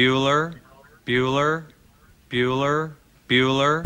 [0.00, 0.54] Bueller,
[1.04, 1.64] Bueller,
[2.30, 2.92] Bueller,
[3.28, 3.84] Bueller.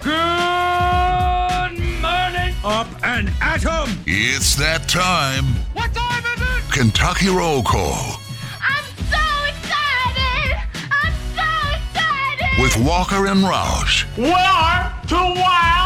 [0.00, 2.54] Good morning.
[2.64, 3.96] Up and at 'em!
[4.06, 5.44] It's that time.
[5.72, 6.72] What time is it?
[6.72, 8.18] Kentucky Roll Call
[8.60, 10.58] I'm so excited!
[10.90, 12.60] I'm so excited!
[12.60, 14.04] with Walker and Roush.
[14.18, 15.85] We are two wild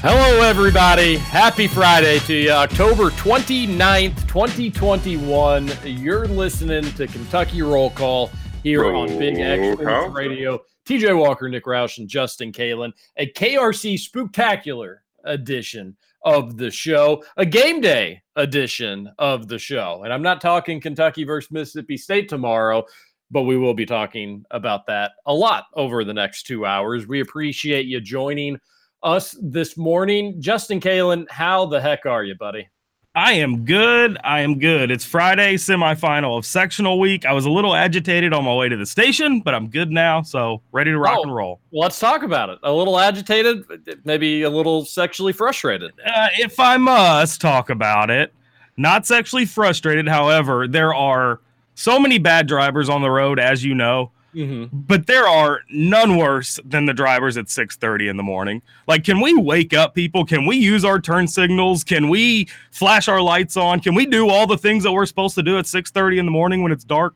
[0.00, 1.16] Hello, everybody.
[1.16, 2.50] Happy Friday to you.
[2.52, 5.72] October 29th, 2021.
[5.82, 8.30] You're listening to Kentucky Roll Call
[8.62, 10.60] here on Big X Sports Radio.
[10.86, 12.92] TJ Walker, Nick Roush, and Justin Kalen.
[13.16, 20.02] A KRC Spooktacular edition of the show, a game day edition of the show.
[20.04, 22.84] And I'm not talking Kentucky versus Mississippi State tomorrow,
[23.32, 27.08] but we will be talking about that a lot over the next two hours.
[27.08, 28.60] We appreciate you joining
[29.02, 30.40] us this morning.
[30.40, 32.68] Justin Kalen, how the heck are you, buddy?
[33.14, 34.16] I am good.
[34.22, 34.90] I am good.
[34.92, 37.26] It's Friday, semifinal of sectional week.
[37.26, 40.22] I was a little agitated on my way to the station, but I'm good now.
[40.22, 41.22] So ready to rock Oh.
[41.22, 41.60] and roll.
[41.72, 42.58] Let's talk about it.
[42.62, 43.64] A little agitated,
[44.04, 45.90] maybe a little sexually frustrated.
[46.06, 48.32] Uh, if I must talk about it,
[48.76, 50.06] not sexually frustrated.
[50.06, 51.40] However, there are
[51.74, 54.76] so many bad drivers on the road, as you know, Mm-hmm.
[54.82, 58.60] but there are none worse than the drivers at 6:30 in the morning.
[58.86, 60.24] Like, can we wake up people?
[60.26, 61.82] Can we use our turn signals?
[61.82, 63.80] Can we flash our lights on?
[63.80, 66.30] Can we do all the things that we're supposed to do at 6:30 in the
[66.30, 67.14] morning when it's dark?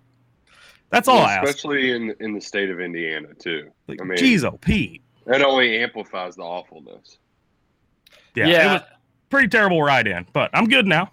[0.88, 1.44] That's all Well, I ask.
[1.48, 3.70] especially in in the state of Indiana too.
[3.88, 5.02] Like, I mean, Jeez, oh Pete.
[5.26, 7.18] that only amplifies the awfulness.
[8.34, 8.70] Yeah, Yeah.
[8.70, 8.82] it was
[9.28, 11.10] pretty terrible ride in, but I'm good now.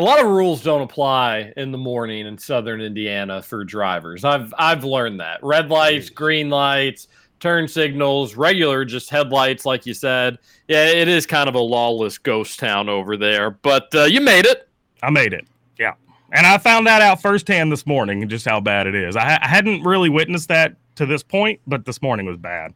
[0.00, 4.24] A lot of rules don't apply in the morning in southern Indiana for drivers.
[4.24, 5.40] I've I've learned that.
[5.42, 7.06] Red lights, green lights,
[7.38, 10.38] turn signals, regular just headlights like you said.
[10.68, 14.46] Yeah, it is kind of a lawless ghost town over there, but uh, you made
[14.46, 14.70] it.
[15.02, 15.46] I made it.
[15.78, 15.92] Yeah.
[16.32, 19.16] And I found that out firsthand this morning, just how bad it is.
[19.16, 22.72] I, ha- I hadn't really witnessed that to this point, but this morning was bad.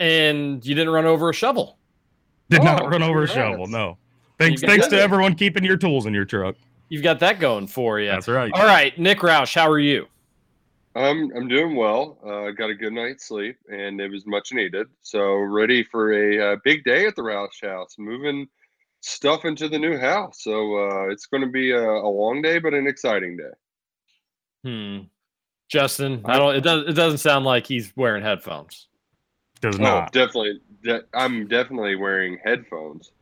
[0.00, 1.78] And you didn't run over a shovel.
[2.48, 3.68] Did Oh, not run over a shovel.
[3.68, 3.98] No.
[4.40, 6.56] Thanks, thanks to everyone keeping your tools in your truck.
[6.88, 8.08] You've got that going for you.
[8.08, 8.50] That's right.
[8.54, 10.06] All right, Nick Roush, how are you?
[10.96, 12.18] I'm I'm doing well.
[12.26, 14.88] Uh, got a good night's sleep, and it was much needed.
[15.02, 18.48] So ready for a uh, big day at the Roush House, moving
[19.02, 20.42] stuff into the new house.
[20.42, 23.52] So uh, it's going to be a, a long day, but an exciting day.
[24.64, 24.98] Hmm.
[25.68, 26.56] Justin, I don't.
[26.56, 26.88] It does.
[26.88, 28.88] It doesn't sound like he's wearing headphones.
[29.60, 30.12] Does Oh, not.
[30.12, 30.60] definitely.
[30.82, 33.12] De- I'm definitely wearing headphones,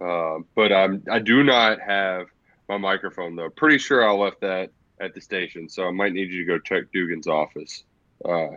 [0.00, 2.26] uh, but I'm I do not have
[2.68, 3.50] my microphone though.
[3.50, 4.70] Pretty sure I left that
[5.00, 7.84] at the station, so I might need you to go check Dugan's office
[8.24, 8.48] uh,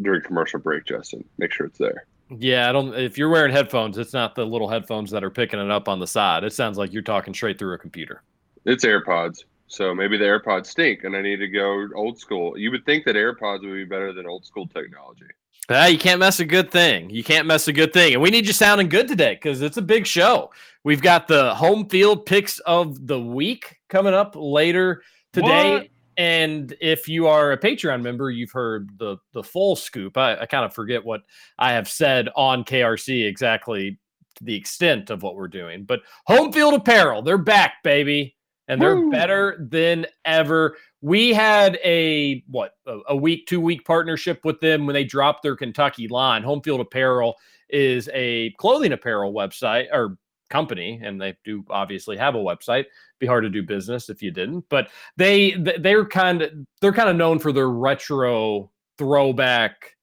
[0.00, 1.24] during commercial break, Justin.
[1.38, 2.06] Make sure it's there.
[2.30, 2.94] Yeah, I don't.
[2.94, 6.00] If you're wearing headphones, it's not the little headphones that are picking it up on
[6.00, 6.44] the side.
[6.44, 8.22] It sounds like you're talking straight through a computer.
[8.64, 12.58] It's AirPods, so maybe the AirPods stink, and I need to go old school.
[12.58, 15.26] You would think that AirPods would be better than old school technology.
[15.70, 17.08] Ah, you can't mess a good thing.
[17.08, 18.12] You can't mess a good thing.
[18.12, 20.50] And we need you sounding good today because it's a big show.
[20.82, 25.02] We've got the home field picks of the week coming up later
[25.32, 25.72] today.
[25.72, 25.88] What?
[26.16, 30.16] And if you are a Patreon member, you've heard the the full scoop.
[30.16, 31.22] I, I kind of forget what
[31.58, 33.98] I have said on KRC exactly
[34.36, 35.84] to the extent of what we're doing.
[35.84, 38.36] But home field apparel, they're back, baby.
[38.68, 39.10] And they're Woo.
[39.10, 40.76] better than ever.
[41.02, 45.56] We had a what a, week, two week partnership with them when they dropped their
[45.56, 46.42] Kentucky line.
[46.42, 47.36] Home Field Apparel
[47.68, 50.16] is a clothing apparel website or
[50.48, 52.86] company, and they do obviously have a website.
[53.18, 57.08] Be hard to do business if you didn't, but they they're kind of they're kind
[57.08, 59.94] of known for their retro throwback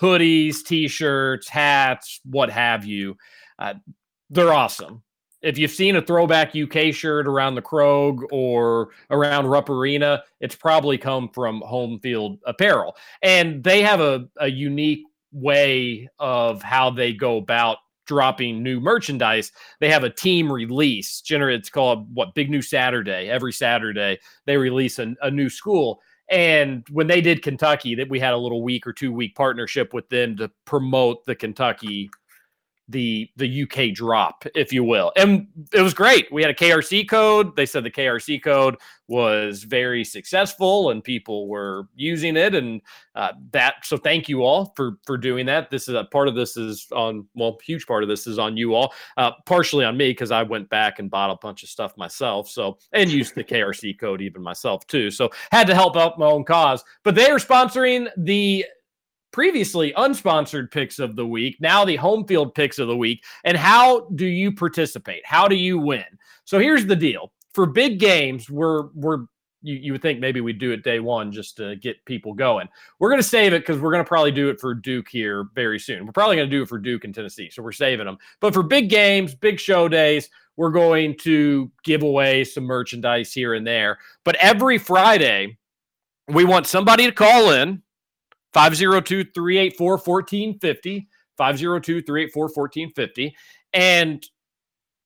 [0.00, 3.16] hoodies, t-shirts, hats, what have you.
[3.58, 3.74] Uh,
[4.30, 5.02] they're awesome.
[5.42, 10.54] If you've seen a throwback UK shirt around the Krog or around Rupp Arena, it's
[10.54, 12.96] probably come from Home Field Apparel.
[13.22, 19.52] And they have a, a unique way of how they go about dropping new merchandise.
[19.78, 21.20] They have a team release.
[21.20, 23.28] Generally, it's called what Big New Saturday.
[23.28, 26.00] Every Saturday, they release a, a new school.
[26.28, 29.94] And when they did Kentucky, that we had a little week or two week partnership
[29.94, 32.10] with them to promote the Kentucky
[32.90, 35.12] the the UK drop, if you will.
[35.16, 36.30] And it was great.
[36.32, 37.54] We had a KRC code.
[37.56, 38.76] They said the KRC code
[39.06, 42.80] was very successful and people were using it and
[43.16, 45.70] uh, that so thank you all for for doing that.
[45.70, 48.56] This is a part of this is on well, huge part of this is on
[48.56, 48.92] you all.
[49.16, 52.48] Uh, partially on me because I went back and bought a bunch of stuff myself.
[52.48, 55.10] So and used the KRC code even myself too.
[55.10, 56.84] So had to help out my own cause.
[57.02, 58.64] But they are sponsoring the
[59.32, 63.24] previously unsponsored picks of the week, now the home field picks of the week.
[63.44, 65.24] And how do you participate?
[65.24, 66.04] How do you win?
[66.44, 67.32] So here's the deal.
[67.54, 69.26] For big games, we're we're
[69.62, 72.68] you, you would think maybe we'd do it day one just to get people going.
[72.98, 75.48] We're going to save it because we're going to probably do it for Duke here
[75.54, 76.06] very soon.
[76.06, 77.50] We're probably going to do it for Duke and Tennessee.
[77.50, 78.18] So we're saving them.
[78.40, 83.54] But for big games, big show days, we're going to give away some merchandise here
[83.54, 83.98] and there.
[84.24, 85.58] But every Friday,
[86.28, 87.82] we want somebody to call in
[88.52, 91.08] 502 384 1450.
[91.36, 93.34] 502 384 1450.
[93.72, 94.26] And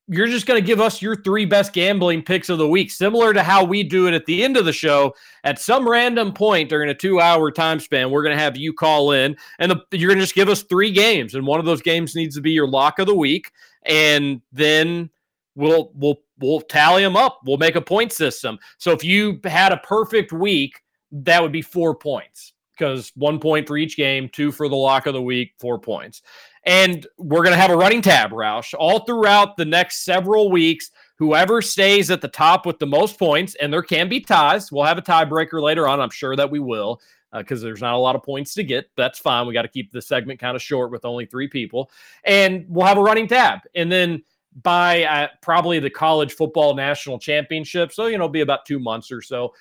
[0.06, 3.32] you're just going to give us your three best gambling picks of the week, similar
[3.32, 5.14] to how we do it at the end of the show.
[5.44, 8.72] At some random point during a two hour time span, we're going to have you
[8.72, 11.34] call in and the, you're going to just give us three games.
[11.34, 13.50] And one of those games needs to be your lock of the week.
[13.86, 15.08] And then
[15.54, 17.40] we'll, we'll, we'll tally them up.
[17.46, 18.58] We'll make a point system.
[18.78, 20.82] So if you had a perfect week,
[21.12, 25.06] that would be four points because one point for each game, two for the lock
[25.06, 26.22] of the week, four points.
[26.64, 30.90] And we're going to have a running tab, Roush, all throughout the next several weeks.
[31.18, 34.72] Whoever stays at the top with the most points, and there can be ties.
[34.72, 36.00] We'll have a tiebreaker later on.
[36.00, 37.00] I'm sure that we will
[37.32, 38.90] because uh, there's not a lot of points to get.
[38.96, 39.46] That's fine.
[39.46, 41.90] We got to keep the segment kind of short with only three people.
[42.24, 43.60] And we'll have a running tab.
[43.74, 44.22] And then
[44.62, 47.92] by uh, probably the college football national championship.
[47.92, 49.52] So, you know, be about two months or so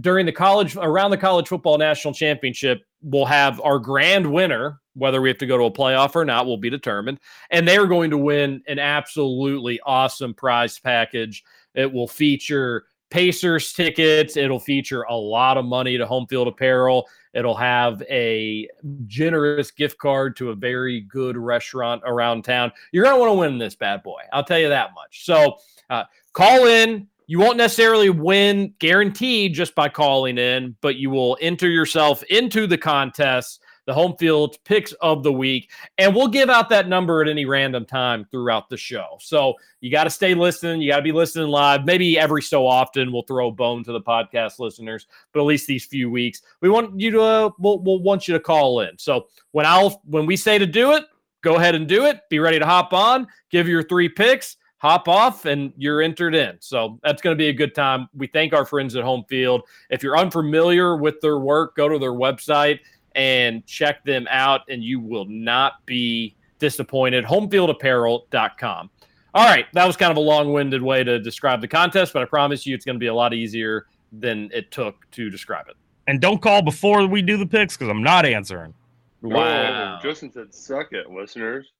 [0.00, 5.20] during the college around the college football national championship we'll have our grand winner whether
[5.20, 7.20] we have to go to a playoff or not will be determined.
[7.50, 11.44] And they're going to win an absolutely awesome prize package.
[11.74, 14.36] It will feature pacers tickets.
[14.36, 17.08] It'll feature a lot of money to home field apparel.
[17.32, 18.68] It'll have a
[19.06, 22.72] generous gift card to a very good restaurant around town.
[22.92, 24.22] You're going to want to win this bad boy.
[24.32, 25.24] I'll tell you that much.
[25.24, 25.56] So
[25.90, 31.38] uh, call in you won't necessarily win guaranteed just by calling in, but you will
[31.40, 36.50] enter yourself into the contest, the home field picks of the week, and we'll give
[36.50, 39.16] out that number at any random time throughout the show.
[39.20, 40.82] So you got to stay listening.
[40.82, 41.84] You got to be listening live.
[41.84, 45.66] Maybe every so often we'll throw a bone to the podcast listeners, but at least
[45.66, 48.98] these few weeks, we want you to uh, we'll, we'll want you to call in.
[48.98, 51.04] So when I'll when we say to do it,
[51.42, 52.20] go ahead and do it.
[52.28, 53.26] Be ready to hop on.
[53.50, 56.58] Give your three picks hop off and you're entered in.
[56.60, 58.06] So that's going to be a good time.
[58.14, 59.62] We thank our friends at Home Field.
[59.88, 62.80] If you're unfamiliar with their work, go to their website
[63.14, 67.24] and check them out, and you will not be disappointed.
[67.24, 68.90] Homefieldapparel.com.
[69.32, 72.26] All right, that was kind of a long-winded way to describe the contest, but I
[72.26, 75.76] promise you it's going to be a lot easier than it took to describe it.
[76.08, 78.74] And don't call before we do the picks because I'm not answering.
[79.22, 79.98] Wow.
[79.98, 81.72] Oh, Justin said, "Suck it, listeners."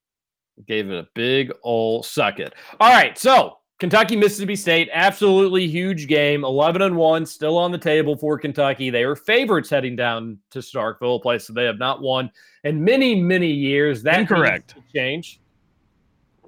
[0.67, 2.53] Gave it a big ol' suck it.
[2.79, 6.45] All right, so Kentucky, Mississippi State, absolutely huge game.
[6.45, 8.89] 11 and 1, still on the table for Kentucky.
[8.89, 12.31] They are favorites heading down to Starkville, a place that they have not won
[12.63, 14.01] in many, many years.
[14.03, 14.75] That Incorrect.
[14.93, 15.41] change.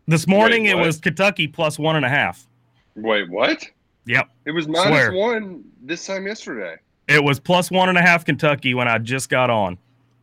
[0.08, 2.48] This morning Wait, it was Kentucky plus one and a half.
[2.96, 3.66] Wait, what?
[4.06, 4.30] Yep.
[4.46, 5.12] It was minus Swear.
[5.12, 6.78] one this time yesterday.
[7.10, 9.78] It was plus one and a half Kentucky when I just got on.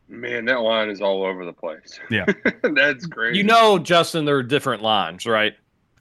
[0.08, 1.98] Man, that line is all over the place.
[2.10, 2.26] Yeah.
[2.62, 3.34] That's great.
[3.34, 5.54] You know, Justin, there are different lines, right?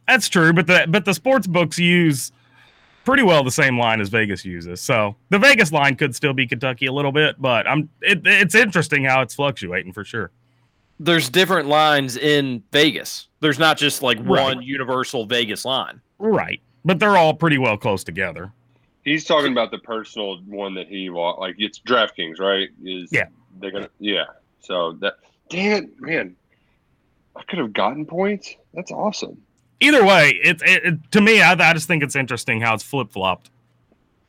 [0.07, 2.31] That's true, but the but the sports books use
[3.05, 4.81] pretty well the same line as Vegas uses.
[4.81, 8.55] So the Vegas line could still be Kentucky a little bit, but I'm it, it's
[8.55, 10.31] interesting how it's fluctuating for sure.
[10.99, 13.29] There's different lines in Vegas.
[13.39, 14.55] There's not just like Right.
[14.55, 16.01] one universal Vegas line.
[16.19, 16.61] Right.
[16.85, 18.51] But they're all pretty well close together.
[19.03, 21.55] He's talking about the personal one that he wa- like.
[21.57, 22.69] It's DraftKings, right?
[22.83, 23.25] Is Yeah.
[23.59, 24.25] They're gonna yeah.
[24.61, 25.15] So that
[25.49, 26.35] damn man,
[27.35, 28.55] I could have gotten points.
[28.73, 29.41] That's awesome.
[29.79, 32.83] Either way, it, it, it to me, I, I just think it's interesting how it's
[32.83, 33.49] flip flopped.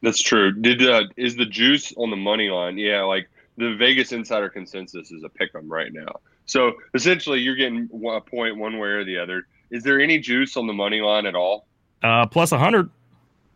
[0.02, 0.52] That's true.
[0.52, 2.76] Did uh, is the juice on the money line?
[2.76, 6.20] Yeah, like the Vegas Insider consensus is a pick 'em right now.
[6.46, 9.46] So essentially, you're getting a point one way or the other.
[9.70, 11.66] Is there any juice on the money line at all?
[12.02, 12.90] Uh, plus a hundred.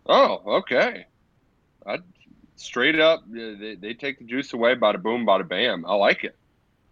[0.06, 1.06] Oh, okay.
[1.86, 1.98] I
[2.60, 4.74] straight up, they, they take the juice away.
[4.74, 5.84] Bada boom, bada bam.
[5.86, 6.36] I like it.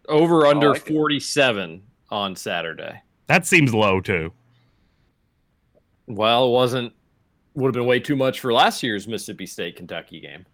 [0.09, 0.95] Over under like it.
[0.95, 3.03] 47 on Saturday.
[3.27, 4.33] That seems low too.
[6.07, 6.93] Well, it wasn't,
[7.55, 10.47] would have been way too much for last year's Mississippi State Kentucky game.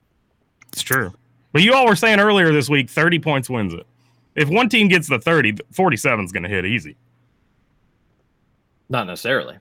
[0.72, 1.12] It's true.
[1.52, 3.86] But you all were saying earlier this week, 30 points wins it.
[4.34, 6.96] If one team gets the 30, 47 is going to hit easy.
[8.88, 9.58] Not necessarily.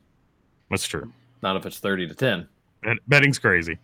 [0.70, 1.12] That's true.
[1.44, 2.48] Not if it's 30 to 10.
[2.84, 3.78] Bet- Betting's crazy.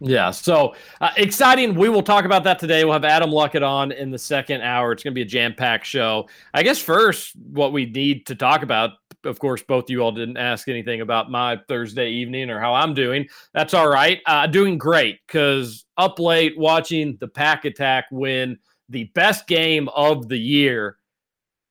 [0.00, 1.74] Yeah, so uh, exciting.
[1.74, 2.84] We will talk about that today.
[2.84, 4.92] We'll have Adam Luckett on in the second hour.
[4.92, 6.28] It's going to be a jam packed show.
[6.54, 8.92] I guess first, what we need to talk about,
[9.24, 12.74] of course, both of you all didn't ask anything about my Thursday evening or how
[12.74, 13.26] I'm doing.
[13.54, 14.20] That's all right.
[14.24, 18.56] Uh, doing great because up late watching the Pack Attack win
[18.88, 20.96] the best game of the year.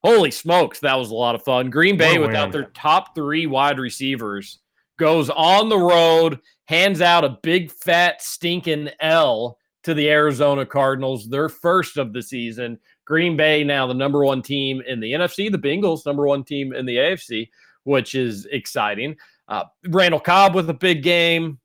[0.03, 1.69] Holy smokes, that was a lot of fun.
[1.69, 4.59] Green Bay, without their top three wide receivers,
[4.97, 11.29] goes on the road, hands out a big fat stinking L to the Arizona Cardinals,
[11.29, 12.77] their first of the season.
[13.05, 16.73] Green Bay now the number one team in the NFC, the Bengals number one team
[16.73, 17.49] in the AFC,
[17.83, 19.15] which is exciting.
[19.47, 21.59] Uh, Randall Cobb with a big game.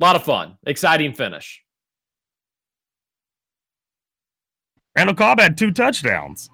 [0.00, 1.62] A lot of fun, exciting finish.
[4.96, 6.48] Randall Cobb had two touchdowns.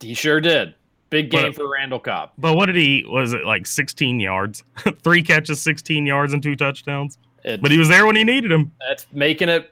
[0.00, 0.74] He sure did.
[1.10, 2.30] Big game But- for Randall Cobb.
[2.38, 4.62] But what did he was it like 16 yards?
[5.02, 7.18] Three catches, 16 yards, and two touchdowns.
[7.44, 8.72] It, But he was there when he needed him.
[8.86, 9.70] that's making it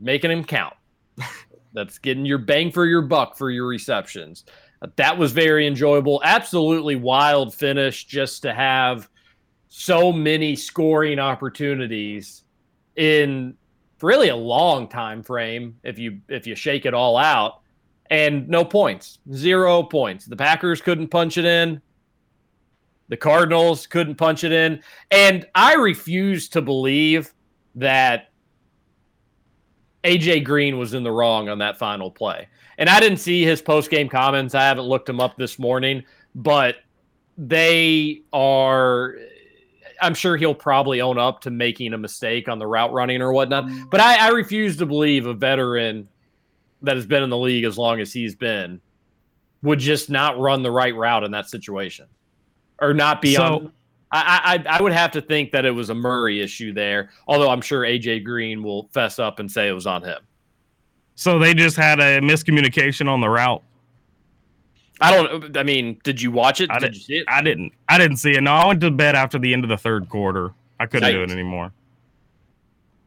[0.00, 0.74] making him count.
[1.72, 4.44] That's getting your bang for your buck for your receptions.
[4.80, 6.20] Uh, That was very enjoyable.
[6.24, 9.08] Absolutely wild finish just to have
[9.68, 12.44] so many scoring opportunities
[12.94, 13.56] in
[14.00, 17.60] really a long time frame if you if you shake it all out
[18.14, 19.18] and no points.
[19.32, 20.26] Zero points.
[20.26, 21.82] The Packers couldn't punch it in.
[23.08, 24.80] The Cardinals couldn't punch it in.
[25.10, 27.34] And I refuse to believe
[27.74, 28.30] that
[30.04, 32.46] AJ Green was in the wrong on that final play.
[32.78, 34.54] And I didn't see his post game comments.
[34.54, 36.04] I haven't looked him up this morning,
[36.36, 36.76] but
[37.36, 39.16] they are.
[40.00, 43.32] I'm sure he'll probably own up to making a mistake on the route running or
[43.32, 43.64] whatnot.
[43.64, 43.90] Mm.
[43.90, 46.08] But I, I refuse to believe a veteran
[46.84, 48.80] that has been in the league as long as he's been
[49.62, 52.06] would just not run the right route in that situation
[52.80, 53.72] or not be So- on.
[54.16, 57.50] I, I I would have to think that it was a Murray issue there, although
[57.50, 60.18] I'm sure AJ Green will fess up and say it was on him.
[61.16, 63.60] So they just had a miscommunication on the route.
[65.00, 65.56] I don't.
[65.56, 66.70] I mean, did you watch it?
[66.70, 67.24] I did did- you see it?
[67.26, 67.72] I didn't.
[67.88, 68.40] I didn't see it.
[68.40, 70.52] No, I went to bed after the end of the third quarter.
[70.78, 71.72] I couldn't do it anymore.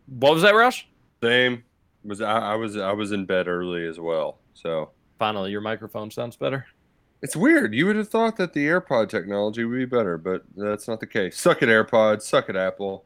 [0.08, 0.84] What was that, Roush?
[1.24, 1.64] Same.
[2.08, 4.40] Was I, I was I was in bed early as well.
[4.54, 6.66] So Finally, your microphone sounds better.
[7.22, 7.74] it's weird.
[7.74, 11.08] You would have thought that the AirPod technology would be better, but that's not the
[11.08, 11.38] case.
[11.40, 12.22] Suck at AirPods.
[12.24, 13.04] Suck at Apple.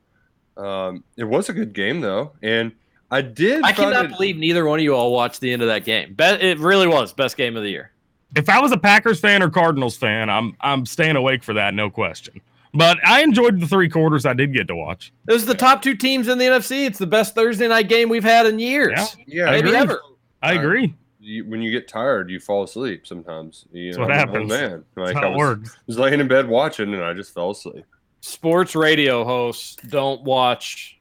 [0.57, 2.73] Um, it was a good game though, and
[3.09, 3.63] I did.
[3.63, 6.13] I cannot it- believe neither one of you all watched the end of that game.
[6.13, 7.91] Be- it really was best game of the year.
[8.35, 11.73] If I was a Packers fan or Cardinals fan, I'm I'm staying awake for that,
[11.73, 12.39] no question.
[12.73, 15.11] But I enjoyed the three quarters I did get to watch.
[15.27, 16.85] It was the top two teams in the NFC.
[16.85, 18.93] It's the best Thursday night game we've had in years.
[18.95, 19.07] Yeah.
[19.27, 19.79] Yeah, I Maybe agree.
[19.79, 20.01] ever.
[20.41, 20.95] I uh, agree.
[21.19, 23.65] You, when you get tired, you fall asleep sometimes.
[23.71, 24.49] You That's know, what I'm happens.
[24.49, 25.77] Man, like That's I how it was, works.
[25.85, 27.85] was laying in bed watching, and I just fell asleep.
[28.21, 30.97] Sports radio hosts don't watch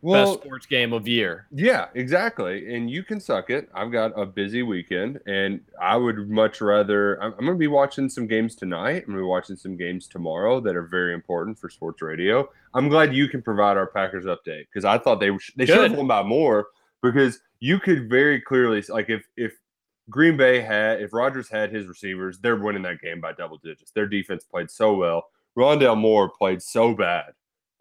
[0.00, 1.46] Well, best sports game of year.
[1.50, 2.74] Yeah, exactly.
[2.74, 3.68] And you can suck it.
[3.74, 7.20] I've got a busy weekend, and I would much rather.
[7.22, 9.04] I'm, I'm going to be watching some games tonight.
[9.06, 12.48] I'm going to be watching some games tomorrow that are very important for sports radio.
[12.74, 15.96] I'm glad you can provide our Packers update because I thought they they should have
[15.96, 16.68] won by more
[17.02, 19.54] because you could very clearly like if if
[20.10, 23.90] Green Bay had if Rodgers had his receivers, they're winning that game by double digits.
[23.90, 25.24] Their defense played so well.
[25.56, 27.32] Rondale Moore played so bad.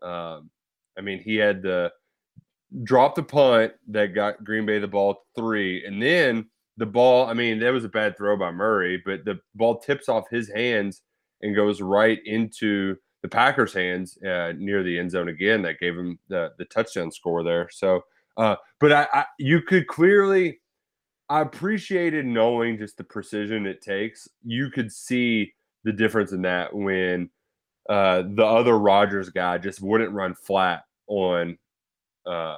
[0.02, 0.50] Um,
[0.98, 1.92] I mean, he had the
[2.84, 6.48] dropped the punt that got Green Bay the ball three, and then
[6.78, 7.28] the ball.
[7.28, 10.50] I mean, that was a bad throw by Murray, but the ball tips off his
[10.50, 11.02] hands
[11.42, 15.62] and goes right into the Packers' hands uh, near the end zone again.
[15.62, 17.70] That gave him the the touchdown score there.
[17.72, 18.02] So,
[18.38, 20.60] uh, but I, I you could clearly.
[21.30, 24.30] I appreciated knowing just the precision it takes.
[24.46, 27.30] You could see the difference in that when
[27.90, 31.58] uh, the other Rodgers guy just wouldn't run flat on
[32.28, 32.58] uh,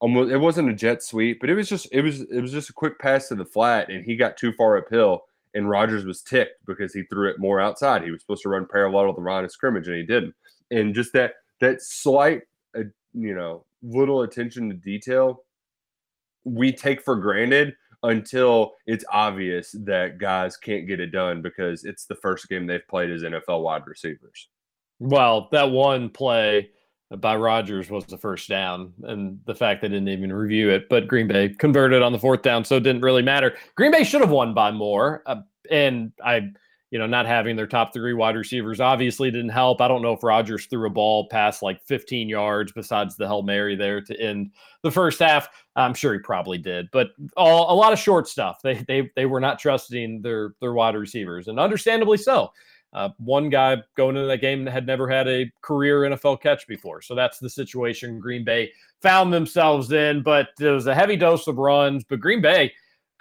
[0.00, 2.70] almost it wasn't a jet sweep, but it was just it was it was just
[2.70, 5.22] a quick pass to the flat, and he got too far uphill,
[5.54, 8.02] and Rodgers was ticked because he threw it more outside.
[8.02, 10.34] He was supposed to run parallel to the line of scrimmage, and he didn't.
[10.70, 12.42] And just that that slight,
[12.76, 15.44] uh, you know, little attention to detail,
[16.44, 22.06] we take for granted until it's obvious that guys can't get it done because it's
[22.06, 24.48] the first game they've played as NFL wide receivers.
[25.00, 26.70] Well, that one play
[27.16, 31.08] by Rodgers was the first down, and the fact they didn't even review it, but
[31.08, 33.56] Green Bay converted on the fourth down, so it didn't really matter.
[33.74, 35.40] Green Bay should have won by more, uh,
[35.70, 36.50] and I,
[36.92, 39.80] you know, not having their top three wide receivers obviously didn't help.
[39.80, 43.42] I don't know if Rodgers threw a ball past like 15 yards besides the Hail
[43.42, 44.52] Mary there to end
[44.82, 45.48] the first half.
[45.74, 48.60] I'm sure he probably did, but all, a lot of short stuff.
[48.62, 52.52] They they they were not trusting their their wide receivers, and understandably so.
[52.92, 57.00] Uh, one guy going into that game had never had a career NFL catch before.
[57.00, 60.22] So that's the situation Green Bay found themselves in.
[60.22, 62.02] But it was a heavy dose of runs.
[62.04, 62.72] But Green Bay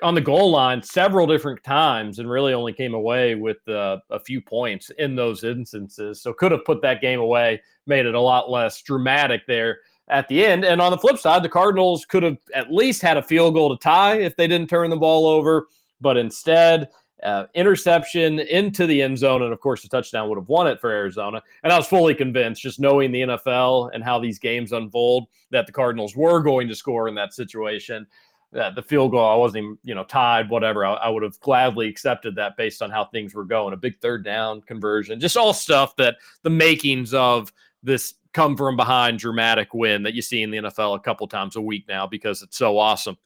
[0.01, 4.19] on the goal line several different times and really only came away with uh, a
[4.19, 6.21] few points in those instances.
[6.21, 9.79] So could have put that game away, made it a lot less dramatic there.
[10.09, 10.65] at the end.
[10.65, 13.75] And on the flip side, the Cardinals could have at least had a field goal
[13.75, 15.67] to tie if they didn't turn the ball over,
[16.01, 16.89] but instead,
[17.23, 20.79] uh, interception into the end zone, and of course, the touchdown would have won it
[20.79, 21.41] for Arizona.
[21.63, 25.65] And I was fully convinced, just knowing the NFL and how these games unfold, that
[25.65, 28.07] the Cardinals were going to score in that situation.
[28.51, 30.83] That the field goal, I wasn't even, you know, tied, whatever.
[30.83, 33.73] I, I would have gladly accepted that based on how things were going.
[33.73, 38.75] A big third down conversion, just all stuff that the makings of this come from
[38.75, 42.07] behind dramatic win that you see in the NFL a couple times a week now
[42.07, 43.17] because it's so awesome.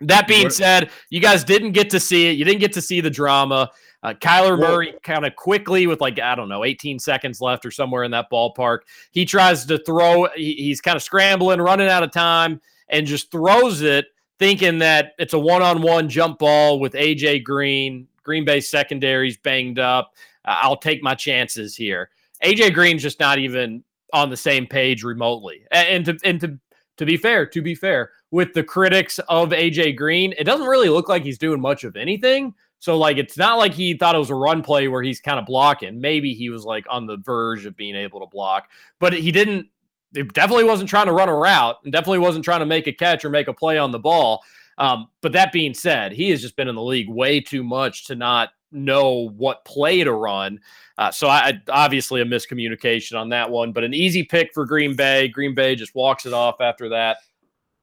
[0.00, 2.32] That being said, you guys didn't get to see it.
[2.32, 3.70] You didn't get to see the drama.
[4.02, 7.70] Uh, Kyler Murray kind of quickly, with like, I don't know, 18 seconds left or
[7.70, 8.80] somewhere in that ballpark,
[9.12, 10.26] he tries to throw.
[10.34, 14.06] He, he's kind of scrambling, running out of time, and just throws it,
[14.40, 18.08] thinking that it's a one on one jump ball with AJ Green.
[18.24, 20.14] Green Bay secondary's banged up.
[20.44, 22.10] Uh, I'll take my chances here.
[22.42, 25.64] AJ Green's just not even on the same page remotely.
[25.70, 26.58] And to and to
[27.02, 30.88] to be fair, to be fair, with the critics of AJ Green, it doesn't really
[30.88, 32.54] look like he's doing much of anything.
[32.78, 35.38] So like it's not like he thought it was a run play where he's kind
[35.38, 36.00] of blocking.
[36.00, 38.68] Maybe he was like on the verge of being able to block,
[38.98, 39.68] but he didn't
[40.14, 42.92] it definitely wasn't trying to run a route and definitely wasn't trying to make a
[42.92, 44.42] catch or make a play on the ball.
[44.78, 48.06] Um, but that being said, he has just been in the league way too much
[48.06, 50.60] to not know what play to run.
[50.98, 54.94] Uh, so I, obviously a miscommunication on that one, but an easy pick for Green
[54.94, 55.28] Bay.
[55.28, 57.18] Green Bay just walks it off after that.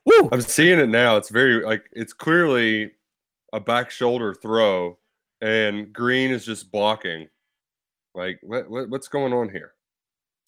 [0.05, 0.29] Woo!
[0.31, 1.17] I'm seeing it now.
[1.17, 2.91] It's very like it's clearly
[3.53, 4.98] a back shoulder throw,
[5.41, 7.27] and Green is just blocking.
[8.15, 9.74] Like what, what what's going on here?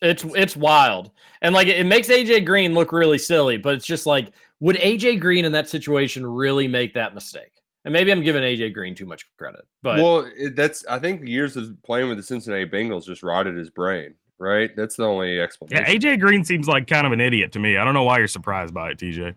[0.02, 3.58] It's it's wild, and like it makes AJ Green look really silly.
[3.58, 7.61] But it's just like, would AJ Green in that situation really make that mistake?
[7.84, 11.58] And maybe I'm giving AJ Green too much credit, but well, that's I think years
[11.58, 14.14] of playing with the Cincinnati Bengals just rotted his brain.
[14.38, 15.86] Right, that's the only explanation.
[15.86, 15.94] Yeah.
[16.14, 17.78] AJ Green seems like kind of an idiot to me.
[17.78, 19.36] I don't know why you're surprised by it, TJ.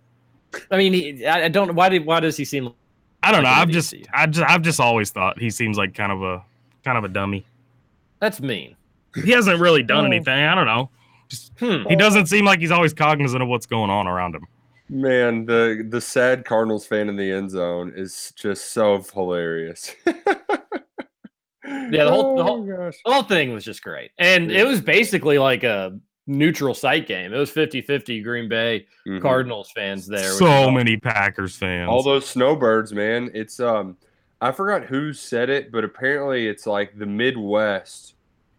[0.70, 1.74] I mean, he, I I don't.
[1.74, 2.72] Why did why does he seem?
[3.22, 3.48] I don't know.
[3.48, 3.94] Like an I've just.
[4.14, 6.42] I just, I've just always thought he seems like kind of a,
[6.84, 7.46] kind of a dummy.
[8.20, 8.76] That's mean.
[9.14, 10.06] He hasn't really done Oh.
[10.06, 10.32] anything.
[10.44, 10.90] I don't know.
[11.58, 11.88] Hmm.
[11.88, 14.46] He doesn't seem like he's always cognizant of what's going on around him.
[14.88, 19.94] Man, the the sad Cardinals fan in the end zone is just so hilarious.
[21.66, 24.10] Yeah, the whole- the Oh, whole- The whole thing was just great.
[24.18, 27.32] And it was basically like a neutral site game.
[27.32, 29.20] It was 50 50 Green Bay Mhm.
[29.22, 30.30] Cardinals fans there.
[30.32, 30.74] So awesome.
[30.74, 31.88] many Packers fans.
[31.88, 33.30] all those snowbirds, man.
[33.34, 33.96] It's um,
[34.40, 38.13] I forgot who said it, but apparently it's like the Midwest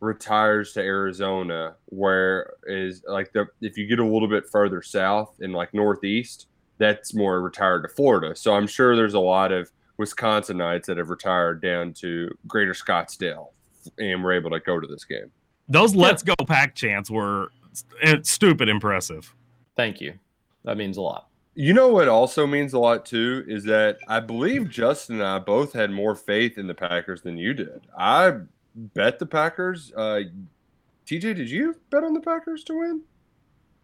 [0.06, 5.36] retires to Arizona, where is like the if you get a little bit further south
[5.42, 8.36] in like Northeast, that's more retired to Florida.
[8.36, 13.50] So I'm sure there's a lot of Wisconsinites that have retired down to Greater Scottsdale
[13.98, 15.32] and were able to go to this game.
[15.70, 17.52] those Let's Go Pack chants were
[18.02, 19.34] eh, stupid impressive.
[19.76, 20.14] Thank you.
[20.64, 21.28] That means a lot.
[21.58, 25.40] You know what also means a lot too is that I believe Justin and I
[25.40, 27.88] both had more faith in the Packers than you did.
[27.98, 28.40] I
[28.76, 29.92] bet the Packers.
[29.96, 30.22] Uh,
[31.06, 33.02] TJ, did you bet on the Packers to win?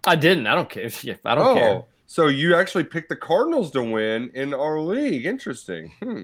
[0.06, 0.48] I didn't.
[0.48, 0.90] I don't care.
[1.26, 1.70] I don't care.
[1.70, 5.26] Oh, so you actually picked the Cardinals to win in our league.
[5.26, 5.92] Interesting.
[6.02, 6.22] Hmm.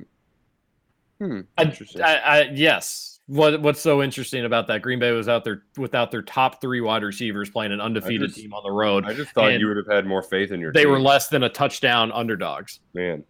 [1.19, 1.41] Hmm.
[1.60, 2.01] Interesting.
[2.01, 3.19] I, I, yes.
[3.27, 4.82] What What's so interesting about that?
[4.82, 8.39] Green Bay was out there without their top three wide receivers playing an undefeated just-
[8.39, 9.06] team on the road.
[9.06, 10.91] I just thought you would have had more faith in your They team.
[10.91, 12.80] were less than a touchdown underdogs.
[12.93, 13.23] man.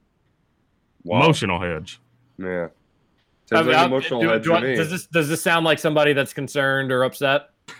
[1.03, 1.23] Wow.
[1.23, 1.99] Emotional hedge.
[2.37, 2.67] Yeah.
[3.51, 4.75] I mean, emotional do- head do to I- me.
[4.75, 7.49] does this does this sound like somebody that's concerned or upset?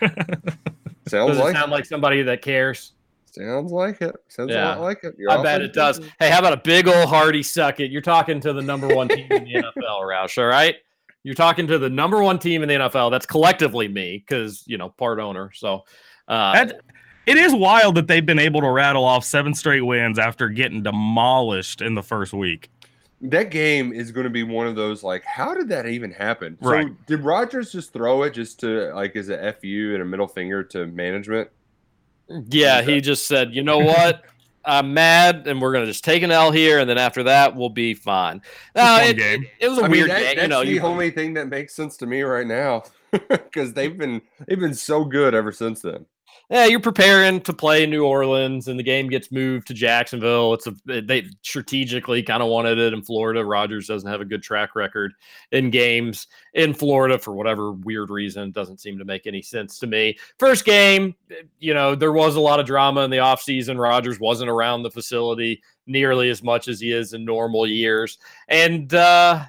[1.08, 2.92] Sounds Does it like sound like somebody that cares?
[3.30, 4.14] Sounds like it.
[4.28, 5.14] Sounds a lot like it.
[5.18, 5.96] You're I bet it does.
[5.96, 6.12] something.
[6.18, 7.90] Hey, how about a big old hearty suck it?
[7.90, 10.36] You're talking to the number one team in the NFL, Roush.
[10.36, 10.76] All right,
[11.22, 13.10] you're talking to the number one team in the NFL.
[13.10, 15.50] That's collectively me, because you know part owner.
[15.54, 15.84] So,
[16.26, 16.80] uh, That,
[17.26, 20.82] it is wild that they've been able to rattle off seven straight wins after getting
[20.82, 22.70] demolished in the first week.
[23.20, 26.56] That game is going to be one of those like, how did that even happen?
[26.60, 26.86] Right.
[26.86, 30.28] So did Rodgers just throw it just to like as a fu and a middle
[30.28, 31.50] finger to management?
[32.48, 34.22] yeah, he just said, you know what?
[34.64, 37.70] I'm mad, and we're gonna just take an L here, and then after that, we'll
[37.70, 38.42] be fine.
[38.76, 39.44] No, it, game.
[39.44, 40.36] it- it was a I mean, weird that- game.
[40.36, 42.82] that's You know, the you, only thing that makes sense to me right now
[43.28, 46.04] because they've been they've been so good ever since then.
[46.50, 50.54] Yeah, you're preparing to play New Orleans, and the game gets moved to Jacksonville.
[50.54, 53.44] It's a they strategically kind of wanted it in Florida.
[53.44, 55.12] Rodgers doesn't have a good track record
[55.52, 58.50] in games in Florida for whatever weird reason.
[58.50, 60.16] Doesn't seem to make any sense to me.
[60.38, 61.14] First game,
[61.58, 63.78] you know, there was a lot of drama in the offseason.
[63.78, 68.16] Rodgers wasn't around the facility nearly as much as he is in normal years,
[68.48, 69.44] and uh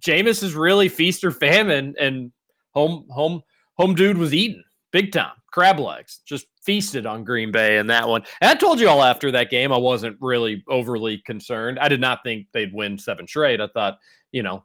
[0.00, 2.32] Jameis is really feast or famine, and
[2.70, 3.42] home home
[3.74, 5.32] home dude was eating big time.
[5.56, 8.22] Crab legs, just feasted on Green Bay in that one.
[8.42, 11.78] And I told you all after that game, I wasn't really overly concerned.
[11.78, 13.58] I did not think they'd win seven straight.
[13.58, 13.96] I thought,
[14.32, 14.64] you know,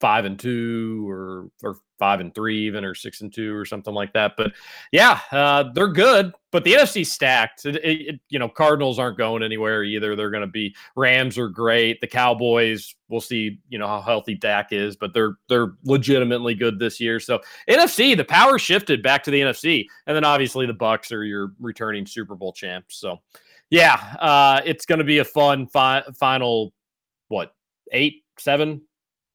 [0.00, 3.92] five and two or or five and three even or six and two or something
[3.92, 4.34] like that.
[4.36, 4.52] But
[4.92, 6.32] yeah, uh, they're good.
[6.50, 7.66] But the NFC stacked.
[7.66, 10.16] It, it, you know, Cardinals aren't going anywhere either.
[10.16, 12.00] They're going to be Rams are great.
[12.00, 13.58] The Cowboys, we'll see.
[13.68, 17.20] You know how healthy Dak is, but they're they're legitimately good this year.
[17.20, 21.24] So NFC, the power shifted back to the NFC, and then obviously the Bucs are
[21.24, 22.96] your returning Super Bowl champs.
[22.96, 23.18] So
[23.70, 26.72] yeah, uh, it's going to be a fun fi- final.
[27.28, 27.52] What
[27.92, 28.80] eight, seven,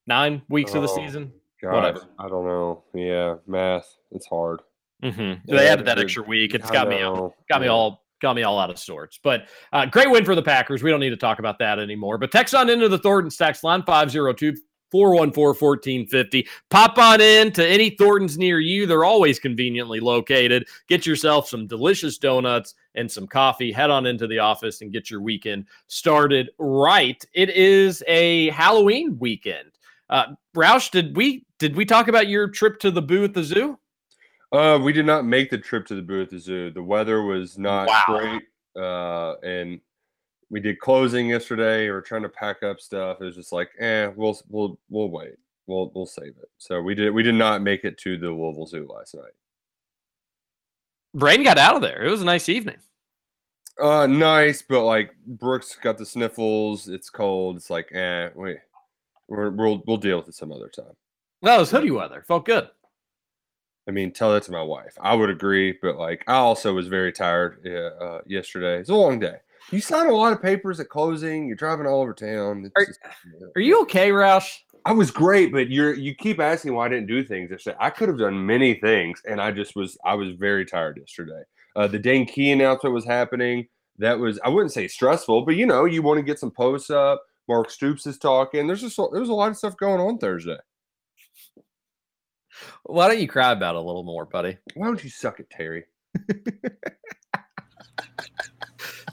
[0.08, 1.32] nine weeks of the Oh, season?
[1.62, 2.02] God, Whatever.
[2.20, 2.84] I don't know.
[2.94, 3.98] Yeah, math.
[4.12, 4.62] It's hard.
[5.04, 5.52] Mm-hmm.
[5.54, 6.54] They added that extra week.
[6.54, 9.20] It's got me all, got me all got me all out of sorts.
[9.22, 10.82] But uh, great win for the Packers.
[10.82, 12.18] We don't need to talk about that anymore.
[12.18, 14.56] But text on into the Thorntons Text line 502
[14.92, 16.48] 414 1450.
[16.70, 18.86] Pop on in to any Thorntons near you.
[18.86, 20.68] They're always conveniently located.
[20.88, 23.72] Get yourself some delicious donuts and some coffee.
[23.72, 27.24] Head on into the office and get your weekend started right.
[27.34, 29.72] It is a Halloween weekend.
[30.10, 33.44] Uh, Roush, did we did we talk about your trip to the boo at the
[33.44, 33.78] zoo?
[34.52, 36.70] Uh, we did not make the trip to the boo at the zoo.
[36.72, 38.04] The weather was not Wow.
[38.08, 38.42] great.
[38.76, 39.80] Uh, and
[40.50, 41.86] we did closing yesterday.
[41.86, 43.18] We were trying to pack up stuff.
[43.22, 45.36] It was just like, eh, we'll we'll we'll wait.
[45.66, 46.50] We'll we'll save it.
[46.58, 49.32] So we did we did not make it to the Louisville Zoo last night.
[51.16, 52.04] Brain got out of there.
[52.04, 52.78] It was a nice evening.
[53.82, 56.88] Uh, nice, but like Brooks got the sniffles.
[56.90, 57.56] It's cold.
[57.58, 58.58] It's like, eh, wait,
[59.28, 60.94] we're, we'll we'll deal with it some other time.
[61.42, 62.24] That was hoodie weather.
[62.28, 62.70] Felt good.
[63.88, 64.94] I mean, tell that to my wife.
[65.02, 68.80] I would agree, but like, I also was very tired uh, uh, yesterday.
[68.80, 69.36] It's a long day.
[69.72, 71.48] You sign a lot of papers at closing.
[71.48, 72.72] You're driving all over town.
[72.76, 73.48] Are- just- yeah.
[73.56, 74.50] Are you okay, Roush?
[74.86, 77.78] I was great, but you're you keep asking why I didn't do things yesterday.
[77.80, 81.42] I could have done many things, and I just was I was very tired yesterday.
[81.76, 83.68] Uh, the Dane Key announcement was happening.
[84.00, 86.90] That was I wouldn't say stressful, but you know you want to get some posts
[86.90, 87.24] up.
[87.48, 88.68] Mark Stoops is talking.
[88.68, 90.58] There's just a- there's a lot of stuff going on Thursday.
[92.84, 94.58] Why don't you cry about it a little more, buddy?
[94.76, 95.86] Why don't you suck it, Terry?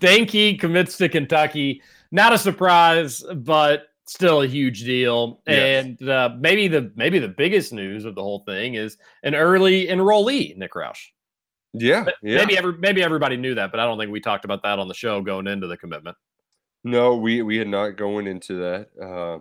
[0.01, 1.83] Dane Key commits to Kentucky.
[2.13, 5.41] Not a surprise, but still a huge deal.
[5.47, 5.85] Yes.
[5.85, 9.87] And uh, maybe the maybe the biggest news of the whole thing is an early
[9.87, 10.99] enrollee, Nick Roush.
[11.73, 12.39] Yeah, yeah.
[12.39, 14.89] Maybe every maybe everybody knew that, but I don't think we talked about that on
[14.89, 16.17] the show going into the commitment.
[16.85, 18.89] No, we we had not going into that.
[19.01, 19.39] Uh,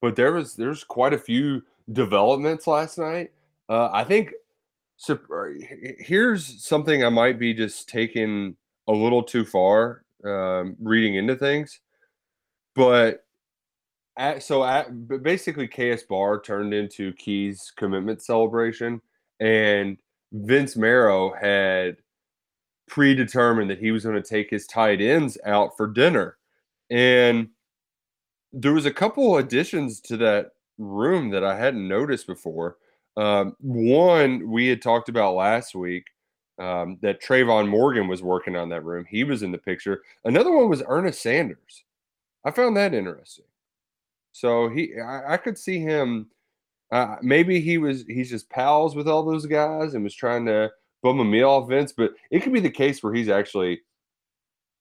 [0.00, 3.32] but there was there's quite a few developments last night.
[3.68, 4.32] Uh, I think
[4.96, 5.18] so,
[5.98, 8.56] here's something I might be just taking
[8.88, 11.80] a little too far um, reading into things,
[12.74, 13.24] but
[14.16, 19.00] at, so at, basically KS Bar turned into Key's commitment celebration,
[19.40, 19.96] and
[20.32, 21.96] Vince Marrow had
[22.86, 26.36] predetermined that he was going to take his tight ends out for dinner
[26.90, 27.48] and
[28.52, 32.76] there was a couple additions to that room that I hadn't noticed before.
[33.16, 36.04] Um, one we had talked about last week
[36.58, 39.04] um, that Trayvon Morgan was working on that room.
[39.08, 40.02] He was in the picture.
[40.24, 41.84] Another one was Ernest Sanders.
[42.44, 43.44] I found that interesting.
[44.32, 46.28] So he, I, I could see him.
[46.90, 50.70] Uh, maybe he was he's just pals with all those guys and was trying to
[51.02, 53.80] bum a meal off Vince, but it could be the case where he's actually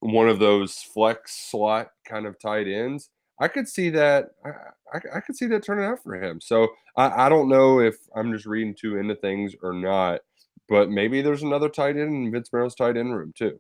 [0.04, 3.10] one of those flex slot kind of tight ends.
[3.40, 4.32] I could see that.
[4.46, 4.50] I,
[4.94, 6.40] I, I could see that turning out for him.
[6.42, 10.22] So I, I don't know if I'm just reading too into things or not,
[10.70, 13.60] but maybe there's another tight end in Vince Marrow's tight end room too.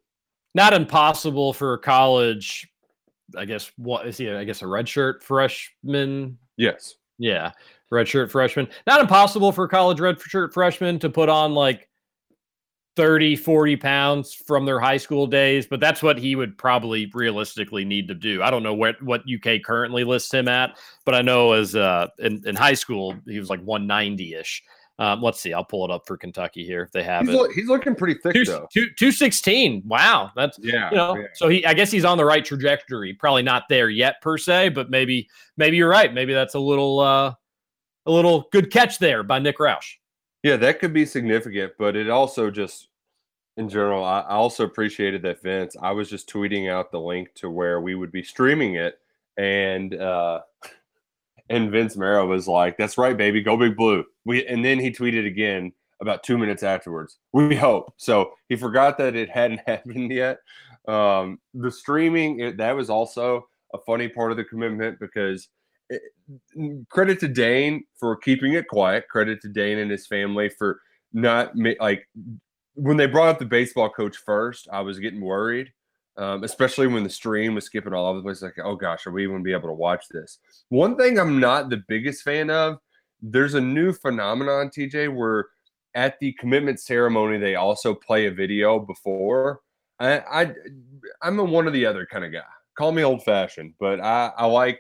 [0.53, 2.67] Not impossible for a college.
[3.37, 4.29] I guess what is he?
[4.29, 6.37] I guess a redshirt freshman.
[6.57, 6.95] Yes.
[7.17, 7.51] Yeah,
[7.91, 8.67] redshirt freshman.
[8.85, 11.87] Not impossible for a college redshirt freshman to put on like
[12.95, 17.83] 30, 40 pounds from their high school days, but that's what he would probably realistically
[17.83, 18.43] need to do.
[18.43, 22.07] I don't know what, what UK currently lists him at, but I know as uh,
[22.19, 24.63] in, in high school, he was like 190 ish.
[24.99, 27.51] Um, let's see, I'll pull it up for Kentucky here if they have He's, it.
[27.55, 28.67] he's looking pretty thick Two, though.
[28.71, 29.81] two, 216.
[29.87, 30.29] Wow.
[30.35, 30.91] That's, Yeah.
[30.91, 31.25] you know, yeah.
[31.33, 33.11] so he, I guess he's on the right trajectory.
[33.15, 35.27] Probably not there yet per se, but maybe,
[35.57, 36.13] maybe you're right.
[36.13, 37.33] Maybe that's a little, uh,
[38.05, 39.93] a little good catch there by Nick Roush.
[40.43, 42.89] Yeah, that could be significant, but it also just
[43.55, 45.75] in general, I, also appreciated that Vince.
[45.81, 48.99] I was just tweeting out the link to where we would be streaming it,
[49.37, 50.41] and uh
[51.49, 54.91] and Vince Marrow was like, "That's right, baby, go big blue." We and then he
[54.91, 57.19] tweeted again about two minutes afterwards.
[57.31, 58.33] We hope so.
[58.49, 60.39] He forgot that it hadn't happened yet.
[60.87, 65.47] Um, the streaming it, that was also a funny part of the commitment because
[66.89, 69.07] credit to Dane for keeping it quiet.
[69.09, 70.79] Credit to Dane and his family for
[71.13, 72.07] not like
[72.75, 75.71] when they brought up the baseball coach first, I was getting worried,
[76.17, 78.41] um, especially when the stream was skipping all over the place.
[78.41, 80.39] Like, oh gosh, are we even be able to watch this?
[80.69, 82.77] One thing I'm not the biggest fan of.
[83.21, 85.47] There's a new phenomenon, TJ, where
[85.95, 89.61] at the commitment ceremony they also play a video before.
[89.99, 90.53] I, I
[91.21, 92.41] I'm a one or the other kind of guy.
[92.75, 94.79] Call me old fashioned, but I, I like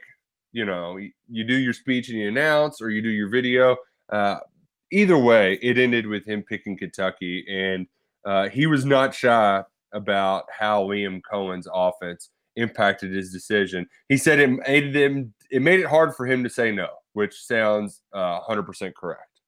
[0.53, 0.97] you know
[1.29, 3.75] you do your speech and you announce, or you do your video.
[4.09, 4.37] Uh,
[4.91, 7.87] either way, it ended with him picking Kentucky, and
[8.25, 9.61] uh, he was not shy
[9.93, 13.87] about how Liam Coen's offense impacted his decision.
[14.09, 17.35] He said it made him it made it hard for him to say no, which
[17.35, 19.41] sounds uh, 100% correct.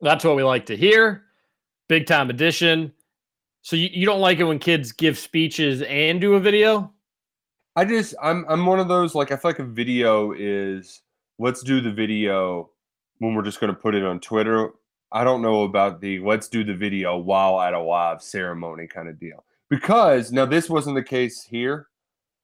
[0.00, 1.24] That's what we like to hear.
[1.88, 2.92] Big time edition.
[3.62, 6.92] So you, you don't like it when kids give speeches and do a video?
[7.74, 11.02] I just I'm I'm one of those like I feel like a video is
[11.38, 12.70] let's do the video
[13.18, 14.70] when we're just going to put it on Twitter.
[15.10, 19.08] I don't know about the let's do the video while at a live ceremony kind
[19.08, 19.44] of deal.
[19.70, 21.88] Because now this wasn't the case here.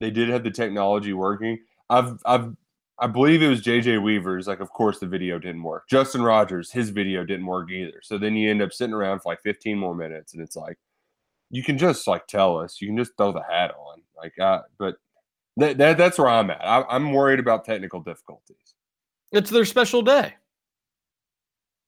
[0.01, 1.59] They did have the technology working.
[1.91, 2.55] I've I've
[2.99, 4.49] I believe it was JJ Weaver's.
[4.49, 5.88] Like, of course, the video didn't work.
[5.88, 8.01] Justin Rogers, his video didn't work either.
[8.03, 10.79] So then you end up sitting around for like 15 more minutes, and it's like,
[11.51, 12.81] you can just like tell us.
[12.81, 14.03] You can just throw the hat on.
[14.17, 14.97] Like, uh, but
[15.59, 16.64] that, that that's where I'm at.
[16.64, 18.57] I, I'm worried about technical difficulties.
[19.33, 20.35] It's their special day.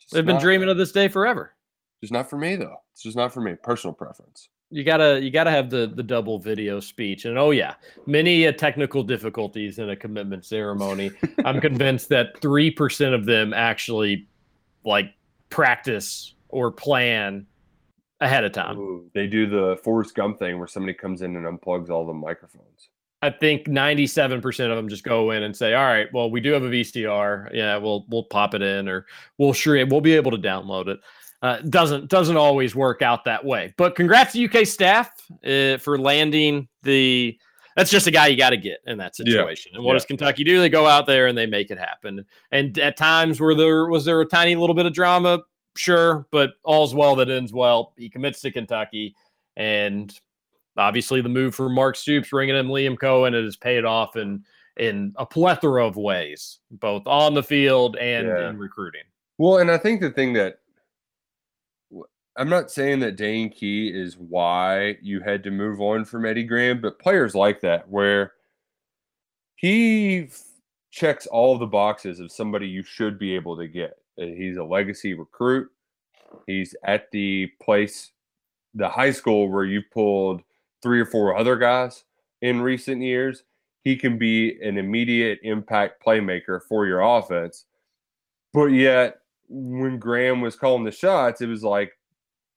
[0.00, 1.54] Just They've been not- dreaming of this day forever.
[2.02, 2.76] Just not for me though.
[2.92, 3.54] It's just not for me.
[3.62, 4.48] Personal preference.
[4.70, 7.74] You gotta you gotta have the the double video speech, and oh yeah,
[8.06, 11.10] many uh, technical difficulties in a commitment ceremony.
[11.44, 14.28] I'm convinced that three percent of them actually
[14.84, 15.12] like
[15.50, 17.46] practice or plan
[18.20, 18.78] ahead of time.
[18.78, 22.14] Ooh, they do the Forrest Gump thing where somebody comes in and unplugs all the
[22.14, 22.90] microphones.
[23.22, 26.52] I think 97% of them just go in and say, "All right, well, we do
[26.52, 27.50] have a VCR.
[27.52, 29.06] Yeah, we'll we'll pop it in, or
[29.38, 31.00] we'll sure we'll be able to download it."
[31.42, 33.74] Uh, doesn't doesn't always work out that way.
[33.76, 35.10] But congrats to UK staff
[35.44, 37.38] uh, for landing the.
[37.76, 39.24] That's just a guy you got to get in that Yeah.
[39.32, 39.72] situation.
[39.74, 39.96] And what Yeah.
[39.98, 40.58] does Kentucky do?
[40.58, 42.24] They go out there and they make it happen.
[42.50, 45.40] And at times, where there was there a tiny little bit of drama,
[45.76, 47.92] sure, but all's well that ends well.
[47.96, 49.14] He commits to Kentucky,
[49.56, 50.12] and
[50.80, 54.44] obviously the move for Mark Stoops bringing in Liam Coen it has paid off in
[54.76, 58.48] in a plethora of ways, both on the field and Yeah.
[58.48, 59.02] in recruiting.
[59.38, 60.58] Well, and I think the thing that
[62.36, 66.44] I'm not saying that Dane Key is why you had to move on from Eddie
[66.44, 68.32] Gran, but players like that where
[69.56, 70.40] he f-
[70.90, 73.98] checks all the boxes of somebody you should be able to get.
[74.18, 75.68] Uh, He's a legacy recruit.
[76.46, 78.12] He's at the place,
[78.74, 80.42] the high school where you pulled
[80.82, 82.04] three or four other guys
[82.42, 83.44] in recent years.
[83.82, 87.64] He can be an immediate impact playmaker for your offense.
[88.52, 91.92] But yet, when Gran was calling the shots, it was like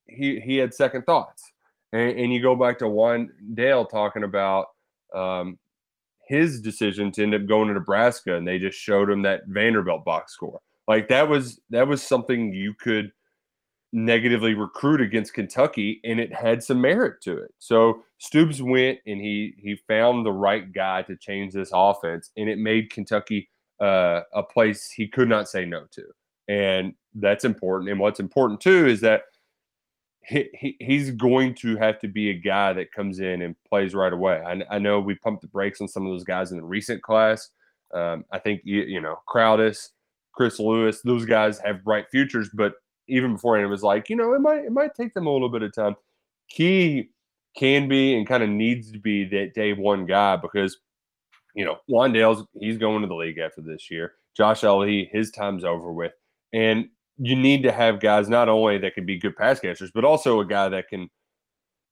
[0.07, 1.51] he he had second thoughts.
[1.91, 4.67] And, and you go back to Juan Dale talking about
[5.13, 5.59] um,
[6.27, 10.03] his decision to end up going to Nebraska, and they just showed him that Vanderbilt
[10.03, 10.59] box score.
[10.87, 13.11] Like that was that was something you could
[13.93, 17.53] negatively recruit against Kentucky, and it had some merit to it.
[17.59, 22.49] So Stoops went and he he found the right guy to change this offense, and
[22.49, 26.03] it made Kentucky uh, a place he could not say no to,
[26.47, 27.89] and that's important.
[27.91, 29.23] And what's important too is that
[30.25, 33.93] he, he he's going to have to be a guy that comes in and plays
[33.93, 34.41] right away.
[34.45, 37.03] I, I know we pumped the brakes on some of those guys in the recent
[37.03, 37.49] class.
[37.93, 39.89] Um, I think you, you know Crowdus,
[40.33, 42.73] Chris Lewis, those guys have bright futures, but
[43.07, 45.49] even beforehand, it was like you know it might it might take them a little
[45.49, 45.95] bit of time.
[46.49, 47.09] Key
[47.57, 50.77] can be and kind of needs to be that day one guy because
[51.55, 54.13] you know Wan'Dale's he's going to the league after this year.
[54.35, 56.13] Josh Ali, his time's over with,
[56.53, 56.87] and
[57.17, 60.39] you need to have guys not only that can be good pass catchers, but also
[60.39, 61.09] a guy that can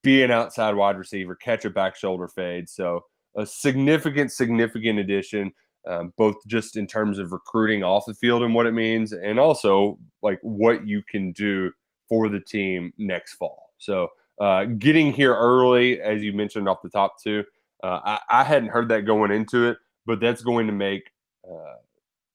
[0.04, 2.68] be an outside wide receiver, catch a back shoulder fade.
[2.68, 3.02] So
[3.36, 5.52] a significant, significant addition,
[5.88, 9.40] um, both just in terms of recruiting off the field and what it means, and
[9.40, 11.72] also like what you can do
[12.08, 13.70] for the team next fall.
[13.78, 17.44] So uh, getting here early, as you mentioned off the top too,
[17.84, 21.12] uh, I, I hadn't heard that going into it, but that's going to make
[21.50, 21.76] uh,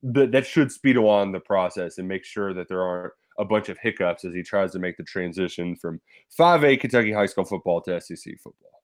[0.02, 3.68] that that should speed along the process and make sure that there aren't a bunch
[3.68, 6.00] of hiccups as he tries to make the transition from
[6.38, 8.82] 5A Kentucky high school football to SEC football.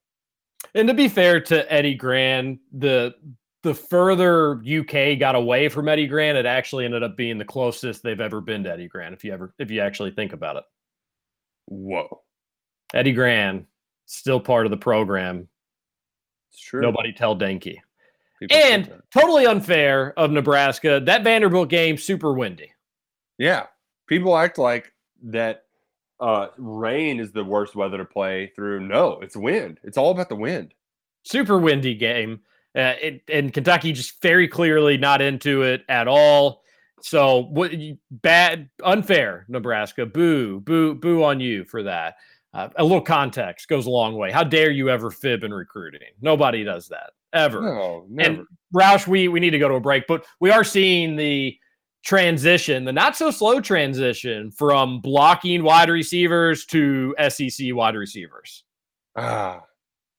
[0.75, 3.13] And to be fair to Eddie Gran, the
[3.63, 8.03] the further UK got away from Eddie Gran, it actually ended up being the closest
[8.03, 9.13] they've ever been to Eddie Gran.
[9.13, 10.63] If you ever, if you actually think about it,
[11.67, 12.21] Whoa,
[12.93, 13.65] Eddie Gran
[14.05, 15.47] still part of the program.
[16.51, 16.81] it's true.
[16.81, 17.77] Nobody tell Denke.
[18.39, 21.01] People And totally unfair of Nebraska.
[21.03, 22.71] That Vanderbilt game super windy.
[23.37, 23.67] yeah,
[24.07, 24.91] people act like
[25.23, 25.63] that
[26.19, 28.81] uh, rain is the worst weather to play through.
[28.81, 29.79] No, it's wind.
[29.83, 30.73] It's all about the wind.
[31.23, 32.41] Super windy game.
[32.75, 36.63] Uh, it, and Kentucky just very clearly not into it at all.
[37.01, 37.71] So what
[38.09, 40.05] bad, unfair, Nebraska.
[40.05, 42.15] Boo, boo, boo on you for that.
[42.53, 44.31] Uh, a little context goes a long way.
[44.31, 46.07] How dare you ever fib in recruiting?
[46.21, 47.61] Nobody does that ever.
[47.61, 48.29] No, never.
[48.29, 51.57] And Roush, we we need to go to a break, but we are seeing the
[52.03, 58.63] transition, the not so slow transition from blocking wide receivers to SEC wide receivers.
[59.15, 59.61] ah,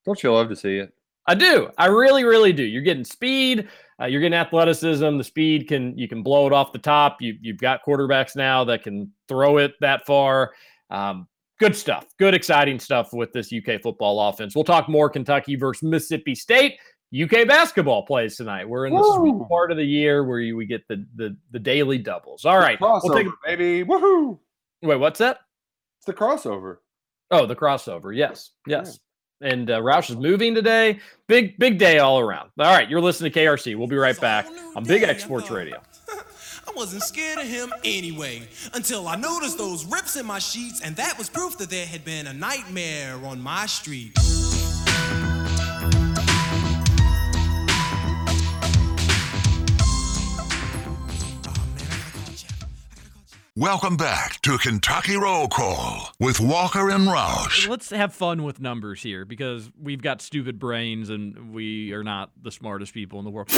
[0.05, 0.93] don't you love to see it?
[1.26, 1.70] I do.
[1.78, 2.62] I really, really do.
[2.62, 3.68] You're getting speed.
[4.00, 5.16] Uh, you're getting athleticism.
[5.16, 7.22] The speed can you can blow it off the top.
[7.22, 10.52] You you've got quarterbacks now that can throw it that far.
[10.90, 12.06] Um, good stuff.
[12.18, 14.54] Good exciting stuff with this UK football offense.
[14.54, 16.78] We'll talk more Kentucky versus Mississippi State.
[17.14, 18.68] UK basketball plays tonight.
[18.68, 21.60] We're in the sweet part of the year where you, we get the, the the
[21.60, 22.44] daily doubles.
[22.44, 22.78] All right.
[22.78, 23.88] crossover, We'll take, a baby.
[23.88, 24.38] Woohoo!
[24.82, 25.38] wait, what's that?
[25.98, 26.78] It's the crossover.
[27.30, 28.14] Oh, the crossover.
[28.14, 28.50] Yes.
[28.66, 28.98] Yes.
[29.40, 31.01] And uh, Roush is moving today.
[31.27, 32.51] Big, big day all around.
[32.59, 32.88] All right.
[32.88, 33.77] You're listening to KRC.
[33.77, 35.81] We'll be right back on Big X Sports Radio.
[36.66, 38.42] I wasn't scared of him anyway,
[38.73, 42.05] until I noticed those rips in my sheets, and that was proof that there had
[42.05, 44.16] been a nightmare on my street.
[53.57, 57.69] Welcome back to Kentucky Roll Call with Walker and Roush.
[57.69, 62.33] Let's have fun with numbers here because we've got stupid brains and we are not
[62.43, 63.49] the smartest people in the world.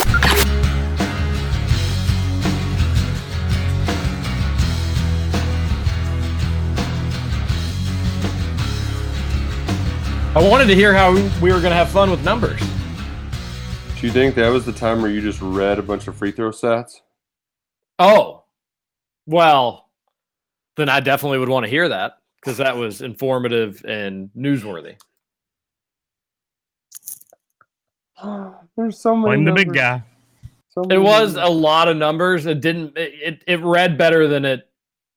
[10.35, 12.61] I wanted to hear how we were going to have fun with numbers.
[13.99, 16.33] Do you think that was the time where you just read a bunch of free
[16.33, 17.01] throw stats?
[17.99, 18.45] Oh,
[19.25, 19.86] well,
[20.77, 24.97] then I definitely would want to hear that because that was informative and newsworthy.
[28.77, 29.37] There's so many.
[29.37, 30.03] Blame the big guy.
[30.69, 31.51] So It was numbers.
[31.51, 32.47] a lot of numbers.
[32.47, 32.97] It didn't.
[32.97, 34.69] It, it it read better than it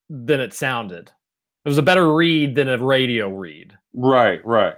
[0.09, 1.11] than it sounded.
[1.65, 3.77] It was a better read than a radio read.
[3.93, 4.75] right, right.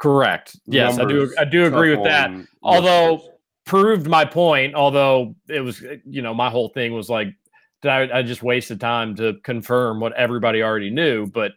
[0.00, 0.56] Correct.
[0.66, 1.34] Yes, I do.
[1.38, 2.30] I do agree with that.
[2.62, 3.32] Although listeners.
[3.66, 4.76] proved my point.
[4.76, 7.37] Although it was, you know, my whole thing was like, did
[7.84, 11.26] I, I just wasted time to confirm what everybody already knew.
[11.26, 11.52] But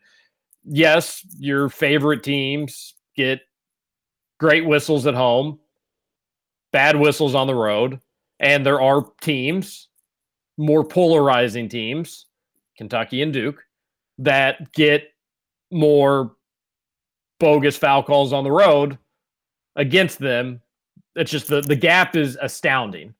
[0.64, 3.42] yes, your favorite teams get
[4.40, 5.60] great whistles at home,
[6.72, 8.00] bad whistles on the road,
[8.40, 9.88] and there are teams,
[10.58, 12.26] more polarizing teams,
[12.78, 13.64] Kentucky and Duke,
[14.18, 15.10] that get
[15.72, 16.36] more
[17.40, 18.98] bogus foul calls on the road
[19.76, 20.62] against them.
[21.16, 23.14] It's just the the gap is astounding.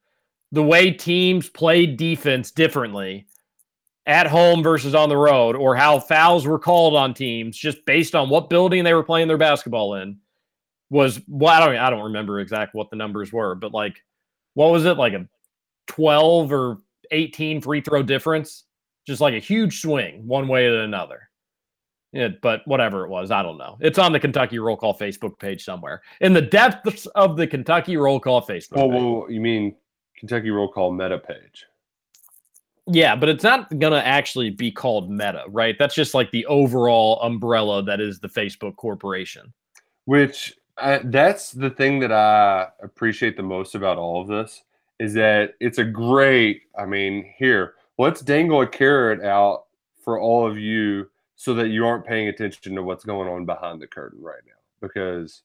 [0.52, 3.28] The way teams play defense differently
[4.06, 8.16] at home versus on the road, or how fouls were called on teams just based
[8.16, 10.18] on what building they were playing their basketball in,
[10.90, 14.04] was well, I don't I don't remember exactly what the numbers were, but like
[14.56, 15.26] what was it like a
[15.88, 16.78] 12 or
[17.12, 18.66] 18 free throw difference?
[19.08, 21.30] Just like a huge swing one way or another.
[22.12, 23.78] Yeah, but whatever it was, I don't know.
[23.80, 26.02] It's on the Kentucky Roll Call Facebook page somewhere.
[26.20, 29.02] In the depths of the Kentucky Roll Call Facebook Oh, page.
[29.02, 29.76] well, you mean
[30.22, 31.66] Kentucky Roll Call meta page?
[32.86, 35.76] Yeah, but it's not going to actually be called Meta, right?
[35.78, 39.52] That's just like the overall umbrella that is the Facebook corporation.
[40.06, 44.62] Which I, that's the thing that I appreciate the most about all of this
[45.00, 46.64] is that it's a great.
[46.78, 49.66] I mean, here let's dangle a carrot out
[50.04, 53.82] for all of you so that you aren't paying attention to what's going on behind
[53.82, 55.42] the curtain right now because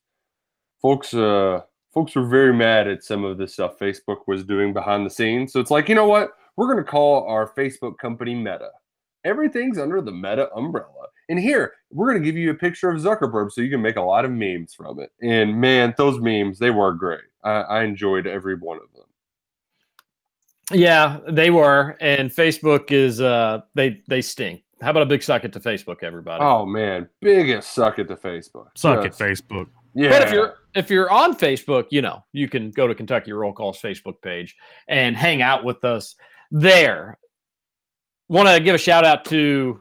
[0.82, 1.62] folks uh
[1.96, 5.50] folks were very mad at some of the stuff Facebook was doing behind the scenes.
[5.50, 6.32] So it's like, you know what?
[6.56, 8.68] We're going to call our Facebook company Meta.
[9.24, 11.06] Everything's under the Meta umbrella.
[11.30, 13.96] And here, we're going to give you a picture of Zuckerberg so you can make
[13.96, 15.10] a lot of memes from it.
[15.22, 17.24] And man, those memes, they were great.
[17.42, 20.78] I, I enjoyed every one of them.
[20.78, 24.64] Yeah, they were, and Facebook is uh they they stink.
[24.82, 26.42] How about a big suck it to Facebook, everybody?
[26.42, 28.66] Oh man, biggest suck it to Facebook.
[28.74, 29.68] Suck Just- it, Facebook.
[29.96, 30.10] Yeah.
[30.10, 33.54] But if you're if you're on Facebook, you know you can go to Kentucky Roll
[33.54, 34.54] Call's Facebook page
[34.88, 36.16] and hang out with us
[36.50, 37.18] there.
[38.28, 39.80] Want to give a shout out to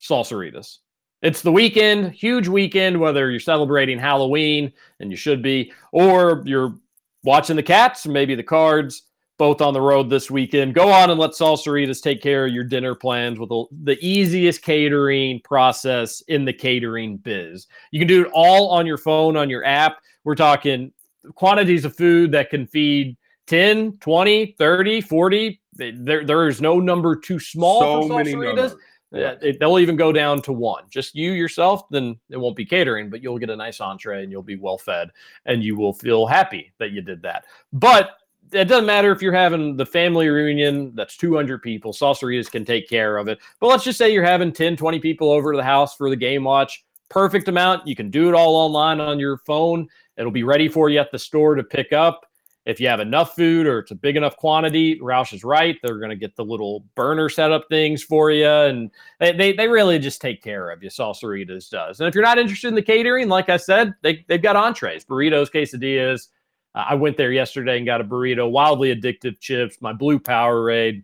[0.00, 0.78] Salsaritas.
[1.22, 3.00] It's the weekend, huge weekend.
[3.00, 6.76] Whether you're celebrating Halloween, and you should be, or you're
[7.24, 9.02] watching the Cats, or maybe the Cards,
[9.40, 10.74] both on the road this weekend.
[10.74, 14.60] Go on and let Salsaritas take care of your dinner plans with the, the easiest
[14.60, 17.66] catering process in the catering biz.
[17.90, 20.02] You can do it all on your phone, on your app.
[20.24, 20.92] We're talking
[21.36, 23.16] quantities of food that can feed
[23.46, 25.60] 10, 20, 30, 40.
[25.72, 28.72] There, there is no number too small so for Salsaritas.
[29.12, 30.84] Uh, it- they'll even go down to one.
[30.90, 34.30] Just you yourself, then it won't be catering, but you'll get a nice entree and
[34.30, 35.08] you'll be well fed
[35.46, 37.46] and you will feel happy that you did that.
[37.72, 38.10] But
[38.52, 42.88] it doesn't matter if you're having the family reunion that's 200 people, Salsaritas can take
[42.88, 43.38] care of it.
[43.60, 46.16] But let's just say you're having 10, 20 people over to the house for the
[46.16, 46.84] game watch.
[47.08, 47.86] Perfect amount.
[47.86, 49.88] You can do it all online on your phone.
[50.16, 52.26] It'll be ready for you at the store to pick up.
[52.66, 55.76] If you have enough food or it's a big enough quantity, Roush is right.
[55.82, 58.46] They're going to get the little burner setup things for you.
[58.46, 60.90] And they, they, they really just take care of you.
[60.90, 62.00] Salsaritas does.
[62.00, 65.04] And if you're not interested in the catering, like I said, they, they've got entrees,
[65.04, 66.28] burritos, quesadillas.
[66.74, 71.02] Uh, I went there yesterday and got a burrito, wildly addictive chips, my blue Powerade,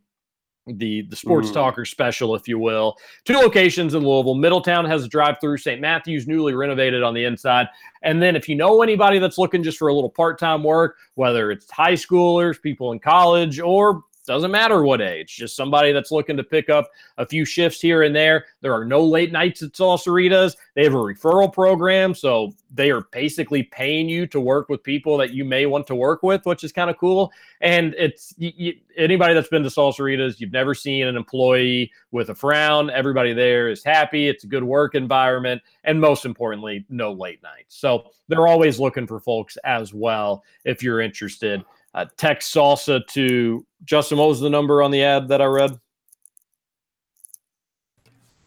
[0.68, 1.54] the the sports Mm.
[1.54, 2.96] talker special, if you will.
[3.24, 4.34] Two locations in Louisville.
[4.34, 5.58] Middletown has a drive-through.
[5.58, 5.80] St.
[5.80, 7.68] Matthews newly renovated on the inside.
[8.02, 11.52] And then if you know anybody that's looking just for a little part-time work, whether
[11.52, 16.36] it's high schoolers, people in college, or doesn't matter what age, just somebody that's looking
[16.36, 18.46] to pick up a few shifts here and there.
[18.60, 20.56] There are no late nights at Salsaritas.
[20.74, 25.16] They have a referral program, so they are basically paying you to work with people
[25.18, 27.32] that you may want to work with, which is kind of cool.
[27.60, 32.30] And it's y y anybody that's been to Salsaritas, you've never seen an employee with
[32.30, 32.90] a frown.
[32.90, 34.28] Everybody there is happy.
[34.28, 37.76] It's a good work environment, and most importantly, no late nights.
[37.76, 40.42] So they're always looking for folks as well.
[40.64, 41.64] If you're interested,
[41.96, 44.18] uh, text salsa to Justin.
[44.18, 45.80] What was the number on the ad that I read?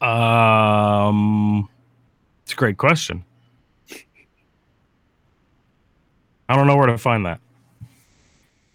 [0.01, 1.67] Um,
[2.43, 3.25] it's a great question.
[6.47, 7.41] I don't know where to find that.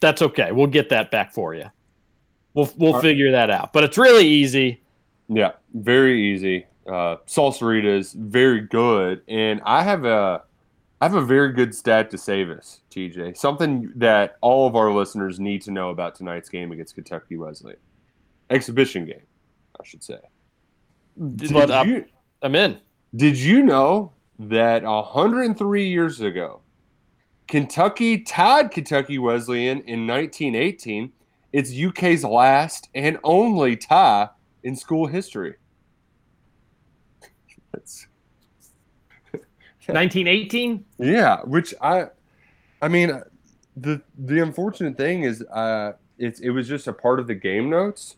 [0.00, 0.52] That's okay.
[0.52, 1.70] We'll get that back for you.
[2.52, 3.02] We'll we'll All right.
[3.02, 3.72] figure that out.
[3.72, 4.82] But it's really easy.
[5.28, 6.66] Yeah, very easy.
[6.86, 10.42] Uh, is very good, and I have a,
[11.04, 13.36] I have a very good stat to save us, TJ.
[13.36, 17.76] Something that all of our listeners need to know about tonight's game against Kentucky Wesleyan,
[18.48, 19.20] exhibition game,
[19.78, 20.16] I should say.
[21.36, 22.04] Did But I'm- you,
[22.40, 22.78] I'm in.
[23.14, 26.62] did you know that 103 years ago,
[27.48, 31.12] Kentucky tied Kentucky Wesleyan in 1918?
[31.52, 34.30] It's UK's last and only tie
[34.62, 35.56] in school history.
[37.74, 38.06] That's,
[39.86, 40.84] 1918.
[40.98, 42.06] yeah, which I,
[42.80, 43.20] I mean,
[43.76, 47.68] the the unfortunate thing is, uh, it's it was just a part of the game
[47.70, 48.16] notes,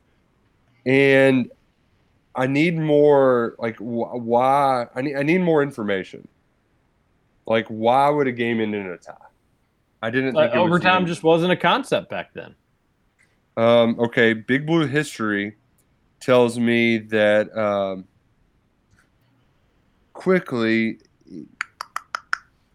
[0.84, 1.50] and
[2.34, 6.28] I need more like wh- why I need I need more information.
[7.46, 9.14] Like why would a game end in a tie?
[10.02, 12.54] I didn't think Uh, it was overtime just wasn't a concept back then.
[13.56, 15.56] Um, okay, Big Blue history
[16.20, 18.04] tells me that um,
[20.12, 20.98] quickly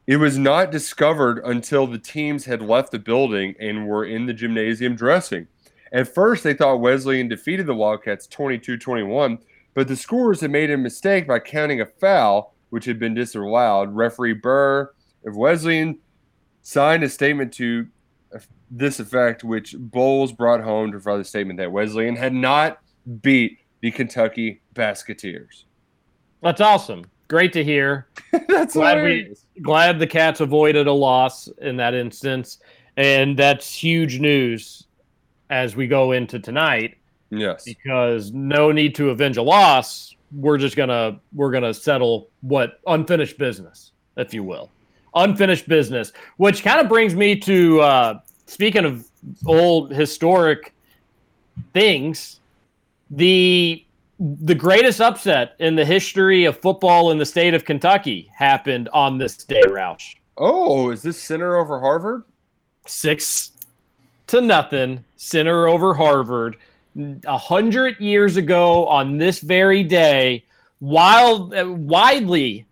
[0.07, 4.33] it was not discovered until the teams had left the building and were in the
[4.33, 5.47] gymnasium dressing.
[5.91, 9.39] At first, they thought Wesleyan defeated the Wildcats 22 21,
[9.73, 13.93] but the scorers had made a mistake by counting a foul, which had been disallowed.
[13.93, 14.91] Referee Burr
[15.25, 15.99] of Wesleyan
[16.61, 17.87] signed a statement to
[18.69, 22.79] this effect, which Bowles brought home to provide the statement that Wesleyan had not
[23.21, 25.65] beat the Kentucky Basketeers.
[26.41, 27.05] That's awesome.
[27.31, 28.07] Great to hear.
[28.49, 29.45] That's glad hilarious.
[29.55, 32.57] we glad the Cats avoided a loss in that instance,
[32.97, 34.83] and that's huge news
[35.49, 36.97] as we go into tonight
[37.29, 37.63] Yes.
[37.63, 40.13] because no need to avenge a loss.
[40.35, 44.69] We're just gonna we're gonna settle what unfinished business, if you will,
[45.15, 46.11] unfinished business.
[46.35, 49.07] Which kind of brings me to uh, speaking of
[49.45, 50.73] old historic
[51.73, 52.41] things,
[53.09, 53.85] the
[54.21, 59.17] the greatest upset in the history of football in the state of Kentucky happened on
[59.17, 60.15] this day, Roush.
[60.37, 62.23] Oh, is this Centre over Harvard?
[62.85, 63.51] Six
[64.27, 66.57] to nothing, Centre over Harvard.
[67.25, 70.45] A hundred years ago on this very day,
[70.81, 71.53] wild,
[71.87, 72.65] widely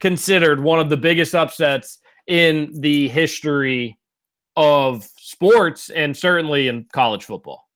[0.00, 3.96] considered one of the biggest upsets in the history
[4.56, 7.68] of sports and certainly in college football.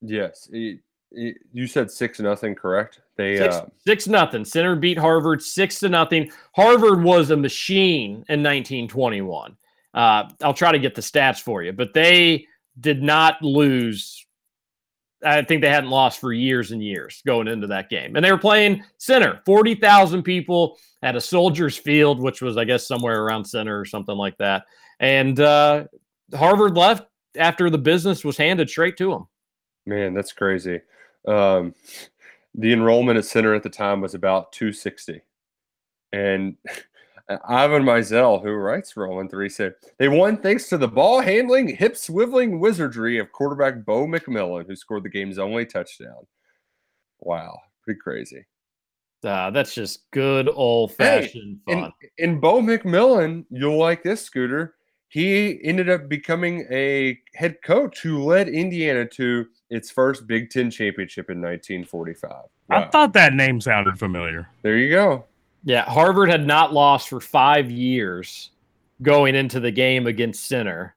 [0.00, 0.48] Yes.
[0.52, 0.80] It-
[1.12, 3.00] you said six nothing, correct?
[3.16, 4.44] They Six, uh, six nothing.
[4.44, 6.30] Centre beat Harvard six to nothing.
[6.54, 9.56] Harvard was a machine in 1921.
[9.94, 12.46] Uh, I'll try to get the stats for you, but they
[12.80, 14.26] did not lose.
[15.24, 18.30] I think they hadn't lost for years and years going into that game, and they
[18.30, 19.40] were playing Centre.
[19.46, 23.84] Forty thousand people at a Soldiers Field, which was, I guess, somewhere around center or
[23.84, 24.64] something like that.
[25.00, 25.84] And uh,
[26.34, 29.28] Harvard left after the business was handed straight to them.
[29.86, 30.80] man, that's crazy.
[31.26, 31.74] Um,
[32.54, 35.20] the enrollment at Centre at the time was about 260.
[36.12, 36.56] And
[37.48, 41.94] Ivan Maisel, who writes Rolling Three, said they won thanks to the ball handling, hip
[41.94, 46.26] swiveling wizardry of quarterback Bo McMillin, who scored the game's only touchdown.
[47.18, 48.44] Wow, Pretty crazy.
[49.24, 51.92] Uh, that's just good old fashioned in, fun.
[52.18, 54.75] in Bo McMillin, you'll like this scooter.
[55.08, 60.70] He ended up becoming a head coach who led Indiana to its first Big Ten
[60.70, 62.44] championship in 1945.
[62.68, 64.48] I thought that name sounded familiar.
[64.62, 65.24] There you go.
[65.64, 68.50] Yeah, Harvard had not lost for five years
[69.02, 70.96] going into the game against Centre,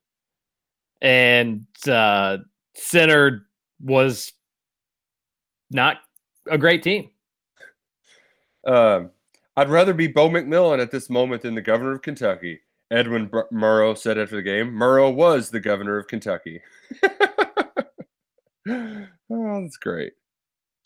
[1.02, 2.38] and uh,
[2.76, 3.48] Centre
[3.82, 4.34] was
[5.72, 5.98] not
[6.50, 7.10] a great team.
[8.66, 9.12] Um,
[9.56, 12.60] I'd rather be Bo McMillin at this moment than the governor of Kentucky.
[12.92, 14.74] Edwin Bur- Morrow said after the game.
[14.74, 16.62] Morrow was the governor of Kentucky.
[18.68, 19.06] oh,
[19.62, 20.14] that's great.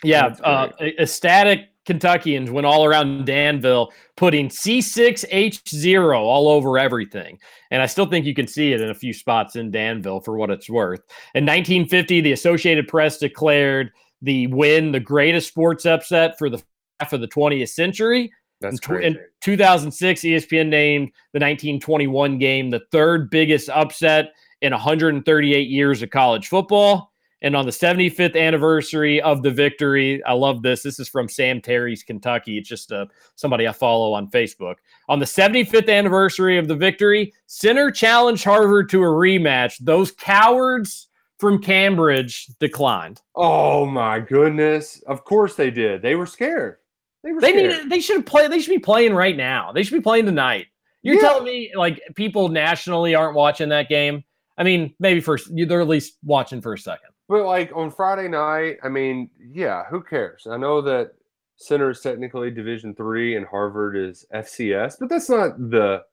[0.04, 7.40] Yeah, That's uh, ecstatic Kentuckians went all around Danville, putting C6H0 all over everything.
[7.72, 10.38] And I still think you can see it in a few spots in Danville for
[10.38, 11.02] what it's worth.
[11.36, 13.92] In 1950, the Associated Press declared
[14.22, 16.62] the win the greatest sports upset for the
[17.00, 18.32] half of the 20th century.
[18.64, 19.08] That's in, crazy.
[19.08, 26.10] in 2006, ESPN named the 1921 game the third biggest upset in 138 years of
[26.10, 27.12] college football.
[27.44, 30.82] And on the 75th anniversary of the victory, I love this.
[30.82, 32.58] This is from Sam Terry's Kentucky.
[32.58, 34.76] It's just uh, somebody I follow on Facebook.
[35.10, 39.78] On the 75th anniversary of the victory, Centre challenged Harvard to a rematch.
[39.82, 43.22] Those cowards from Cambridge declined.
[43.36, 45.04] Oh my goodness!
[45.06, 46.02] Of course they did.
[46.02, 46.78] They were scared.
[47.24, 47.90] They were They need.
[47.90, 48.48] They should play.
[48.48, 49.72] They should be playing right now.
[49.72, 50.68] They should be playing tonight.
[51.02, 51.22] You're Yeah.
[51.22, 54.24] telling me like people nationally aren't watching that game?
[54.58, 57.10] I mean, maybe first they're at least watching for a second.
[57.30, 60.46] But like on Friday night, I mean, yeah, who cares?
[60.50, 61.12] I know that
[61.56, 66.04] Centre is technically Division three and Harvard is FCS, but that's not the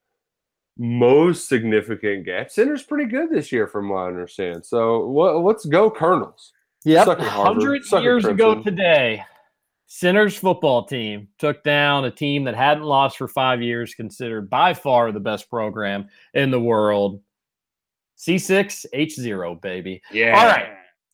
[0.79, 2.51] most significant gap.
[2.51, 4.65] Centre's pretty good this year, from what I understand.
[4.65, 6.53] So what, let's go, Colonels.
[6.85, 9.23] Yeah, Suck it, Hundred Suck it, years ago today,
[9.93, 14.73] Centre's football team took down a team that hadn't lost for five years, considered by
[14.73, 17.21] far the best program in the world.
[18.17, 20.01] C6H0, baby.
[20.13, 20.39] Yeah.
[20.39, 20.69] All right.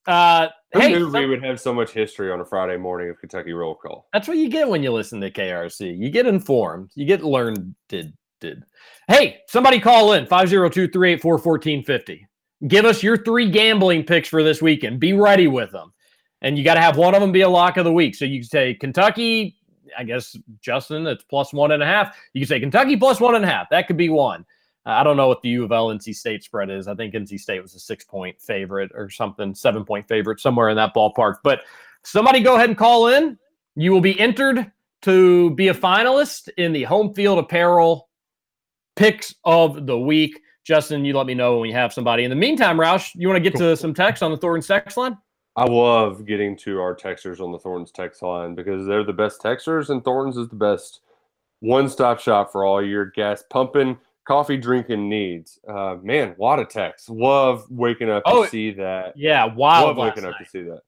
[0.06, 3.18] Uh, Who hey, knew we would have so much history on a Friday morning of
[3.18, 4.08] Kentucky roll call?
[4.12, 5.98] That's what you get when you listen to KRC.
[5.98, 6.90] You get informed.
[6.94, 7.74] You get learned.
[7.88, 8.12] Did
[8.42, 8.62] did.
[9.08, 12.20] Hey, somebody call in 502-384-1450.
[12.68, 15.00] Give us your three gambling picks for this weekend.
[15.00, 15.94] Be ready with them.
[16.42, 18.14] And you got to have one of them be a lock of the week.
[18.14, 19.56] So you can say Kentucky,
[19.96, 22.16] I guess Justin, it's plus one and a half.
[22.34, 23.68] You can say Kentucky plus one and a half.
[23.70, 24.44] That could be one.
[24.84, 26.88] Uh, I don't know what the U of L NC State spread is.
[26.88, 30.68] I think NC State was a six point favorite or something, seven point favorite, somewhere
[30.68, 31.36] in that ballpark.
[31.42, 31.60] But
[32.04, 33.38] somebody go ahead and call in.
[33.74, 34.70] You will be entered
[35.02, 38.08] to be a finalist in the home field apparel
[38.94, 40.40] picks of the week.
[40.64, 42.24] Justin, you let me know when we have somebody.
[42.24, 44.96] In the meantime, Roush, you want to get to some text on the Thorntons text
[44.96, 45.16] line?
[45.56, 49.40] I love getting to our texters on the Thorntons text line because they're the best
[49.42, 51.00] texters, and Thornton's is the best
[51.60, 53.96] one-stop shop for all your gas pumping,
[54.28, 55.58] coffee drinking needs.
[55.66, 57.08] Uh, man, a lot of texts.
[57.08, 59.14] Love waking up Oh, to see that.
[59.16, 59.88] Yeah, wild.
[59.88, 60.44] Love last waking up night.
[60.44, 60.80] to see that.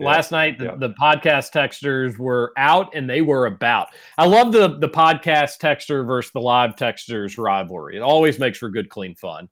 [0.00, 0.06] Yeah.
[0.08, 0.74] Last night, the, Yeah.
[0.76, 3.88] the podcast texters were out and they were about.
[4.18, 7.96] I love the the podcast texter versus the live texters rivalry.
[7.96, 9.48] It always makes for good, clean fun.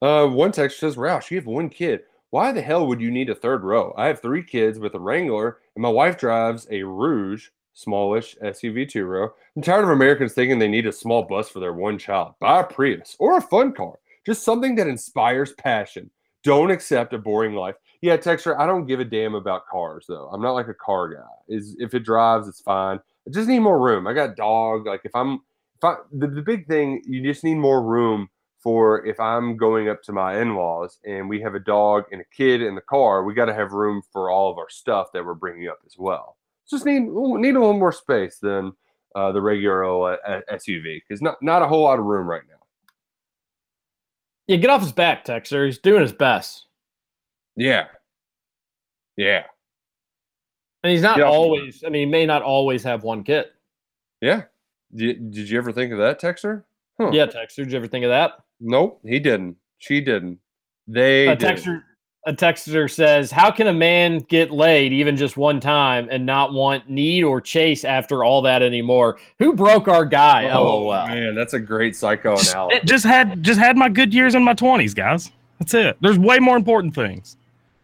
[0.00, 2.02] Uh, one text says, Roush, you have one kid.
[2.36, 3.94] Why the hell would you need a third row?
[3.96, 7.40] I have three kids with a Wrangler, and my wife drives a Rogue,
[7.72, 9.30] smallish SUV two row.
[9.56, 12.34] I'm tired of Americans thinking they need a small bus for their one child.
[12.38, 13.94] Buy a Prius or a fun car,
[14.26, 16.10] just something that inspires passion.
[16.42, 17.76] Don't accept a boring life.
[18.02, 20.28] Yeah, Texter, I don't give a damn about cars though.
[20.30, 21.22] I'm not like a car guy.
[21.48, 22.98] Is if it drives, it's fine.
[23.26, 24.06] I just need more room.
[24.06, 24.84] I got dog.
[24.84, 25.40] Like if I'm,
[25.76, 28.28] if I, the, the big thing, you just need more room
[28.66, 32.24] for if I'm going up to my in-laws and we have a dog and a
[32.36, 35.24] kid in the car, we got to have room for all of our stuff that
[35.24, 36.36] we're bringing up as well.
[36.68, 38.72] Just need need a little more space than
[39.14, 42.42] uh, the regular old, uh, SUV because not not a whole lot of room right
[42.48, 42.56] now.
[44.48, 45.64] Yeah, get off his back, Texer.
[45.64, 46.66] He's doing his best.
[47.54, 47.86] Yeah,
[49.16, 49.44] yeah,
[50.82, 53.46] And he's not always, I mean, he may not always have one kid.
[54.20, 54.42] yeah.
[54.92, 56.64] Did, did you ever think of that, Texter?
[57.00, 57.10] Huh.
[57.12, 58.32] Yeah, Texter, did you ever think of that?
[58.60, 59.56] Nope, he didn't.
[59.78, 60.38] She didn't.
[60.88, 61.56] They a did.
[61.56, 61.82] texter
[62.26, 66.52] a texter says, "How can a man get laid even just one time and not
[66.52, 69.18] want need or chase after all that anymore?
[69.38, 71.06] Who broke our guy?" Oh, LOL.
[71.06, 72.54] man, that's a great psychoanalysis.
[72.82, 75.30] It just had just had my good years in my twenties, guys.
[75.58, 75.96] That's it.
[76.00, 77.36] There's way more important things.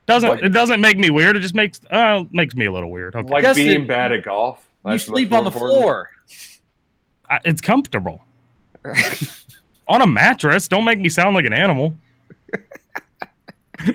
[0.06, 1.36] Doesn't Like- it doesn't make me weird?
[1.36, 3.14] It just makes uh makes me a little weird.
[3.14, 3.28] Okay.
[3.28, 4.66] like Justin, being bad at golf.
[4.86, 5.80] You sleep on the important.
[5.80, 6.10] floor.
[7.30, 8.24] I, it's comfortable.
[9.88, 10.68] On a mattress.
[10.68, 11.94] Don't make me sound like an animal.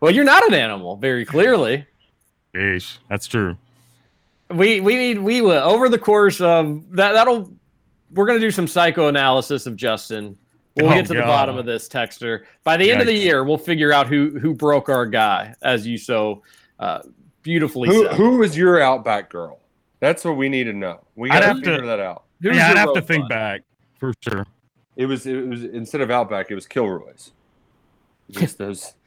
[0.00, 1.86] Well, you're not an animal, very clearly.
[2.54, 3.56] Yeesh, that's true.
[4.50, 7.50] We we need we will over the course of that that'll
[8.12, 10.36] we're gonna do some psychoanalysis of Justin.
[10.76, 12.42] We'll Oh, get to the bottom of this texter.
[12.64, 15.86] By the end of the year, we'll figure out who who broke our guy, as
[15.86, 16.42] you so
[16.80, 17.02] uh,
[17.42, 18.14] beautifully Who said.
[18.16, 19.60] who was your Outback girl?
[20.00, 21.00] That's what we need to know.
[21.14, 22.24] We I'd gotta have to- figure that out.
[22.42, 23.28] Who's yeah, I'd have to think fun?
[23.28, 23.60] back
[24.02, 24.46] for sure.
[24.96, 27.30] It was it was instead of Outback, it was Kilroy's.
[28.30, 28.94] Just those.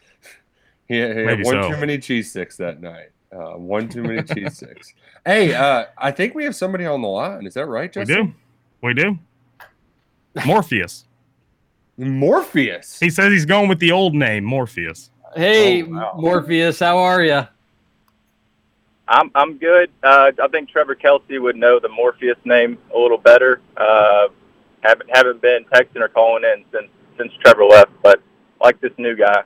[0.88, 1.72] He had, he had one so.
[1.72, 3.10] too many cheese sticks that night.
[3.36, 4.94] Uh, one too many cheese sticks.
[5.26, 7.48] Hey, uh, I think we have somebody on the line.
[7.48, 8.32] Is that right, We do.
[8.84, 9.18] We do.
[10.46, 11.06] Morpheus.
[11.98, 13.00] Morpheus.
[13.00, 15.10] He says he's going with the old name, Morpheus.
[15.36, 16.14] Hey, Oh, wow.
[16.18, 17.42] Morpheus, how are you?
[19.08, 19.90] I'm I'm good.
[20.04, 23.60] Uh, I think Trevor Kelsey would know the Morpheus name a little better.
[23.76, 24.28] Uh,
[24.88, 28.22] haven't haven't been texting or calling in since since Trevor left, but
[28.62, 29.44] like this new guy,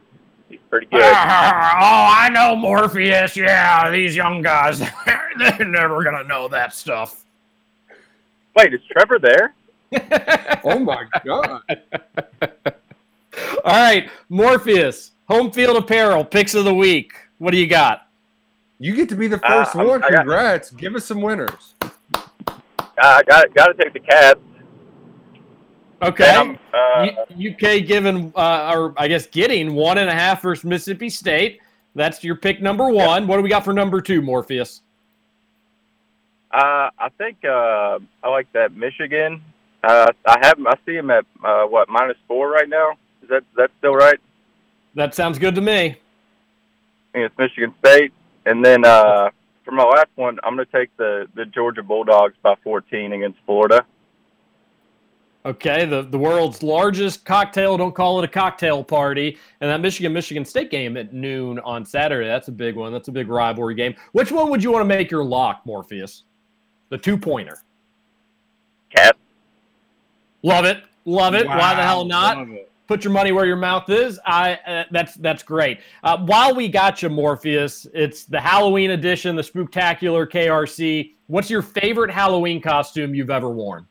[0.50, 1.02] he's pretty good.
[1.04, 3.36] oh, I know Morpheus.
[3.36, 4.80] Yeah, these young guys,
[5.38, 7.24] they're never gonna know that stuff.
[8.56, 9.54] Wait, is Trevor there?
[10.64, 11.62] Oh my god.
[13.64, 17.14] All right, Morpheus, home field apparel, picks of the week.
[17.38, 18.08] What do you got?
[18.80, 20.04] You get to be the uh, first I'm- one.
[20.04, 20.72] I got- Congrats.
[20.72, 21.74] Give us some winners.
[21.82, 21.92] Uh,
[22.98, 24.40] I got got to take the Cavs.
[26.02, 26.58] Okay.
[26.74, 31.10] Uh, U- UK given, uh, or I guess getting one and a half versus Mississippi
[31.10, 31.60] State.
[31.96, 33.28] That's your pick number one.
[33.28, 34.82] What do we got for number two, Morpheus?
[36.52, 39.42] uh, I think uh, I like that Michigan.
[39.84, 42.94] Uh, I have I see him at uh, what minus four right now.
[43.24, 44.20] Is that that still right?
[44.96, 45.74] That sounds good to me.
[45.74, 45.98] I
[47.14, 48.12] think it's Michigan State.
[48.46, 49.30] And then uh,
[49.64, 53.40] for my last one, I'm going to take the, the Georgia Bulldogs by 14 against
[53.46, 53.86] Florida.
[55.46, 59.38] Okay, the, the world's largest cocktail, don't call it a cocktail party.
[59.62, 62.92] And that Michigan Michigan State game at noon on Saturday, that's a big one.
[62.92, 63.96] That's a big rivalry game.
[64.12, 66.24] Which one would you want to make your lock, Morpheus?
[66.90, 67.62] The two pointer.
[68.90, 69.16] Cat.
[70.44, 70.84] Love it.
[71.06, 71.48] Love it.
[71.48, 72.46] Why the hell not?
[72.88, 74.20] Put your money where your mouth is.
[74.26, 75.80] I uh, that's that's great.
[76.04, 81.14] Uh, while we got you, Morpheus, it's the Halloween edition, the Spooktacular KRC.
[81.28, 83.86] What's your favorite Halloween costume you've ever worn?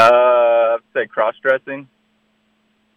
[0.00, 1.88] Uh, I'd say cross dressing.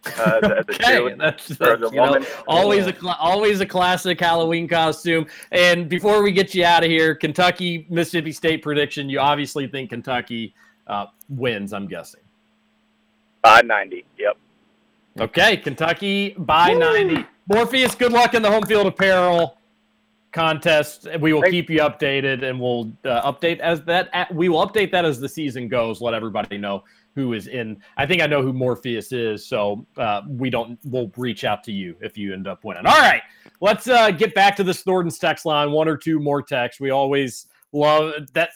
[0.06, 2.26] Uh, as a- as a Okay, cheerleader that's, that's, a you know, woman.
[2.46, 5.26] always a cla always a classic Halloween costume.
[5.50, 9.08] And before we get you out of here, Kentucky Mississippi State prediction.
[9.08, 10.54] You obviously think Kentucky
[10.86, 11.72] uh, wins.
[11.72, 12.20] I'm guessing.
[13.42, 14.04] By 90.
[14.18, 14.36] Yep.
[15.20, 17.24] Okay, Kentucky by 90.
[17.48, 19.58] Morpheus, good luck in the home field apparel
[20.34, 21.06] contest.
[21.20, 24.34] We will keep you updated, and we'll uh, update as that.
[24.34, 26.02] We will update that as the season goes.
[26.02, 27.80] Let everybody know who is in.
[27.96, 30.78] I think I know who Morpheus is, so uh, we don't.
[30.84, 32.84] We'll reach out to you if you end up winning.
[32.84, 33.22] All right,
[33.60, 35.70] let's uh, get back to the Thorntons text line.
[35.70, 36.80] One or two more texts.
[36.80, 38.50] We always love that.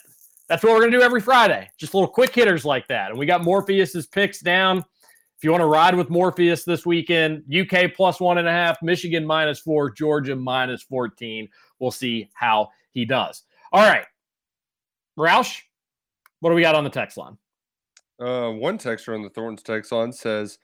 [0.47, 1.69] That's what we're gonna do every Friday.
[1.77, 3.09] Just little quick hitters like that.
[3.09, 4.83] And we got Morpheus's picks down.
[5.39, 8.81] If you want to ride with Morpheus this weekend, UK plus one and a half,
[8.81, 11.47] Michigan minus four, Georgia minus 14.
[11.79, 13.43] We'll see how he does.
[13.71, 14.05] All right.
[15.17, 15.61] Roush,
[16.39, 17.37] what do we got on the text line?
[18.19, 20.59] Uh, one texter on the Thorntons text line says,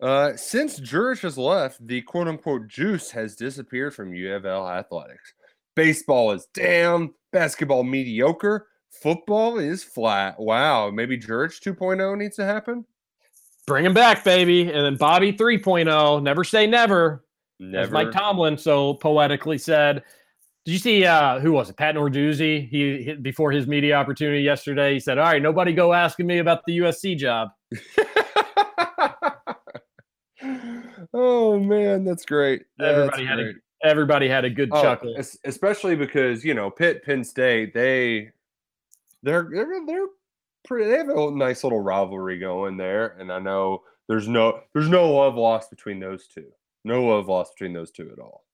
[0.00, 4.68] uh, since Jurich has left, the quote unquote juice has disappeared from U of L
[4.68, 5.34] athletics.
[5.74, 10.38] Baseball is down, basketball mediocre, football is flat.
[10.38, 12.84] Wow, maybe Jurich 2.0 needs to happen?
[13.66, 14.72] Bring him back, baby.
[14.72, 16.22] And then Bobby 3.0.
[16.22, 17.24] Never say never.
[17.74, 20.02] As Mike Tomlin so poetically said.
[20.66, 21.76] Did you see uh who was it?
[21.76, 22.68] Pat Narduzzi.
[22.68, 26.38] He, he before his media opportunity yesterday, he said, All right, nobody go asking me
[26.38, 27.48] about the USC job.
[31.14, 32.62] oh man, that's great.
[32.80, 33.52] Everybody That's had a
[33.84, 35.16] everybody had a good Oh, chuckle.
[35.44, 38.30] especially because you know Pitt, Penn State, they
[39.22, 40.06] they're they're they're
[40.66, 40.90] pretty.
[40.90, 45.12] They have a nice little rivalry going there, and I know there's no there's no
[45.14, 46.46] love lost between those two.
[46.84, 48.44] No love lost between those two at all.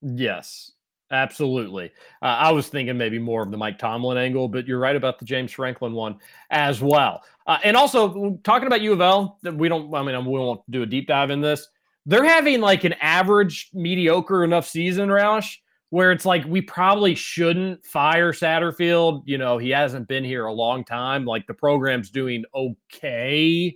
[0.00, 0.72] Yes,
[1.14, 1.92] absolutely.
[2.20, 5.18] Uh, I was thinking maybe more of the Mike Tomlin angle, but you're right about
[5.18, 6.18] the James Franklin one
[6.50, 7.22] as well.
[7.46, 9.94] Uh, and also talking about U of L, we don't.
[9.94, 11.68] I mean, we won't do a deep dive in this.
[12.06, 15.56] They're having like an average, mediocre enough season, Roush,
[15.90, 19.22] where it's like we probably shouldn't fire Satterfield.
[19.26, 21.24] You know, he hasn't been here a long time.
[21.24, 23.74] Like the program's doing okay.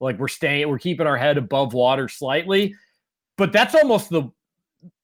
[0.00, 2.74] Like we're staying, we're keeping our head above water slightly.
[3.36, 4.30] But that's almost the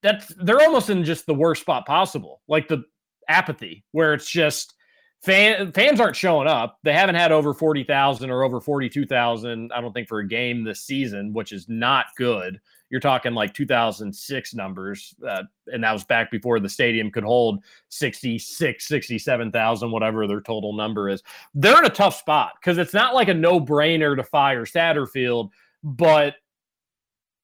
[0.03, 2.41] that's they're almost in just the worst spot possible.
[2.49, 2.85] Like the
[3.29, 4.75] apathy, where it's just
[5.23, 6.79] fan fans aren't showing up.
[6.83, 9.73] They haven't had over forty thousand or over forty two thousand.
[9.73, 12.61] I don't think for a game this season, which is not good.
[12.91, 17.65] you're talking like 2006 numbers, uh, and that was back before the stadium could hold
[17.89, 21.21] 66, 67,000, whatever their total number is.
[21.55, 25.51] They're in a tough spot because it's not like a no brainer to fire Satterfield,
[25.83, 26.37] but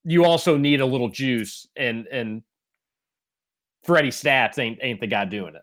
[0.04, 2.42] you also need a little juice, and and
[3.82, 5.62] Freddie Stats ain't ain't the guy doing it.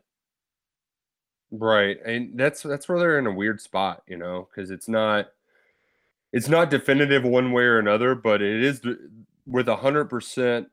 [1.51, 5.27] Right, and that's that's where they're in a weird spot, you know, because it's not
[6.33, 8.81] it's not definitive one way or another, but it is
[9.45, 10.67] with a hundred percent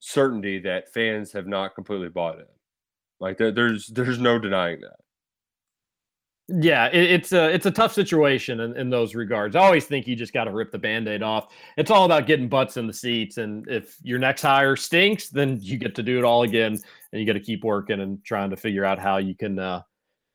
[0.00, 2.50] certainty that fans have not completely bought it.
[3.20, 4.96] Like there, there's there's no denying that.
[6.54, 9.56] Yeah, it, it's a it's a tough situation in, in those regards.
[9.56, 11.54] I always think you just got to rip the band-aid off.
[11.78, 15.58] It's all about getting butts in the seats, and if your next hire stinks, then
[15.62, 16.72] you get to do it all again,
[17.12, 19.82] and you got to keep working and trying to figure out how you can uh,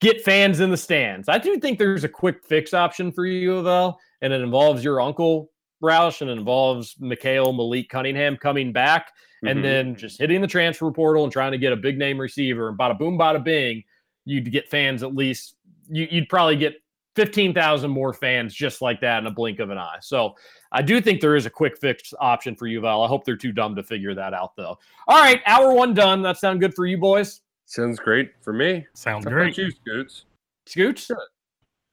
[0.02, 1.30] get fans in the stands.
[1.30, 5.00] I do think there's a quick fix option for you, L, and it involves your
[5.02, 5.52] uncle
[5.84, 9.12] Roush and it involves Mikhail Malik Cunningham coming back
[9.46, 9.62] and Mhm.
[9.62, 12.70] then just hitting the transfer portal and trying to get a big name receiver.
[12.70, 13.84] And bada boom, bada bing,
[14.26, 15.54] you'd get fans at least.
[15.90, 16.76] You, you'd probably get
[17.16, 19.98] fifteen thousand more fans just like that in a blink of an eye.
[20.02, 20.36] So
[20.72, 23.04] I do think there is a quick fix option for you, Val.
[23.04, 24.78] I hope they're too dumb to figure that out, though.
[25.08, 26.22] All right, hour one done.
[26.22, 27.42] That sound good for you boys?
[27.66, 28.86] Sounds great for me.
[28.94, 29.48] Sounds How great.
[29.48, 30.26] about you, Scoots?
[30.68, 31.12] Scoots?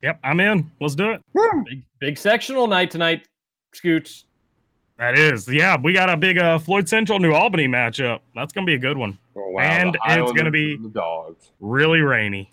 [0.03, 0.71] Yep, I'm in.
[0.81, 1.23] Let's do it.
[1.65, 3.27] Big, big sectional night tonight,
[3.73, 4.27] Scoots.
[4.99, 5.77] That is, yeah.
[5.83, 8.21] We got a big uh, Floyd Central New Albany matchup.
[8.37, 9.19] That's gonna be a good one.
[9.37, 9.63] Oh wow!
[9.63, 11.51] and the it's gonna be the dogs.
[11.59, 12.53] really rainy.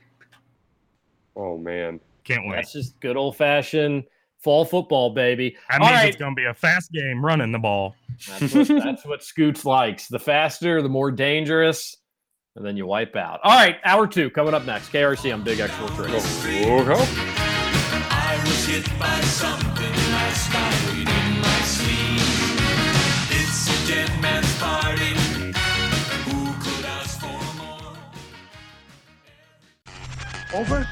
[1.36, 2.56] Oh man, Can't wait.
[2.58, 4.04] That's just good old fashioned
[4.40, 5.56] fall football, baby.
[5.70, 6.08] That All means right.
[6.10, 7.96] it's gonna be a fast game running the ball.
[8.28, 10.08] That's what, that's what Scoots likes.
[10.08, 11.96] The faster, the more dangerous,
[12.56, 13.40] and then you wipe out.
[13.44, 14.92] All right, hour two coming up next.
[14.92, 16.18] KRC on Big X Sports Radio.
[16.18, 17.06] Oh, okay.
[18.14, 22.22] I was hit by something last night in my sleep.
[23.40, 25.16] It's a dead man's party.
[26.30, 27.42] Who could ask for
[30.54, 30.62] more?
[30.62, 30.88] Over?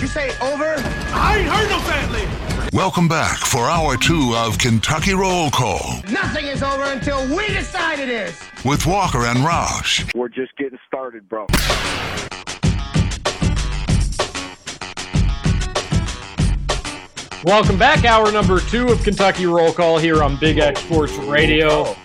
[0.00, 0.74] You say over?
[1.12, 2.68] I ain't heard no family.
[2.72, 7.98] Welcome back for hour two of Kentucky Roll Call Nothing is over until we decide
[7.98, 8.38] it is.
[8.64, 10.08] with Walker and Roush.
[10.14, 11.46] We're just getting started, bro.
[17.44, 18.04] Welcome back.
[18.04, 21.96] Hour number two of Kentucky Roll Call here on Big X Sports Radio.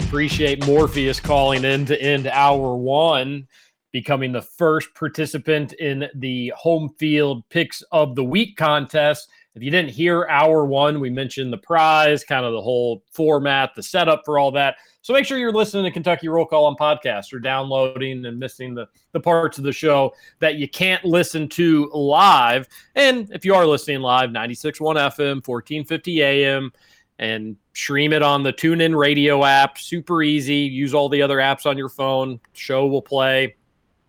[0.00, 3.46] Appreciate Morpheus calling in to end hour one,
[3.94, 9.28] becoming the first participant in the home field picks of the week contest.
[9.54, 13.70] If you didn't hear hour one, we mentioned the prize, kind of the whole format,
[13.76, 14.78] the setup for all that.
[15.02, 18.74] So make sure you're listening to Kentucky Roll Call on podcast or downloading and missing
[18.74, 22.66] the, the parts of the show that you can't listen to live.
[22.96, 26.72] And if you are listening live, 96.1 FM, 1450 AM,
[27.20, 29.78] and stream it on the TuneIn radio app.
[29.78, 30.56] Super easy.
[30.56, 32.40] Use all the other apps on your phone.
[32.54, 33.54] Show will play.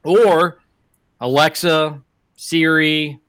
[0.05, 0.59] Or
[1.19, 2.01] Alexa,
[2.35, 3.19] Siri,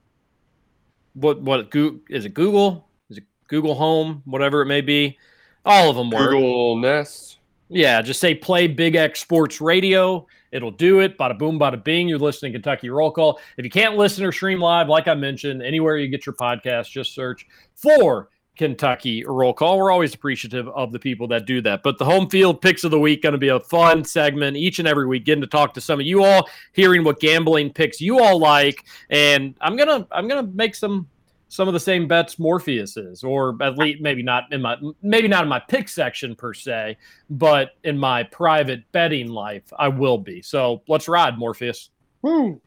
[1.15, 1.75] what what
[2.11, 2.89] is it Google?
[3.09, 4.23] Is it Google Home?
[4.25, 5.19] Whatever it may be.
[5.65, 6.31] All of them work.
[6.31, 7.39] Google Nest.
[7.69, 10.27] Yeah, just say play Big X Sports Radio.
[10.53, 11.19] It'll do it.
[11.19, 12.09] Bada boom, bada bing.
[12.09, 13.41] You're listening to Kentucky Roll Call.
[13.57, 16.91] If you can't listen or stream live, like I mentioned, anywhere you get your podcast,
[16.91, 19.79] just search for Kentucky Roll Call.
[19.79, 21.83] We're always appreciative of the people that do that.
[21.83, 24.79] But the home field picks of the week going to be a fun segment each
[24.79, 28.01] and every week, getting to talk to some of you all, hearing what gambling picks
[28.01, 31.09] you all like, and I'm gonna I'm gonna make some
[31.49, 35.29] some of the same bets Morpheus is, or at least maybe not in my maybe
[35.29, 36.97] not in my pick section per se,
[37.31, 40.43] but in my private betting life, I will be.
[40.43, 41.91] So let's ride, Morpheus.
[42.23, 42.61] Woo.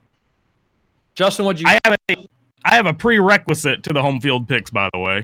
[1.16, 2.16] Justin, what'd you I have a
[2.66, 5.24] I have a prerequisite to the home field picks, by the way.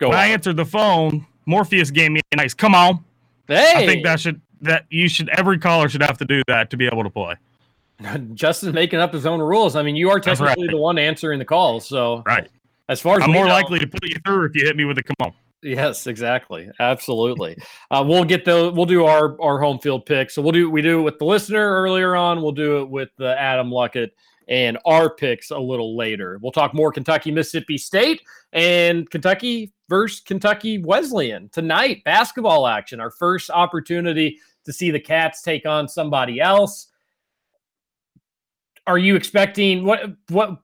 [0.00, 0.08] Go?
[0.08, 3.04] when I answered the phone, Morpheus gave me a nice come on.
[3.46, 6.70] Hey, I think that should that you should every caller should have to do that
[6.70, 7.34] to be able to play.
[8.34, 9.76] Justin's making up his own rules.
[9.76, 10.70] I mean, you are technically right.
[10.70, 11.86] the one answering the calls.
[11.86, 12.48] So Right.
[12.88, 14.84] as far as I'm more know- likely to put you through if you hit me
[14.84, 15.32] with a come on.
[15.62, 16.70] Yes, exactly.
[16.80, 17.58] Absolutely.
[17.90, 20.30] uh, we'll get the we'll do our our home field pick.
[20.30, 22.40] So we'll do we do it with the listener earlier on.
[22.40, 24.10] We'll do it with uh, Adam Luckett
[24.50, 26.38] and our picks a little later.
[26.42, 28.20] We'll talk more Kentucky Mississippi State
[28.52, 32.02] and Kentucky versus Kentucky Wesleyan tonight.
[32.04, 33.00] Basketball action.
[33.00, 36.88] Our first opportunity to see the Cats take on somebody else.
[38.86, 40.58] Are you expecting what what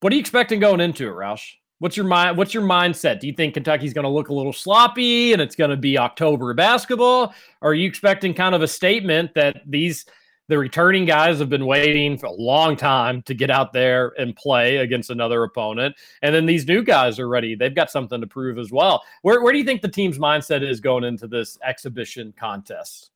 [0.00, 1.52] what are you expecting going into it, Roush?
[1.78, 2.36] What's your mind?
[2.36, 3.20] What's your mindset?
[3.20, 5.98] Do you think Kentucky's going to look a little sloppy and it's going to be
[5.98, 7.32] October basketball?
[7.60, 10.04] Or are you expecting kind of a statement that these
[10.48, 14.36] The returning guys have been waiting for a long time to get out there and
[14.36, 15.96] play against another opponent.
[16.20, 17.54] And then these new guys are ready.
[17.54, 19.02] They've got something to prove as well.
[19.22, 23.10] Where, where do you think the team's mindset is going into this exhibition contest?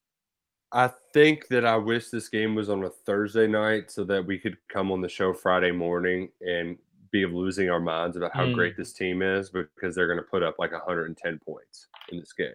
[0.73, 4.39] I think that I wish this game was on a Thursday night so that we
[4.39, 6.79] could come on the show Friday morning and
[7.11, 8.55] be losing our minds about how Mm.
[8.55, 12.33] great this team is because they're going to put up like 110 points in this
[12.33, 12.53] game.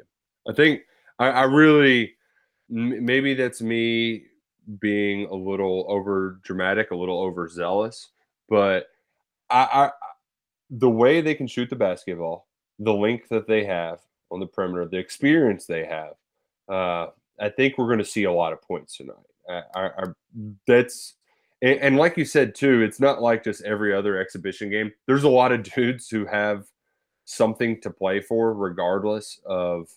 [0.47, 0.81] I think
[1.19, 2.13] I, I really
[2.71, 4.25] m- maybe that's me
[4.79, 8.09] being a little over dramatic, a little overzealous,
[8.49, 8.87] but
[9.49, 9.91] I, I
[10.69, 12.47] the way they can shoot the basketball,
[12.79, 13.99] the length that they have
[14.31, 16.13] on the perimeter, the experience they have,
[16.69, 19.15] uh, I think we're going to see a lot of points tonight.
[19.49, 20.03] I, I, I
[20.65, 21.15] that's
[21.61, 24.91] and, and like you said too, it's not like just every other exhibition game.
[25.07, 26.65] There's a lot of dudes who have
[27.25, 29.89] something to play for, regardless of.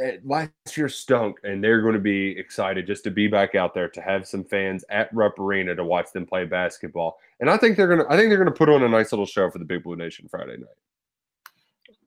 [0.00, 3.74] That last year stunk, and they're going to be excited just to be back out
[3.74, 7.18] there to have some fans at Rupp Arena to watch them play basketball.
[7.38, 8.04] And I think they're gonna.
[8.08, 10.26] I think they're gonna put on a nice little show for the Big Blue Nation
[10.30, 10.68] Friday night.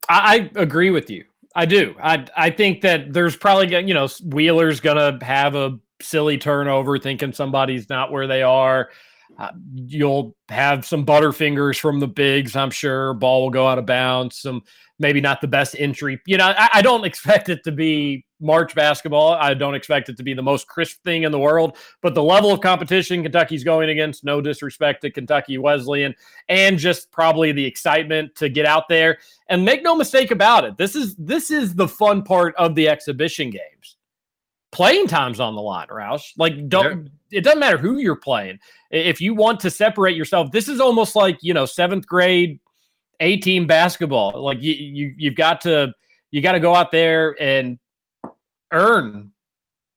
[0.09, 1.25] I, I agree with you.
[1.55, 1.95] I do.
[2.01, 7.31] I I think that there's probably you know Wheeler's gonna have a silly turnover, thinking
[7.31, 8.89] somebody's not where they are.
[9.37, 13.13] Uh, you'll have some butterfingers from the bigs, I'm sure.
[13.13, 14.37] Ball will go out of bounds.
[14.37, 14.63] Some
[15.04, 16.20] maybe not the best entry.
[16.26, 19.34] You know, I, I don't expect it to be March basketball.
[19.34, 21.78] I don't expect it to be the most crisp thing in the world.
[22.01, 26.16] But the level of competition Kentucky's going against, no disrespect to Kentucky Wesleyan,
[26.49, 30.78] and just probably the excitement to get out there and make no mistake about it.
[30.78, 33.97] This is this is the fun part of the exhibition games.
[34.72, 36.32] Playing time's on the line, Roush.
[36.36, 38.60] Like, don't it doesn't matter who you're playing.
[38.91, 42.60] If you want to separate yourself, this is almost like you know seventh grade
[43.20, 44.41] A team basketball.
[44.43, 45.93] Like you you you've got to
[46.32, 47.78] you got to go out there and
[48.72, 49.32] earn,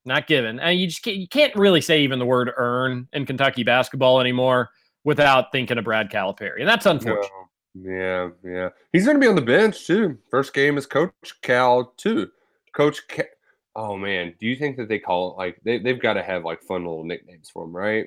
[0.05, 0.61] not given.
[0.61, 4.21] And you just can't, you can't really say even the word earn in Kentucky basketball
[4.21, 4.69] anymore
[5.05, 7.31] without thinking of Brad Calipari, and that's unfortunate.
[7.33, 7.47] No.
[7.79, 8.69] Yeah, yeah.
[8.93, 10.19] He's going to be on the bench too.
[10.31, 11.13] First game is Coach
[11.43, 12.31] Cal too.
[12.75, 13.27] Coach Cal.
[13.75, 16.45] Oh man, do you think that they call it like they they've got to have
[16.45, 18.07] like fun little nicknames for him, right?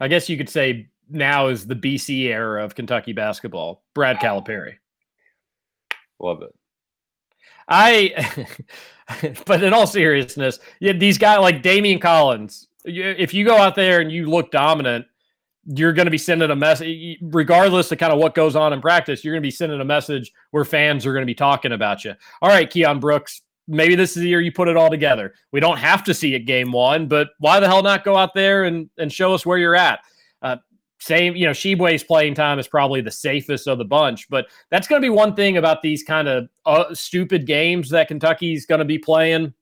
[0.00, 3.82] I guess you could say now is the BC era of Kentucky basketball.
[3.94, 4.74] Brad Calipari.
[6.18, 6.54] Love it.
[7.68, 8.46] I,
[9.46, 12.68] but in all seriousness, yeah, these guys like Daimion Collins.
[12.84, 15.06] If you go out there and you look dominant,
[15.66, 18.80] you're going to be sending a message, regardless of kind of what goes on in
[18.80, 19.24] practice.
[19.24, 22.04] You're going to be sending a message where fans are going to be talking about
[22.04, 22.14] you.
[22.40, 23.42] All right, Keion Brooks.
[23.68, 25.34] Maybe this is the year you put it all together.
[25.50, 28.32] We don't have to see it game one, but why the hell not go out
[28.32, 29.98] there and, and show us where you're at?
[30.40, 30.56] Uh,
[30.98, 34.88] same, you know, Tshiebwe's playing time is probably the safest of the bunch, but that's
[34.88, 38.78] going to be one thing about these kind of uh, stupid games that Kentucky's going
[38.78, 39.52] to be playing,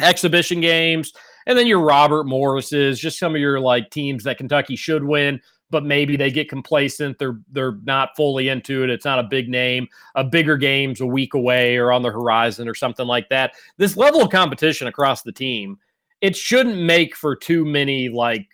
[0.00, 1.12] exhibition games,
[1.46, 5.40] and then your Robert Morris's, just some of your like teams that Kentucky should win,
[5.70, 7.18] but maybe they get complacent.
[7.18, 8.90] They're they're not fully into it.
[8.90, 9.88] It's not a big name.
[10.14, 13.54] A bigger game's a week away or on the horizon or something like that.
[13.78, 15.78] This level of competition across the team,
[16.20, 18.48] it shouldn't make for too many like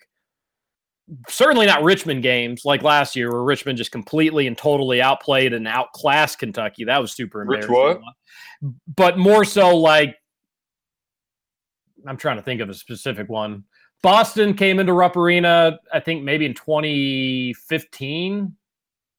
[1.27, 5.67] certainly not Richmond games like last year where Richmond just completely and totally outplayed and
[5.67, 6.85] outclassed Kentucky.
[6.85, 8.03] That was super Rich embarrassing.
[8.95, 10.15] But more so like
[12.07, 13.63] I'm trying to think of a specific one.
[14.01, 18.55] Boston came into Rupp Arena, I think maybe in 2015,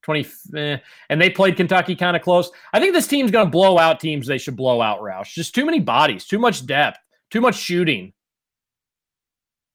[0.02, 0.26] 20,
[0.56, 0.76] eh,
[1.08, 2.50] and they played Kentucky kind of close.
[2.72, 5.34] I think this team's going to blow out teams they should blow out, Roush.
[5.34, 6.98] Just too many bodies, too much depth,
[7.30, 8.12] too much shooting.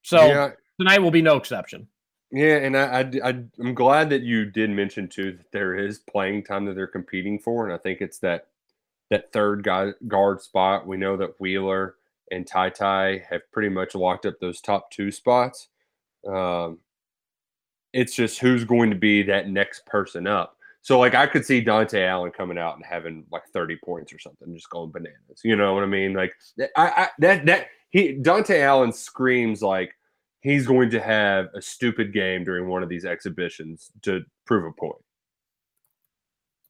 [0.04, 0.50] So Yeah.
[0.78, 1.88] tonight will be no exception.
[2.32, 6.00] Yeah, and I, I, I am glad that you did mention too that there is
[6.00, 8.48] playing time that they're competing for, and I think it's that
[9.10, 10.86] that third guy guard spot.
[10.86, 11.96] We know that Wheeler
[12.32, 15.70] and TyTy have pretty much locked up those top two spots.
[16.28, 16.80] Um,
[17.94, 20.58] it's just who's going to be that next person up.
[20.82, 24.20] So like I could see Dontaie Allen coming out and having like 30 points or
[24.20, 25.42] something, just going bananas.
[25.44, 26.14] You know what I mean?
[26.14, 26.34] Like
[26.76, 29.94] I, I that that he Dontaie Allen screams like
[30.48, 34.72] he's going to have a stupid game during one of these exhibitions to prove a
[34.72, 34.96] point.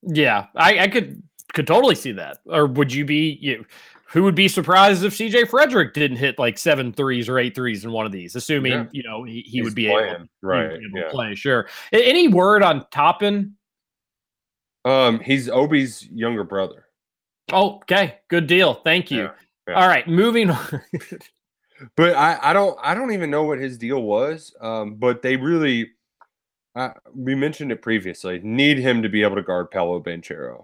[0.04, 1.22] Yeah, I, I could
[1.54, 2.40] could totally see that.
[2.46, 3.66] Or would you be you?
[4.12, 7.84] Who would be surprised if CJ Frederick didn't hit like seven threes or eight threes
[7.84, 8.36] in one of these?
[8.36, 8.86] Assuming Yeah.
[8.92, 11.36] you know he, he would be able, playing, he right, able to play.
[11.36, 11.68] Sure.
[11.92, 13.56] Any word on Toppin?
[14.86, 16.86] Um, he's Obi's younger brother.
[17.52, 18.76] Oh, okay, good deal.
[18.76, 19.24] Thank you.
[19.24, 19.32] Yeah,
[19.68, 19.74] yeah.
[19.76, 20.82] All right, moving on.
[21.96, 24.56] But I, I don't I don't even know what his deal was.
[24.62, 25.92] Um, but they really
[26.76, 30.64] uh, we mentioned it previously, need him to be able to guard Paolo Banchero.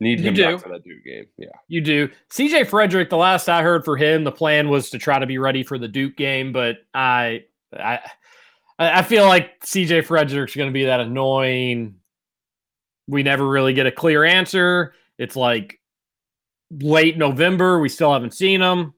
[0.00, 0.44] Need You him do.
[0.44, 1.26] back for that Duke game.
[1.36, 1.48] Yeah.
[1.66, 2.08] You do.
[2.30, 5.38] CJ Frederick, the last I heard for him, the plan was to try to be
[5.38, 7.98] ready for the Duke game, but I I
[8.78, 11.96] I I feel like CJ Frederick's going to be that annoying.
[13.08, 14.94] We never really get a clear answer.
[15.18, 15.77] It's like
[16.70, 17.78] late November.
[17.78, 18.94] We still haven't seen him.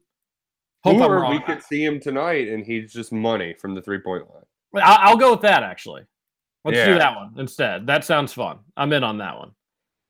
[0.83, 4.25] Hope or we could see him tonight and he's just money from the three point
[4.31, 4.83] line.
[4.83, 6.03] I'll, I'll go with that actually.
[6.65, 7.87] Let's do that one instead.
[7.87, 8.59] That sounds fun.
[8.77, 9.53] I'm in on that one.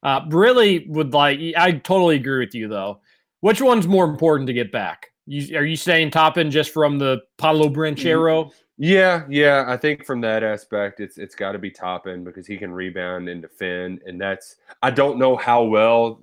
[0.03, 1.39] Uh, really would like.
[1.57, 3.01] I totally agree with you though.
[3.41, 5.09] Which one's more important to get back?
[5.27, 8.51] You, are you saying Toppin just from the Pablo Branchero?
[8.79, 9.65] Yeah, yeah.
[9.69, 13.29] I think from that aspect, it's it's got to be Toppin because he can rebound
[13.29, 16.23] and defend, and that's I don't know how well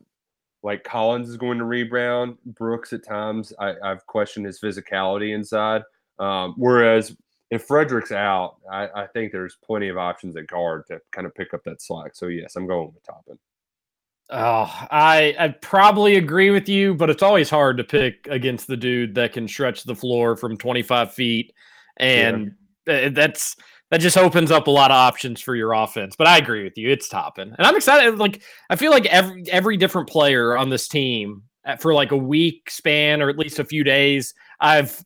[0.63, 2.37] like Collins is going to rebound.
[2.45, 5.83] Brooks at times I, I've questioned his physicality inside.
[6.19, 7.15] Um, whereas
[7.51, 11.35] if Frederick's out, I, I think there's plenty of options at guard to kind of
[11.35, 12.15] pick up that slack.
[12.15, 13.39] So yes, I'm going with Toppin.
[14.29, 18.75] Oh, I I probably agree with you, but it's always hard to pick against the
[18.75, 21.53] dude that can stretch the floor from 25 feet,
[21.95, 22.53] and
[22.89, 23.55] uh, that's
[23.91, 26.15] that just opens up a lot of options for your offense.
[26.15, 28.17] But I agree with you; it's Toppin, and I'm excited.
[28.17, 32.17] Like I feel like every every different player on this team uh, for like a
[32.17, 35.03] week span or at least a few days, I've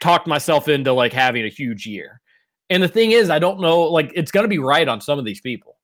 [0.00, 2.20] talked myself into like having a huge year.
[2.68, 5.18] And the thing is, I don't know, like it's going to be right on some
[5.18, 5.76] of these people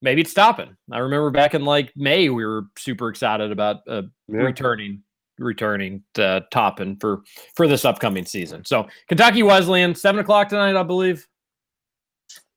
[0.00, 0.76] maybe it's stopping.
[0.92, 4.42] I remember back in like May, we were super excited about uh, Yeah.
[4.42, 5.02] returning,
[5.38, 7.22] returning to Toppin for
[7.54, 8.64] for this upcoming season.
[8.64, 11.26] So Kentucky Wesleyan, seven o'clock tonight, I believe.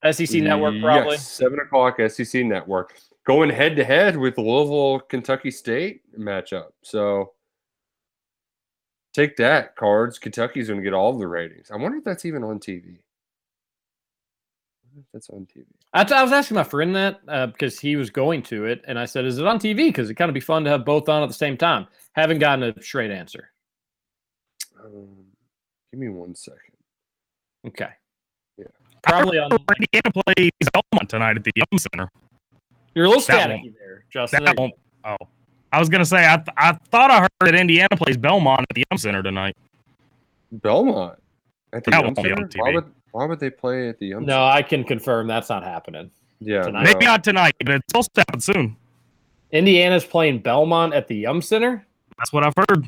[0.09, 1.11] SEC Network, probably.
[1.11, 2.97] Yes, seven o'clock SEC Network.
[3.25, 6.69] Going head to head with Louisville, Kentucky State matchup.
[6.81, 7.33] So
[9.13, 10.17] take that, cards.
[10.17, 11.69] Kentucky's going to get all the ratings.
[11.69, 12.97] I wonder if that's even on TV.
[14.83, 15.65] I wonder if that's on TV.
[15.93, 18.97] I, I was asking my friend that uh, because he was going to it, and
[18.97, 21.09] I said, "Is it on TV?" Because it kind of be fun to have both
[21.09, 21.87] on at the same time.
[22.13, 23.51] Haven't gotten a straight answer.
[24.83, 25.07] Um,
[25.91, 26.59] give me one second.
[27.67, 27.89] Okay.
[28.57, 28.65] Yeah.
[29.03, 29.51] Probably on.
[29.51, 32.09] Indiana plays Belmont tonight at the Yum Center.
[32.95, 34.43] You're a little That staticky there, Justin.
[34.45, 34.73] That won't.
[35.03, 35.17] Oh,
[35.71, 38.75] I was gonna say I th- I thought I heard that Indiana plays Belmont at
[38.75, 39.55] the Yum Center tonight.
[40.51, 41.17] Belmont
[41.73, 42.63] at the That Yum won't be on Center?
[42.63, 42.75] Why TV.
[42.75, 46.11] would, why would they play at the Yum No, I can confirm that's not happening.
[46.39, 46.83] Yeah, tonight.
[46.83, 48.75] Maybe not tonight, but it's supposed to happen soon.
[49.51, 51.85] Indiana's playing Belmont at the Yum Center.
[52.17, 52.85] That's what I've heard.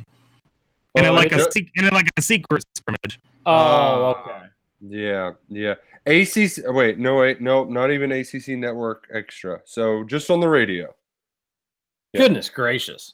[0.95, 3.19] And Oh, in like a do- sec- and in like a secret scrimmage.
[3.45, 4.05] Oh, Ah.
[4.11, 4.45] okay.
[4.81, 5.75] Yeah, yeah.
[6.05, 6.63] ACC.
[6.67, 9.61] oh, Wait, no, wait, no, not even ACC Network Extra.
[9.65, 10.93] So just on the radio.
[12.13, 12.21] Yeah.
[12.21, 13.13] Goodness gracious.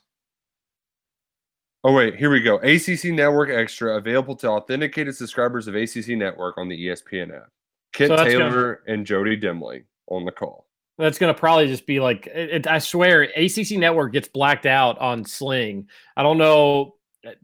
[1.84, 2.58] Oh wait, here we go.
[2.58, 7.50] ACC Network Extra available to authenticated subscribers of ACC Network on the ESPN app.
[7.94, 10.68] Kit So that's gonna- Taylor and Jody Dimley on the call.
[10.98, 14.66] That's going to probably just be like, it, it- I swear, ACC Network gets blacked
[14.66, 15.88] out on Sling.
[16.18, 16.96] I don't know.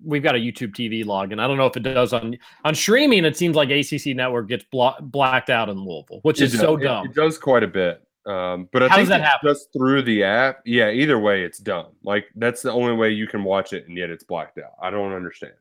[0.03, 1.39] We've got a YouTube TV login.
[1.39, 3.23] I don't know if it does on on streaming.
[3.25, 6.75] It seems like ACC Network gets blo- blacked out in Louisville, which is It so
[6.75, 7.05] does- it- dumb.
[7.07, 8.01] It, does quite a bit.
[8.25, 9.49] Um, but I How think does that happen?
[9.49, 10.61] just through the app.
[10.65, 11.87] Yeah, either way, it's dumb.
[12.03, 14.73] Like that's the only way you can watch it, and yet it's blacked out.
[14.81, 15.53] I don't understand.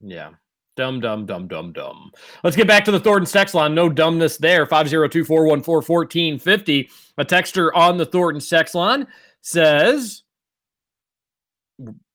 [0.00, 0.30] Yeah.
[0.74, 2.10] Dumb, dumb, dumb, dumb, dumb.
[2.42, 3.74] Let's get back to the Thornton text line.
[3.74, 4.64] No dumbness there.
[4.66, 6.90] 502 414 1450.
[7.18, 9.06] A texter on the Thornton text line
[9.42, 10.22] says,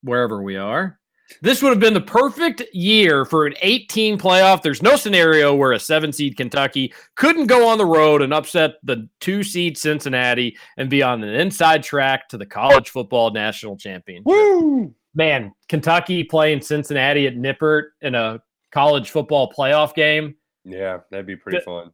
[0.02, 0.97] wherever we are,
[1.42, 4.62] this would have been the perfect year for an 18 playoff.
[4.62, 8.74] There's no scenario where a seven seed Kentucky couldn't go on the road and upset
[8.82, 13.76] the two seed Cincinnati and be on an inside track to the college football national
[13.76, 14.94] championship Woo!
[15.14, 18.40] man, Kentucky playing Cincinnati at Nippert in a
[18.72, 20.34] college football playoff game.
[20.64, 21.64] Yeah, that'd be pretty Good.
[21.64, 21.92] fun.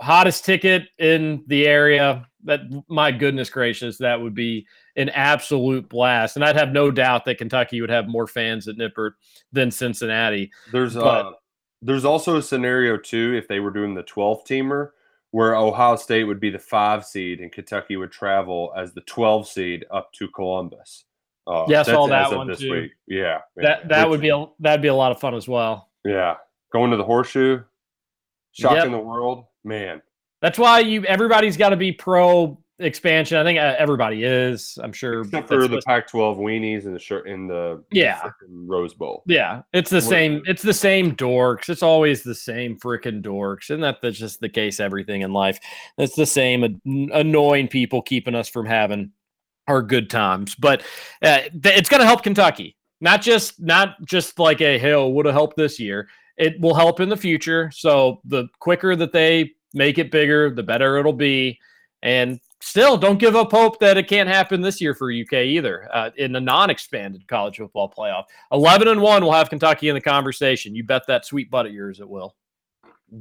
[0.00, 2.26] Hottest ticket in the area.
[2.44, 4.66] That my goodness gracious, that would be
[4.96, 6.36] an absolute blast.
[6.36, 9.12] And I'd have no doubt that Kentucky would have more fans at Nippert
[9.52, 10.50] than Cincinnati.
[10.72, 11.32] There's But- uh
[11.82, 14.90] there's also a scenario too if they were doing the 12 teamer
[15.32, 19.46] where Ohio State would be the 5 seed and Kentucky would travel as the 12
[19.46, 21.04] seed up to Columbus.
[21.46, 22.70] Uh, Yeah, I saw that one this too.
[22.70, 22.92] week.
[23.06, 23.40] Yeah.
[23.56, 25.90] That yeah, that would be a that'd be a lot of fun as well.
[26.06, 26.36] Yeah.
[26.72, 27.62] Going to the horseshoe,
[28.52, 28.90] shocking Yep.
[28.92, 29.44] the world.
[29.62, 30.00] Man.
[30.44, 33.38] That's why you everybody's got to be pro expansion.
[33.38, 34.78] I think uh, everybody is.
[34.82, 35.22] I'm sure.
[35.22, 38.20] Except for the what- Pac-12 weenies and the shirt in the the Yeah.
[38.20, 39.22] frickin' Rose Bowl.
[39.26, 40.42] Yeah, it's the We're same.
[40.44, 41.70] It's the same dorks.
[41.70, 44.80] It's always the same freaking dorks, and that that's just the case.
[44.80, 45.58] Everything in life,
[45.96, 49.12] it's the same an- annoying people keeping us from having
[49.66, 50.54] our good times.
[50.56, 50.82] But
[51.22, 55.34] uh, it's going to help Kentucky, not just not just like a hill would have
[55.34, 56.06] helped this year.
[56.36, 57.70] It will help in the future.
[57.72, 61.58] So the quicker that they make it bigger, the better it'll be.
[62.02, 65.88] And still, don't give up hope that it can't happen this year for UK either
[65.92, 68.24] uh, in the non-expanded college football playoff.
[68.52, 70.74] Eleven and one will have Kentucky in the conversation.
[70.74, 72.34] You bet that sweet butt of yours it will.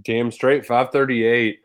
[0.01, 0.65] Damn straight.
[0.65, 1.59] 538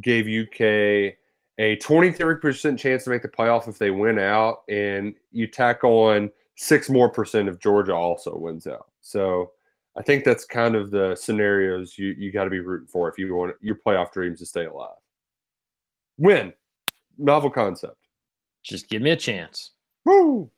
[0.00, 1.16] gave UK
[1.58, 4.62] a 23% chance to make the playoff if they win out.
[4.68, 8.86] And you tack on six more percent if Georgia also wins out.
[9.00, 9.52] So
[9.96, 13.18] I think that's kind of the scenarios you, you got to be rooting for if
[13.18, 14.96] you want your playoff dreams to stay alive.
[16.18, 16.52] Win.
[17.18, 17.96] Novel concept.
[18.62, 19.72] Just give me a chance.
[20.04, 20.50] Woo!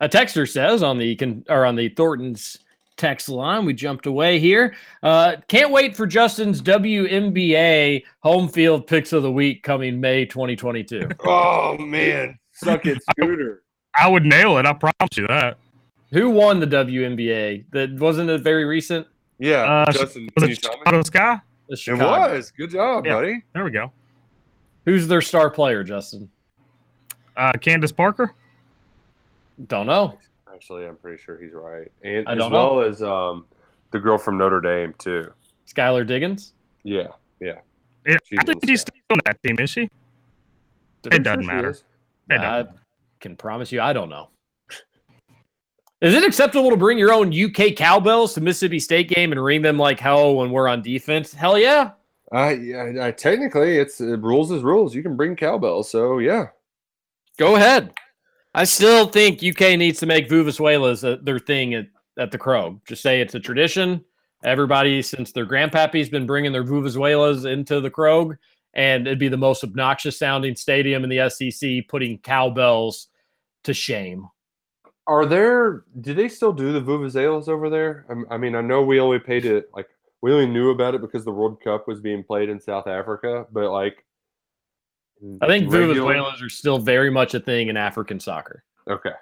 [0.00, 2.58] A texter says on the con- or on the Thorntons
[2.96, 4.76] text line, we jumped away here.
[5.02, 11.08] Uh, can't wait for Justin's WNBA home field picks of the week coming May 2022.
[11.24, 12.38] Oh, man.
[12.52, 13.62] Suck it, Scooter.
[14.00, 14.66] I would nail it.
[14.66, 15.58] I promise you that.
[16.10, 17.66] Who won the WNBA?
[17.72, 19.06] That wasn't it very recent.
[19.38, 19.62] Yeah.
[19.86, 20.78] Uh, Justin, was can it you tell me?
[20.78, 21.40] Chicago Sky?
[21.68, 22.34] The It Chicago.
[22.34, 22.50] was.
[22.50, 23.14] Good job, Yeah.
[23.14, 23.42] buddy.
[23.54, 23.92] There we go.
[24.86, 26.30] Who's their star player, Justin?
[27.36, 28.32] Uh, Candace Parker.
[29.66, 30.18] Don't know.
[30.52, 31.90] Actually, I'm pretty sure he's right.
[32.02, 33.46] And I as don't well as um,
[33.90, 35.30] the girl from Notre Dame, too.
[35.72, 36.54] Skylar Diggins.
[36.84, 37.08] Yeah.
[37.40, 37.58] Yeah.
[38.06, 39.90] Yeah, I think she's still on that team, is she?
[41.04, 41.70] It doesn't sure she matter.
[41.70, 41.84] is.
[42.30, 42.76] It I doesn't.
[43.20, 44.30] can promise you, I don't know.
[46.00, 49.62] Is it acceptable to bring your own UK cowbells to Mississippi State game and ring
[49.62, 51.34] them like hell when we're on defense?
[51.34, 51.90] Hell yeah.
[52.32, 54.94] Uh, yeah, I, technically, it's uh, rules is rules.
[54.94, 56.48] You can bring cowbells, so yeah.
[57.36, 57.94] Go ahead.
[58.54, 61.86] I still think UK needs to make Vuvuzelas uh, their thing at,
[62.16, 62.80] at the Krog.
[62.86, 64.04] Just say it's a tradition.
[64.44, 68.36] Everybody, since their grandpappy's been bringing their Vuvuzelas into the Krog,
[68.74, 73.08] and it'd be the most obnoxious sounding stadium in the SEC, putting cowbells
[73.64, 74.28] to shame.
[75.08, 75.84] Are there?
[76.02, 78.04] Do they still do the vuvuzelas over there?
[78.10, 79.88] I, I mean, I know we only paid it like
[80.20, 83.46] we only knew about it because the World Cup was being played in South Africa,
[83.50, 84.04] but like,
[85.40, 88.64] I think regular- Vuvuzelas are still very much a thing in African soccer.
[88.88, 89.12] Okay,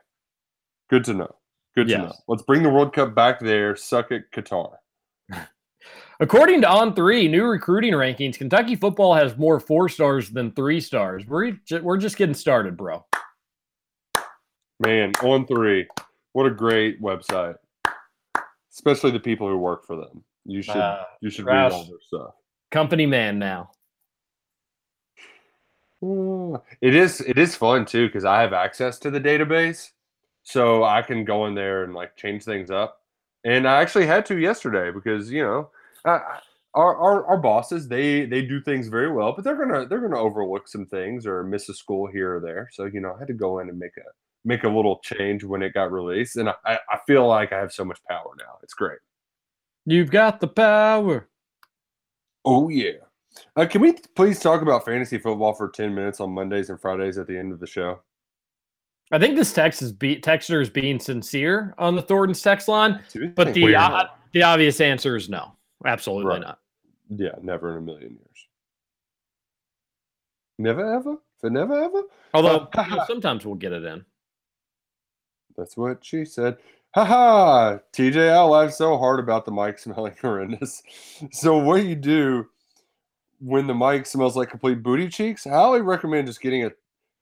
[0.91, 1.35] good to know.
[1.77, 2.13] Good to know.
[2.27, 3.77] Let's bring the World Cup back there.
[3.77, 4.73] Suck it, Qatar.
[6.21, 11.25] According to On3 new recruiting rankings, Kentucky football has more four stars than three stars.
[11.27, 13.05] We're we're just getting started, bro.
[14.81, 15.87] Man, On3.
[16.33, 17.57] What a great website.
[18.73, 20.23] Especially the people who work for them.
[20.45, 21.89] You should Uh, you should read all Roush.
[21.89, 22.35] their stuff.
[22.71, 23.71] Company man now.
[26.03, 29.93] Mm, It is it is fun too because I have access to the database,
[30.43, 33.01] so I can go in there and like change things up.
[33.45, 35.71] And I actually had to yesterday because you know
[36.05, 36.41] I,
[36.75, 40.21] our, our our bosses they they do things very well, but they're gonna they're gonna
[40.21, 42.69] overlook some things or miss a school here or there.
[42.73, 44.03] So you know I had to go in and make a
[44.47, 47.73] make a little change when it got released, and I I feel like I have
[47.73, 48.59] so much power now.
[48.63, 48.99] It's great.
[49.85, 51.29] You've got the power.
[52.45, 52.93] Oh yeah.
[53.55, 57.19] Uh, can we please talk about fantasy football for ten minutes on Mondays and Fridays
[57.19, 58.01] at the end of the show?
[59.13, 63.03] I think this text is be- texter is being sincere on the Thorntons text line,
[63.35, 65.53] but the uh, the obvious answer is no,
[65.85, 66.41] absolutely Right.
[66.41, 66.61] not.
[67.09, 68.47] Yeah, never in a million years.
[70.59, 71.17] Never ever?
[71.41, 72.03] For never ever?
[72.35, 74.05] Although you know, sometimes we'll get it in.
[75.57, 76.57] That's what she said.
[76.95, 80.83] Haha, TJ, I laughed so hard about the mic smelling horrendous.
[81.31, 82.47] So, what you do
[83.39, 85.47] when the mic smells like complete booty cheeks?
[85.47, 86.71] I highly recommend just getting a,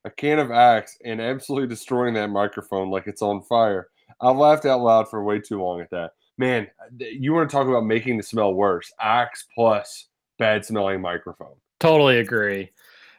[0.05, 3.89] a can of Axe and absolutely destroying that microphone like it's on fire.
[4.21, 6.11] I laughed out loud for way too long at that.
[6.37, 8.91] Man, uh, you want to talk about making the smell worse?
[8.99, 10.07] Axe plus
[10.37, 11.55] bad smelling microphone.
[11.79, 12.71] Totally agree.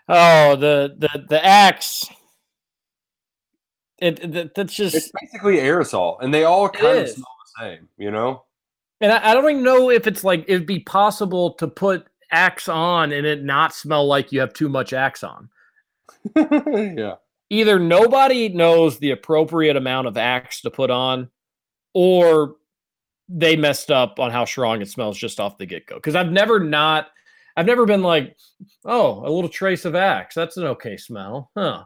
[0.09, 2.09] Oh, the the the axe.
[3.99, 8.11] It, that's just It's basically aerosol, and they all kind of smell the same, you
[8.11, 8.45] know?
[9.01, 12.68] And I, I don't even know if it's like it'd be possible to put Axe
[12.68, 15.49] on and it not smell like you have too much Axe on.
[16.37, 17.14] yeah.
[17.49, 21.31] Either nobody knows the appropriate amount of Axe to put on,
[21.95, 22.57] or
[23.29, 25.97] they messed up on how strong it smells just off the get go.
[25.97, 27.09] Because I've never not,
[27.57, 28.37] I've never been like,
[28.85, 30.35] oh, a little trace of Axe.
[30.35, 31.85] That's an okay smell, huh?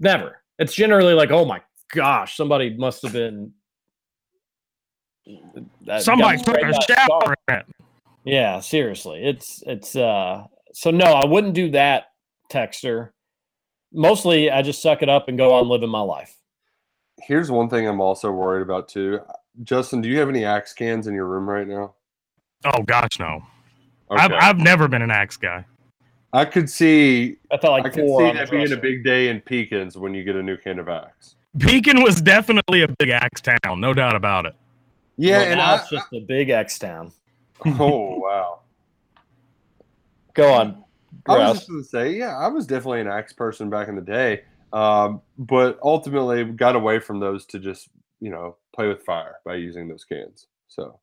[0.00, 0.42] Never.
[0.58, 1.60] It's generally like, oh my
[1.92, 3.52] gosh, somebody must have been.
[5.86, 7.08] that- Somebody took a shower.
[7.08, 7.34] shower.
[7.48, 7.66] in it.
[8.24, 9.24] Yeah, seriously.
[9.24, 12.04] It's it's uh so no, I wouldn't do that,
[12.50, 13.10] Texter.
[13.92, 16.34] Mostly I just suck it up and go on living my life.
[17.22, 19.20] Here's one thing I'm also worried about too.
[19.62, 21.94] Justin, do you have any axe cans in your room right now?
[22.64, 23.42] Oh gosh, no.
[24.10, 25.64] I've, I've never been an axe guy.
[26.34, 29.28] I could see I felt like I could see on that being a big day
[29.28, 31.36] in Pekins when you get a new can of axe.
[31.56, 34.56] Beacon was definitely a big axe town, no doubt about it.
[35.16, 37.12] Yeah, Well, and now I, it's just a big axe town.
[37.64, 38.60] oh wow.
[40.34, 40.84] Go on.
[41.28, 41.54] I was Roush.
[41.54, 44.42] just going to say, yeah, I was definitely an axe person back in the day,
[44.72, 47.88] um, but ultimately got away from those to just
[48.20, 50.48] you know play with fire by using those cans.
[50.66, 50.98] So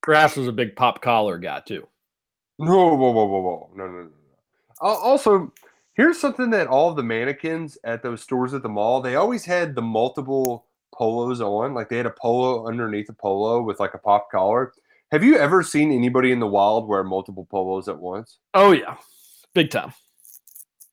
[0.00, 1.88] Grass was a big pop collar guy too.
[2.60, 4.08] no, whoa, whoa, whoa, whoa, no, no, no.
[4.80, 5.52] Also,
[5.94, 9.74] here's something that all the mannequins at those stores at the mall they always had
[9.74, 13.98] the multiple polos on, like they had a polo underneath a polo with like a
[13.98, 14.72] pop collar.
[15.12, 18.38] Have you ever seen anybody in the wild wear multiple polos at once?
[18.54, 18.96] Oh yeah,
[19.54, 19.92] big time.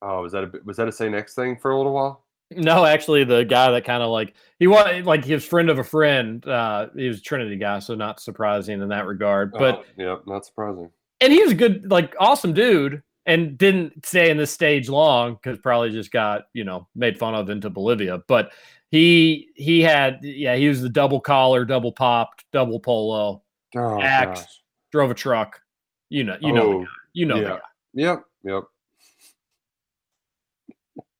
[0.01, 1.15] Oh, was that a was that a St.
[1.15, 2.23] X thing for a little while?
[2.51, 5.83] No, actually, the guy that kind of like he was like his friend of a
[5.83, 6.45] friend.
[6.47, 9.51] Uh, he was a Trinity guy, so not surprising in that regard.
[9.51, 10.89] But Oh, yeah, not surprising.
[11.19, 15.33] and he was a good, like awesome dude, and didn't stay in this stage long
[15.35, 18.19] because probably just got you know made fun of into Bolivia.
[18.27, 18.51] But
[18.89, 23.43] he he had yeah he was the double collar, double popped, double polo,
[23.75, 24.61] Oh, axe, gosh.
[24.91, 25.61] drove a truck.
[26.09, 26.89] You know, you know, the Oh, guy.
[27.13, 27.49] you know, the yeah.
[27.49, 27.59] guy.
[27.93, 28.63] Yep, yep.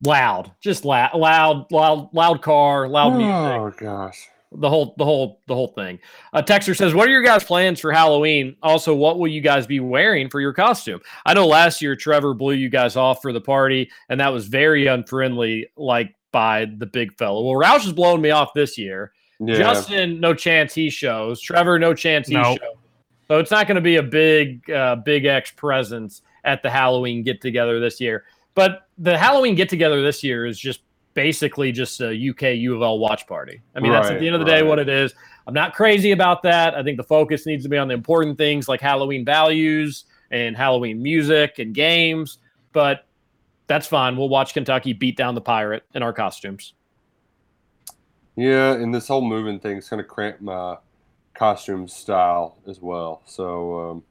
[0.06, 3.84] loud, just loud, loud, loud, loud car, loud oh, music.
[3.84, 4.28] Oh gosh.
[4.52, 6.00] The whole the whole the whole thing.
[6.34, 8.56] Uh, Texter says, "What are your guys' plans for Halloween?
[8.64, 11.02] Also, what will you guys be wearing for your costume?
[11.26, 14.48] I know last year Trevor blew you guys off for the party, and that was
[14.48, 17.42] very unfriendly, like by the big fella.
[17.44, 19.12] Well, Roush is blowing me off this year.
[19.40, 19.58] Yeah.
[19.58, 21.42] Justin, no chance he shows.
[21.42, 22.60] Trevor, no chance he Nope.
[22.60, 22.76] shows.
[23.28, 27.24] So it's not going to be a big uh, big X presence at the Halloween
[27.24, 28.24] get together this year.
[28.56, 30.82] But the Halloween get together this year is just
[31.18, 33.60] basically just a UK U of L watch party.
[33.76, 35.16] I mean, that's at the end of the day what it is.
[35.48, 36.76] I'm not crazy about that.
[36.76, 40.56] I think the focus needs to be on the important things like Halloween values and
[40.56, 42.38] Halloween music and games.
[42.72, 43.08] But
[43.66, 44.16] that's fine.
[44.16, 46.74] We'll watch Kentucky beat down the pirate in our costumes.
[48.36, 50.78] Yeah, and this whole moving thing is kind of cramped my
[51.34, 53.24] costume style as well.
[53.26, 54.04] So, um,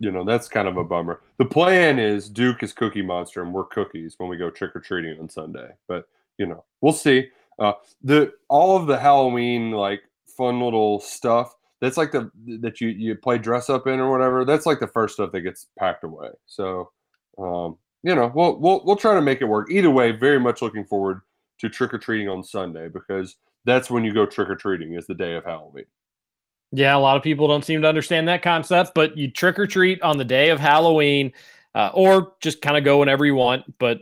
[0.00, 1.20] you know, that's kind of a bummer.
[1.38, 4.80] The plan is Duke is Cookie Monster and we're cookies when we go trick or
[4.80, 5.70] treating on Sunday.
[5.86, 6.08] But
[6.38, 7.28] you know, we'll see.
[7.58, 7.72] Uh,
[8.02, 10.02] the all of the Halloween like
[10.36, 11.54] fun little stuff.
[11.80, 12.30] That's like the
[12.60, 14.44] that you you play dress up in or whatever.
[14.44, 16.28] That's like the first stuff that gets packed away.
[16.46, 16.90] So,
[17.38, 19.70] um, you know, we'll we'll we'll try to make it work.
[19.70, 21.20] Either way, very much looking forward
[21.58, 25.06] to trick or treating on Sunday because that's when you go trick or treating is
[25.06, 25.84] the day of Halloween.
[26.72, 29.66] Yeah, a lot of people don't seem to understand that concept, but you trick or
[29.66, 31.32] treat on the day of Halloween,
[31.74, 33.78] uh, or just kind of go whenever you want.
[33.78, 34.00] But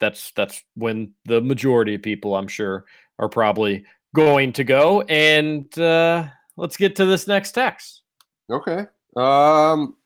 [0.00, 2.84] that's that's when the majority of people, I'm sure,
[3.18, 5.02] are probably going to go.
[5.02, 8.02] And uh, let's get to this next text.
[8.50, 8.86] Okay.
[9.16, 9.96] Um,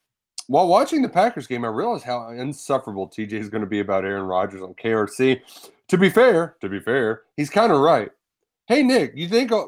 [0.47, 4.05] while watching the Packers game, I realized how insufferable TJ is going to be about
[4.05, 5.41] Aaron Rodgers on KRC.
[5.89, 8.11] To be fair, to be fair, he's kind of right.
[8.71, 9.65] Hey Nick, you think uh,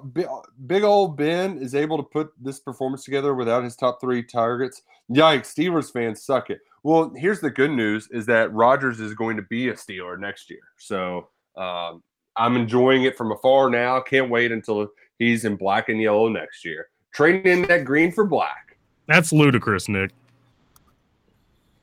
[0.68, 4.82] big old Ben is able to put this performance together without his top three targets?
[5.10, 5.52] Yikes!
[5.52, 6.60] Steelers fans suck it.
[6.84, 10.48] Well, here's the good news: is that Rodgers is going to be a Steeler next
[10.50, 10.60] year.
[10.78, 12.00] So um,
[12.36, 14.00] I'm enjoying it from afar now.
[14.00, 14.86] Can't wait until
[15.18, 16.86] he's in black and yellow next year.
[17.12, 18.76] Trading in that green for black.
[19.08, 20.12] That's ludicrous, Nick.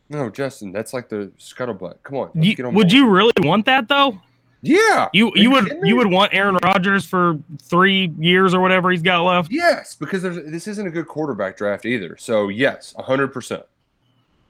[0.07, 1.95] No, Justin, that's like the scuttlebutt.
[2.03, 2.91] Come on, You, would board.
[2.93, 4.21] you really want that though?
[4.61, 9.01] Yeah, You you would you would want Aaron Rodgers for three years or whatever he's
[9.01, 9.51] got left?
[9.51, 12.17] Yes, because there's this isn't a good quarterback draft either.
[12.17, 13.63] So yes, hundred percent.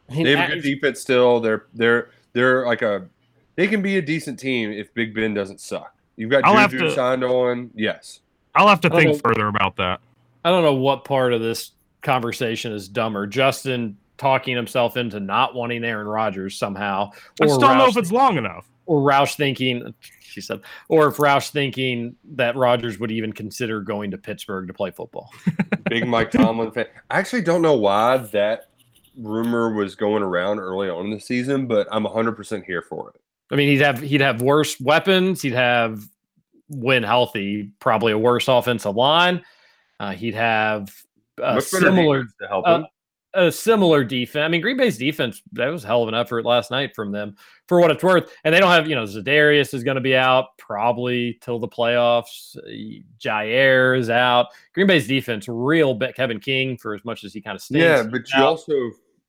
[0.10, 1.40] They have a good is- defense still.
[1.40, 3.08] They're they're they're like a
[3.56, 5.94] they can be a decent team if Big Ben doesn't suck.
[6.16, 7.70] You've got I'll Juju to- signed on.
[7.76, 8.22] Yes.
[8.56, 9.18] I'll have to think know.
[9.20, 10.02] further about that.
[10.44, 11.72] I don't know what part of this
[12.02, 13.28] conversation is dumber.
[13.28, 18.12] Justin talking himself into not wanting Aaron Rodgers somehow, I just don't know if it's
[18.12, 18.66] long enough.
[18.90, 24.10] Or Roush thinking, she said, or if Roush thinking that Rodgers would even consider going
[24.10, 25.32] to Pittsburgh to play football.
[25.90, 26.88] Big Mike Tomlin fan.
[27.12, 28.72] I actually don't know why that
[29.16, 33.22] rumor was going around early on in the season, but I'm 100% here for it.
[33.52, 35.44] I mean, he'd have he'd have worse weapons.
[35.44, 36.04] He'd have
[36.68, 39.44] when healthy, probably a worse offensive line.
[40.00, 40.92] Uh, he'd have
[41.38, 42.88] a Much better similar to help uh, him.
[43.36, 44.44] A similar defense.
[44.44, 47.12] I mean, Green Bay's defense that was a hell of an effort last night from
[47.12, 47.36] them
[47.68, 48.32] for what it's worth.
[48.44, 51.68] And they don't have you know Za'Darius is going to be out probably till the
[51.68, 52.58] playoffs.
[53.20, 54.48] Jair is out.
[54.74, 56.16] Green Bay's defense real bit.
[56.16, 57.84] Kevin King for as much as he kind of stinks.
[57.84, 58.46] Yeah, but you out.
[58.46, 58.74] also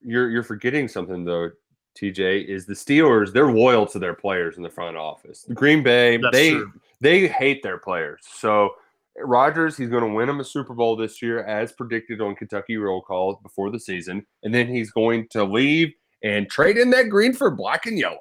[0.01, 1.51] you're you're forgetting something though,
[1.95, 2.45] TJ.
[2.45, 5.45] Is the Steelers they're loyal to their players in the front office.
[5.53, 6.73] Green Bay That's they true.
[7.01, 8.21] they hate their players.
[8.33, 8.71] So
[9.17, 12.77] Rodgers he's going to win him a Super Bowl this year as predicted on Kentucky
[12.77, 15.93] roll call before the season, and then he's going to leave
[16.23, 18.19] and trade in that green for black and yellow.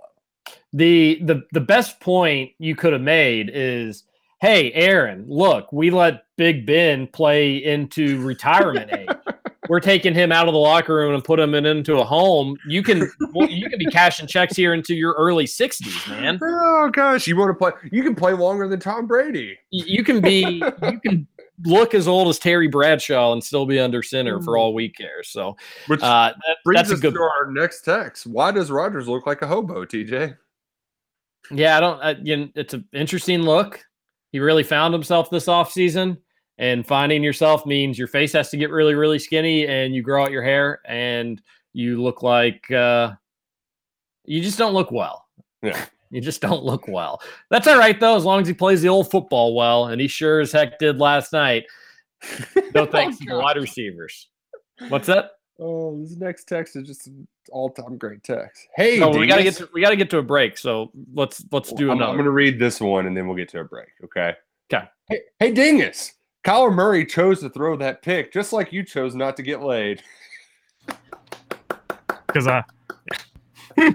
[0.73, 4.05] the the the best point you could have made is
[4.41, 9.30] hey aaron look we let big ben play into retirement age
[9.71, 12.57] we're taking him out of the locker room and put him in, into a home.
[12.67, 16.41] You can you can be cashing checks here into your early 60s, man.
[16.43, 17.71] Oh gosh, you want to play?
[17.93, 19.57] You can play longer than Tom Brady.
[19.71, 21.25] You can be you can
[21.65, 25.23] look as old as Terry Bradshaw and still be under center for all we care.
[25.23, 25.57] So
[25.87, 28.27] Which uh, that, brings that's a us to our next text.
[28.27, 30.37] Why does Rodgers look like a hobo, TJ?
[31.53, 32.03] Yeah, I don't.
[32.03, 33.81] I, you know, it's an interesting look.
[34.33, 36.19] He really found himself this offseason,
[36.61, 40.23] and finding yourself means your face has to get really, really skinny, and you grow
[40.23, 41.43] out your hair, and
[41.73, 43.13] you look like uh,
[44.27, 45.27] you just don't look well.
[45.63, 45.85] Yeah.
[46.13, 47.23] You just don't look well.
[47.51, 50.09] That's all right though, as long as he plays the old football well, and he
[50.09, 51.67] sure as heck did last night.
[52.75, 54.29] No thanks to the wide receivers.
[54.89, 55.31] What's that?
[55.61, 58.67] Oh, this next text is just an all-time great text.
[58.75, 60.59] Hey, No, we gotta get to, we gotta get to a break.
[60.59, 62.11] So let's let's do I'm, another.
[62.11, 63.91] I'm going to read this one and then we'll get to a break.
[64.03, 64.35] Okay.
[64.73, 64.89] Okay.
[65.09, 66.15] Hey, hey, Dingus.
[66.45, 70.03] Kyler Murray chose to throw that pick just like you chose not to get laid.
[72.27, 72.63] Because I,
[73.77, 73.91] I,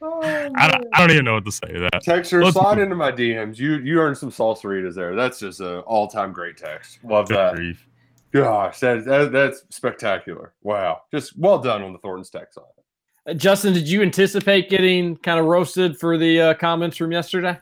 [0.00, 2.04] don't, I don't even know what to say to that.
[2.04, 3.58] Texter, Let's- slide into my DMs.
[3.58, 5.16] You you earned some salsaritas there.
[5.16, 7.00] That's just an all-time great text.
[7.02, 7.54] Love Good that.
[7.56, 7.88] grief.
[8.32, 10.52] Gosh, that, that that's spectacular.
[10.62, 13.30] Wow, just well done on the Thorntons text on it.
[13.30, 17.58] Uh, Justin, did you anticipate getting kind of roasted for the uh, comments from yesterday?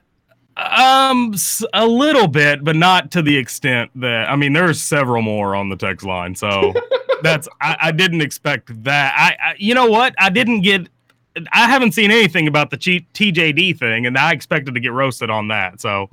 [0.57, 1.35] Um,
[1.73, 5.69] a little bit, but not to the extent that I mean, there's several more on
[5.69, 6.75] the text line, so
[7.23, 9.15] that's I, I didn't expect that.
[9.17, 10.15] I, I, you know what?
[10.19, 10.89] I didn't get.
[11.53, 15.49] I haven't seen anything about the TJD thing, and I expected to get roasted on
[15.49, 15.81] that.
[15.81, 16.11] So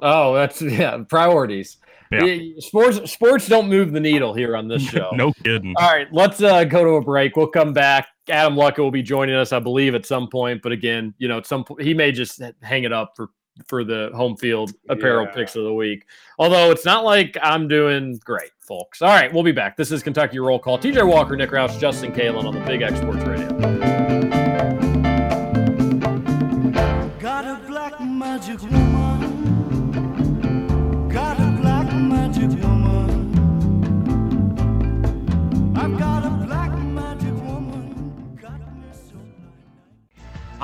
[0.00, 1.78] Oh, that's yeah, priorities.
[2.12, 2.36] Yeah.
[2.58, 5.10] Sports sports don't move the needle here on this show.
[5.14, 5.74] no kidding.
[5.76, 7.36] All right, let's uh, go to a break.
[7.36, 8.08] We'll come back.
[8.28, 10.62] Adam Luckett will be joining us, I believe, at some point.
[10.62, 13.30] But again, you know, at some point he may just hang it up for
[13.66, 15.32] for the home field apparel Yeah.
[15.32, 16.06] picks of the week.
[16.38, 19.00] Although it's not like I'm doing great, folks.
[19.02, 19.76] All right, we'll be back.
[19.76, 20.78] This is Kentucky Roll Call.
[20.78, 24.03] TJ Walker, Nick Roush, Justin Kalen on the Big X Sports Radio.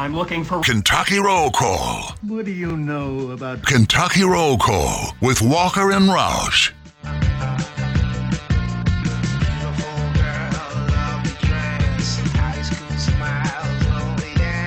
[0.01, 0.63] I'm looking for.
[0.63, 2.15] Kentucky Roll Call.
[2.23, 6.73] What do you know about Kentucky Roll Call with Walker and Roush.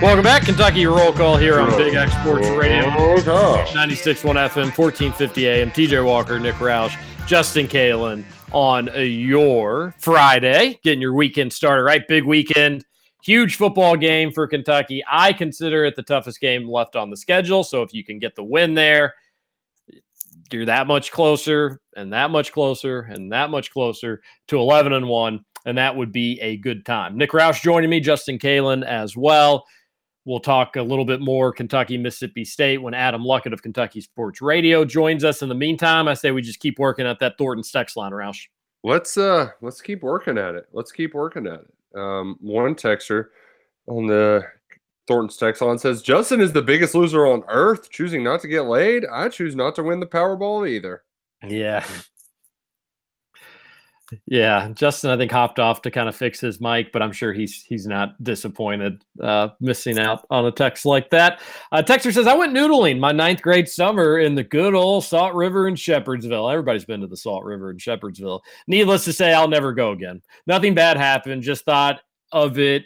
[0.03, 2.89] Welcome back, Kentucky Roll Call here on Big X Sports Radio.
[2.89, 3.71] Okay.
[3.73, 5.71] 96.1 FM, 1450 AM.
[5.71, 6.95] TJ Walker, Nick Roush,
[7.25, 12.07] Justin Kalen on your Friday, getting your weekend started, right?
[12.07, 12.85] Big weekend,
[13.23, 15.03] huge football game for Kentucky.
[15.09, 17.63] I consider it the toughest game left on the schedule.
[17.63, 19.15] So if you can get the win there,
[20.51, 25.07] you're that much closer and that much closer and that much closer to 11 and
[25.07, 25.45] 1.
[25.65, 27.17] And that would be a good time.
[27.17, 29.65] Nick Roush joining me, Justin Kalen as well.
[30.25, 34.41] We'll talk a little bit more Kentucky, Mississippi State when Adam Luckett of Kentucky Sports
[34.41, 35.41] Radio joins us.
[35.41, 38.45] In the meantime, I say we just keep working at that Thornton text line, Roush.
[38.85, 40.65] Let's uh let's keep working at it.
[40.73, 41.73] Let's keep working at it.
[41.95, 43.27] Um, one texter
[43.87, 44.45] on the
[45.07, 48.61] Thorntons text line says Justin is the biggest loser on earth, choosing not to get
[48.61, 49.05] laid.
[49.05, 51.03] I choose not to win the Powerball either.
[51.45, 51.85] Yeah.
[54.25, 57.33] Yeah, Justin, I think hopped off to kind of fix his mic, but I'm sure
[57.33, 61.41] he's he's not disappointed uh, missing out on a text like that.
[61.71, 65.33] Uh, Texter says, "I went noodling my ninth grade summer in the good old Salt
[65.33, 66.51] River in Shepherdsville.
[66.51, 68.41] Everybody's been to the Salt River in Shepherdsville.
[68.67, 70.21] Needless to say, I'll never go again.
[70.47, 71.43] Nothing bad happened.
[71.43, 72.85] Just thought of it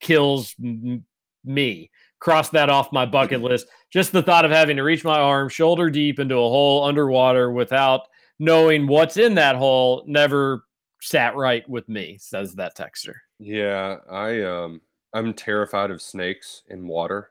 [0.00, 1.04] kills m-
[1.44, 1.90] me.
[2.20, 3.66] Cross that off my bucket list.
[3.92, 7.52] Just the thought of having to reach my arm shoulder deep into a hole underwater
[7.52, 8.08] without."
[8.42, 10.64] Knowing what's in that hole never
[11.00, 13.14] sat right with me, says that texter.
[13.38, 14.80] Yeah, I um
[15.14, 17.30] I'm terrified of snakes in water.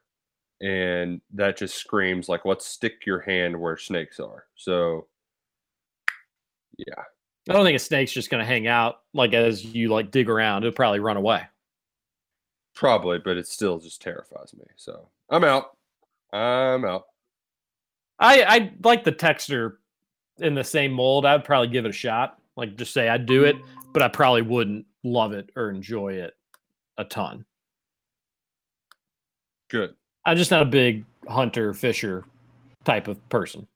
[0.61, 4.45] And that just screams like let's stick your hand where snakes are.
[4.55, 5.07] So
[6.77, 7.03] yeah.
[7.49, 10.29] I don't think a snake's just going to hang out like as you like dig
[10.29, 10.63] around.
[10.63, 11.43] It'll probably run away.
[12.73, 14.63] Probably, but it still just terrifies me.
[14.77, 15.75] So I'm out.
[16.31, 17.05] I'm out.
[18.19, 19.77] I I like the texter
[20.39, 21.25] in the same mold.
[21.25, 22.39] I'd probably give it a shot.
[22.55, 23.55] Like just say I'd do it,
[23.93, 26.35] but I probably wouldn't love it or enjoy it
[26.97, 27.45] a ton.
[29.69, 29.95] Good.
[30.25, 32.25] I'm just not a big hunter fisher
[32.83, 33.67] type of person.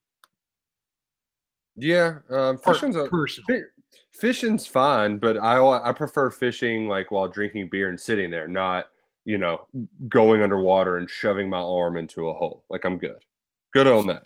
[1.78, 3.44] Yeah, um, fishing's a, person.
[4.12, 8.88] fishing's fine, but I I prefer fishing like while drinking beer and sitting there, not
[9.26, 9.68] you know
[10.08, 12.64] going underwater and shoving my arm into a hole.
[12.70, 13.18] Like I'm good,
[13.74, 14.24] good on that.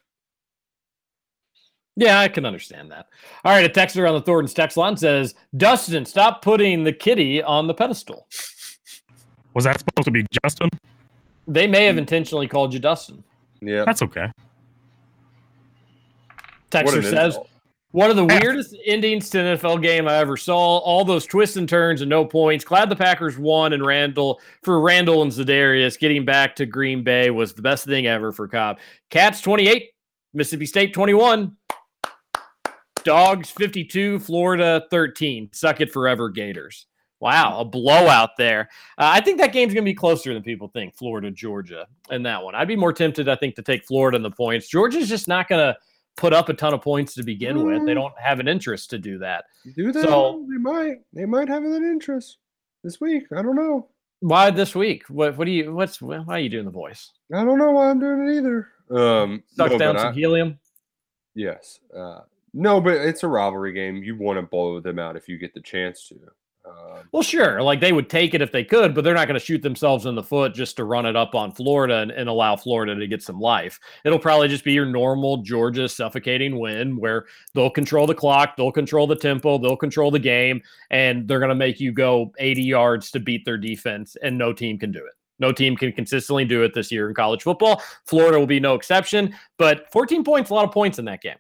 [1.96, 3.08] Yeah, I can understand that.
[3.44, 7.44] All right, a texter on the Thorntons text line says, Dustin, stop putting the kitty
[7.44, 8.28] on the pedestal.
[9.54, 10.70] Was that supposed to be Justin?
[11.48, 13.24] They may have intentionally called you Dustin.
[13.62, 13.84] Yeah.
[13.86, 14.32] That's okay.
[16.72, 17.50] Texter says, insult.
[17.92, 20.78] one of the weirdest endings to an NFL game I ever saw.
[20.78, 22.64] All those twists and turns and no points.
[22.64, 27.32] Glad the Packers won and Randall for Randall and Za'Darius getting back to Green Bay
[27.32, 28.78] was the best thing ever for Cobb.
[29.10, 29.90] Cats 28,
[30.34, 31.56] Mississippi State 21.
[33.10, 35.50] Dogs 52, Florida 13.
[35.52, 36.86] Suck it forever, Gators.
[37.20, 38.70] Wow, a blowout there.
[39.00, 40.96] Uh, I think that game's going to be closer than people think.
[40.96, 42.54] Florida, Georgia, and that one.
[42.54, 44.68] I'd be more tempted, I think, to take Florida in the points.
[44.70, 45.76] Georgia's just not going to
[46.18, 47.84] put up a ton of points to begin with.
[47.84, 49.46] They don't have an interest to do that.
[49.76, 50.04] Do they?
[50.04, 50.98] So- they might.
[51.12, 52.38] They might have an interest
[52.84, 53.24] this week.
[53.36, 53.88] I don't know.
[54.20, 55.02] Why this week?
[55.10, 55.36] What?
[55.36, 55.74] What do you?
[55.74, 56.00] What's?
[56.00, 57.12] Why are you doing the voice?
[57.34, 58.68] I don't know why I'm doing it either.
[58.92, 60.60] Um, Suck no, down some I- helium.
[61.34, 61.80] Yes.
[61.96, 62.20] Uh,
[62.54, 64.04] no, but it's a rivalry game.
[64.04, 66.16] You want to blow them out if you get the chance to.
[66.70, 67.62] Um, Well, sure.
[67.62, 70.06] Like they would take it if they could, but they're not going to shoot themselves
[70.06, 73.08] in the foot just to run it up on Florida and, and allow Florida to
[73.08, 73.80] get some life.
[74.06, 78.72] It'll probably just be your normal Georgia suffocating win where they'll control the clock, they'll
[78.72, 80.62] control the tempo, they'll control the game,
[80.92, 84.54] and they're going to make you go 80 yards to beat their defense, and no
[84.54, 85.14] team can do it.
[85.40, 87.82] No team can consistently do it this year in college football.
[88.06, 91.38] Florida will be no exception, but 14 points, a lot of points in that game.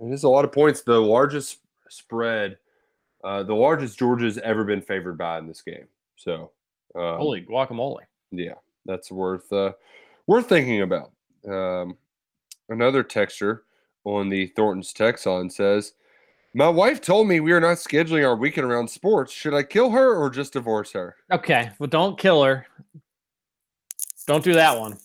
[0.00, 0.82] It is a lot of points.
[0.82, 1.58] The largest
[1.88, 2.58] spread,
[3.22, 5.86] uh, the largest Georgia's ever been favored by in this game.
[6.16, 6.50] So,
[6.94, 8.00] um, Holy guacamole.
[8.30, 8.54] yeah,
[8.86, 9.72] that's worth uh,
[10.26, 11.12] worth thinking about.
[11.48, 11.96] Um,
[12.68, 13.64] another texture
[14.04, 15.94] on the Thorntons text on says,
[16.54, 19.32] "My wife told me we are not scheduling our weekend around sports.
[19.32, 22.66] Should I kill her or just divorce her?" Okay, well, don't kill her.
[24.26, 24.98] Don't do that one.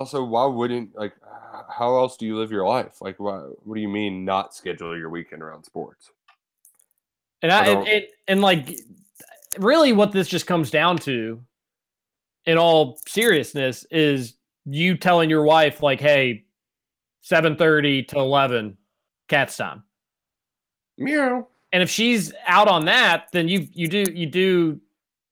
[0.00, 1.12] Also, why wouldn't like?
[1.68, 3.02] How else do you live your life?
[3.02, 6.10] Like, why, what do you mean not schedule your weekend around sports?
[7.42, 8.80] And I I, and, and, and like
[9.58, 11.42] really what this just comes down to
[12.46, 16.44] in all seriousness is you telling your wife like hey
[17.22, 18.78] 7:30 to 11
[19.28, 19.82] cats time.
[20.96, 21.46] Meow.
[21.72, 24.80] And if she's out on that then you you do you do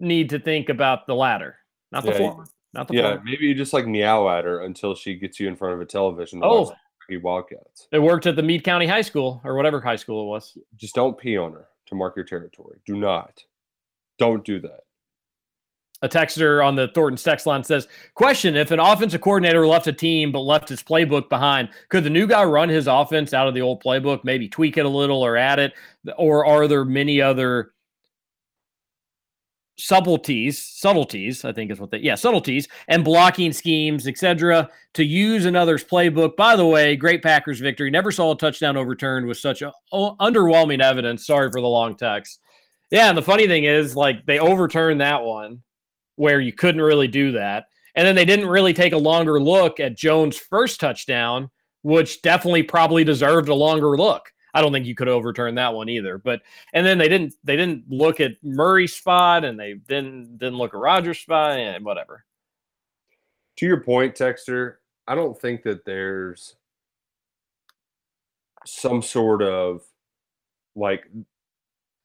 [0.01, 1.57] need to think about the latter,
[1.91, 2.47] not the Yeah, former.
[2.75, 5.57] Not the Yeah, maybe you just like meow at her until she gets you in
[5.57, 6.41] front of a television.
[6.43, 6.73] Oh.
[7.11, 7.89] Wildcats.
[7.91, 10.59] It worked at the Meade County High School or whatever high school it was.
[10.77, 12.81] Just don't pee on her to mark your territory.
[12.85, 13.43] Do not.
[14.19, 14.81] Don't do that.
[16.03, 19.93] a texter on the Thorntons text line says, Question If an offensive coordinator left a
[19.93, 23.55] team but left his playbook behind, could the new guy run his offense out of
[23.55, 25.73] the old playbook, maybe tweak it a little or add it?
[26.17, 27.73] Or are there many other
[29.79, 35.45] subtleties, subtleties, I think is what they, yeah, subtleties and blocking schemes, etc., to use
[35.45, 36.37] another's playbook?
[36.37, 37.91] By the way, great Packers victory.
[37.91, 41.27] Never saw a touchdown overturned with such a, o- underwhelming evidence.
[41.27, 42.41] Sorry for the long text.
[42.91, 45.63] Yeah, and the funny thing is, like, they overturned that one
[46.17, 47.67] where you couldn't really do that.
[47.95, 51.51] And then they didn't really take a longer look at Jones' first touchdown,
[51.83, 54.31] which definitely probably deserved a longer look.
[54.59, 56.19] I don't think you could overturn that one either.
[56.19, 60.59] But and then they didn't they didn't look at Murray's spot and they didn't didn't
[60.59, 62.25] look at Rodgers' spot and whatever.
[63.59, 64.75] To your point, Texter,
[65.07, 66.57] I don't think that there's
[68.67, 69.83] some sort of
[70.75, 71.07] like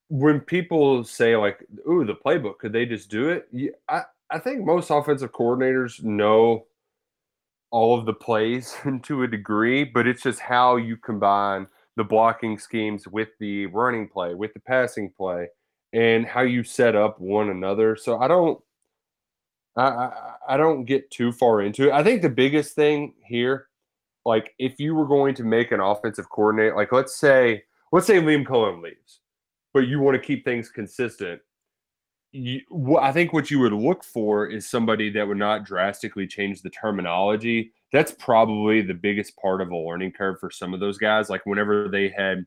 [0.09, 3.47] when people say like, "Ooh, the playbook," could they just do it?
[3.51, 6.67] Yeah, I I think most offensive coordinators know
[7.71, 12.57] all of the plays to a degree, but it's just how you combine the blocking
[12.57, 15.47] schemes with the running play, with the passing play,
[15.93, 17.95] and how you set up one another.
[17.95, 18.59] So I don't
[19.75, 20.11] I,
[20.47, 21.93] I don't get too far into it.
[21.93, 23.67] I think the biggest thing here,
[24.25, 28.19] like if you were going to make an offensive coordinator, like let's say let's say
[28.19, 29.19] Liam Coen leaves,
[29.73, 31.41] but you want to keep things consistent.
[32.31, 32.61] You,
[32.99, 36.71] I think what you would look for is somebody that would not drastically change the
[36.71, 37.73] terminology.
[37.93, 41.29] That's probably the biggest part of a learning curve for some of those guys.
[41.29, 42.45] Like whenever they had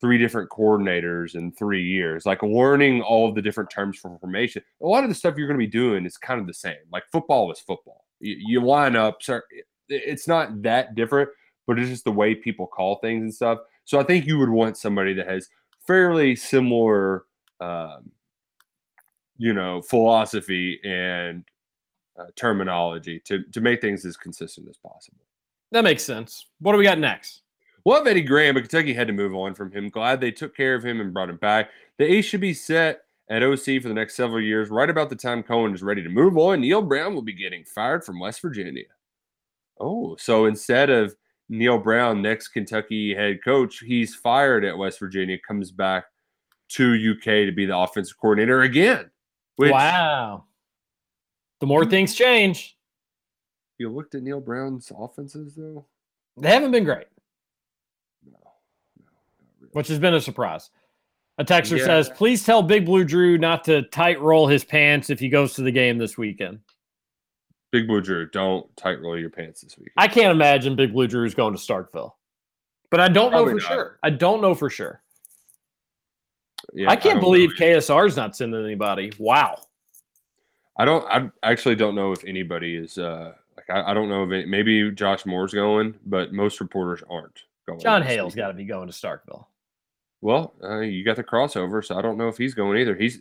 [0.00, 4.62] three different coordinators in three years, like learning all of the different terms for formation.
[4.82, 6.74] A lot of the stuff you're going to be doing is kind of the same.
[6.92, 8.04] Like football is football.
[8.20, 9.22] You, you line up.
[9.22, 11.28] So it- it's not that different,
[11.66, 13.58] but it's just the way people call things and stuff.
[13.84, 15.48] So I think you would want somebody that has
[15.86, 17.24] fairly similar,
[17.60, 18.10] um,
[19.36, 21.44] you know, philosophy and
[22.18, 25.24] uh, terminology to to make things as consistent as possible.
[25.70, 26.46] That makes sense.
[26.60, 27.42] What do we got next?
[27.84, 29.88] Love Eddie Gran, but Kentucky had to move on from him.
[29.88, 31.70] Glad they took care of him and brought him back.
[31.98, 34.70] The Ace should be set at OC for the next several years.
[34.70, 37.64] Right about the time Coen is ready to move on, Neal Brown will be getting
[37.64, 38.84] fired from West Virginia.
[39.80, 41.16] Oh, so instead of
[41.48, 46.04] Neal Brown, next Kentucky head coach, he's fired at West Virginia, comes back
[46.68, 49.10] to UK to be the offensive coordinator again.
[49.56, 50.44] Which, wow.
[51.62, 52.76] The more things change,
[53.78, 55.86] You looked at Neal Brown's offenses though.
[56.36, 57.06] they haven't been great,
[58.26, 58.32] No,
[58.98, 59.06] no
[59.60, 59.70] really.
[59.70, 60.70] which has been a surprise.
[61.38, 61.84] A texter Yeah.
[61.84, 65.54] says, please tell Big Blue Drew not to tight roll his pants if he goes
[65.54, 66.58] to the game this weekend.
[67.70, 69.92] Big Blue Drew, don't tight roll your pants this week.
[69.96, 72.14] I can't imagine Big Blue Drew is going to Starkville,
[72.90, 73.62] but I don't know for not.
[73.62, 73.98] sure.
[74.02, 75.00] I don't know for sure.
[76.74, 77.66] Yeah, I can't don't believe know.
[77.66, 79.12] KSR's not sending anybody.
[79.16, 79.62] Wow.
[80.76, 81.04] I don't.
[81.06, 82.98] I actually don't know if anybody is.
[82.98, 87.02] uh Like I, I don't know if it, maybe Josh Moore's going, but most reporters
[87.10, 87.80] aren't going.
[87.80, 89.46] John Hale's got to be going to Starkville.
[90.22, 92.94] Well, uh, you got the crossover, so I don't know if he's going either.
[92.94, 93.20] He's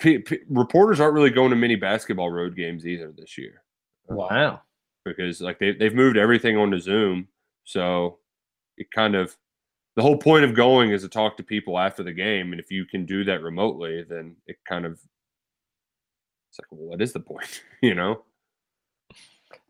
[0.00, 3.62] p- p- reporters aren't really going to many basketball road games either this year
[4.08, 4.62] Wow.
[5.04, 7.28] because like they they've moved everything onto Zoom,
[7.64, 8.18] so
[8.76, 9.36] it kind of
[9.96, 12.70] the whole point of going is to talk to people after the game, and if
[12.70, 14.98] you can do that remotely, then it kind of
[16.50, 18.22] it's like, well, what is the point, you know?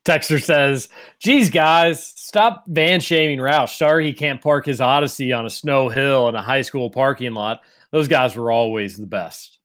[0.05, 0.89] Texter says,
[1.19, 3.77] geez, guys, stop van shaming Roush.
[3.77, 7.35] Sorry he can't park his Odyssey on a snow hill in a high school parking
[7.35, 7.61] lot.
[7.93, 9.59] Those guys were always the best.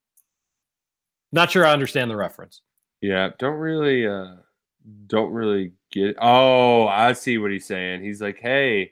[1.31, 2.61] Not sure I understand the reference.
[3.01, 4.35] Yeah, don't really uh
[5.07, 6.17] don't really get it.
[6.21, 8.03] Oh, I see what he's saying.
[8.03, 8.91] He's like, hey,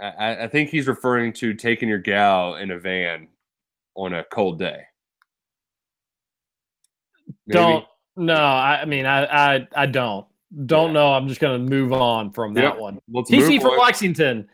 [0.00, 3.28] I- I, I think he's referring to taking your gal in a van
[3.94, 4.84] on a cold day.
[7.46, 7.58] Maybe?
[7.58, 7.84] Don't
[8.16, 10.26] no, I, I mean I I I don't.
[10.66, 11.14] Don't know.
[11.14, 13.00] I'm just gonna move on from that Yep, one.
[13.10, 13.78] let's TC from on.
[13.78, 14.48] Lexington.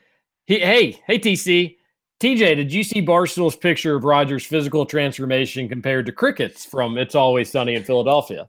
[0.47, 1.77] He, hey, hey TC.
[2.21, 7.15] TJ, did you see Barstool's picture of Rodgers' physical transformation compared to crickets from It's
[7.15, 8.49] Always Sunny in Philadelphia?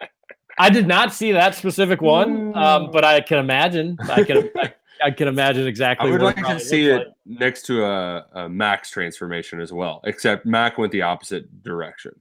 [0.58, 3.96] I did not see that specific one, um, but I can imagine.
[4.10, 4.72] I can I,
[5.04, 6.08] I can imagine exactly.
[6.08, 10.46] I would like to see it next to a, a Mac's transformation as well, except
[10.46, 12.12] Mac went the opposite direction.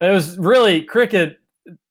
[0.00, 1.38] It was really cricket.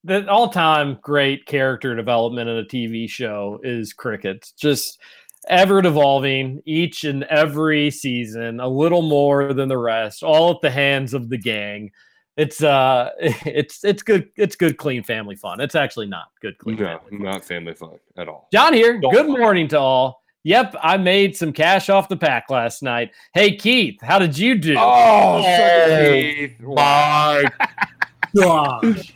[0.04, 4.52] The all-time great character development in a TV show is cricket.
[4.58, 5.00] Just
[5.48, 10.72] ever evolving each and every season, a little more than the rest, all at the
[10.72, 11.92] hands of the gang.
[12.38, 14.30] It's uh, it's it's good.
[14.38, 15.60] It's good, clean family fun.
[15.60, 16.78] It's actually not good, clean.
[16.78, 17.24] No, family.
[17.24, 18.48] not family fun at all.
[18.52, 18.98] John here.
[19.00, 20.24] Good morning to all.
[20.44, 23.12] Yep, I made some cash off the pack last night.
[23.34, 24.76] Hey Keith, how did you do?
[24.78, 27.44] Oh, Hey, my
[28.36, 29.14] gosh.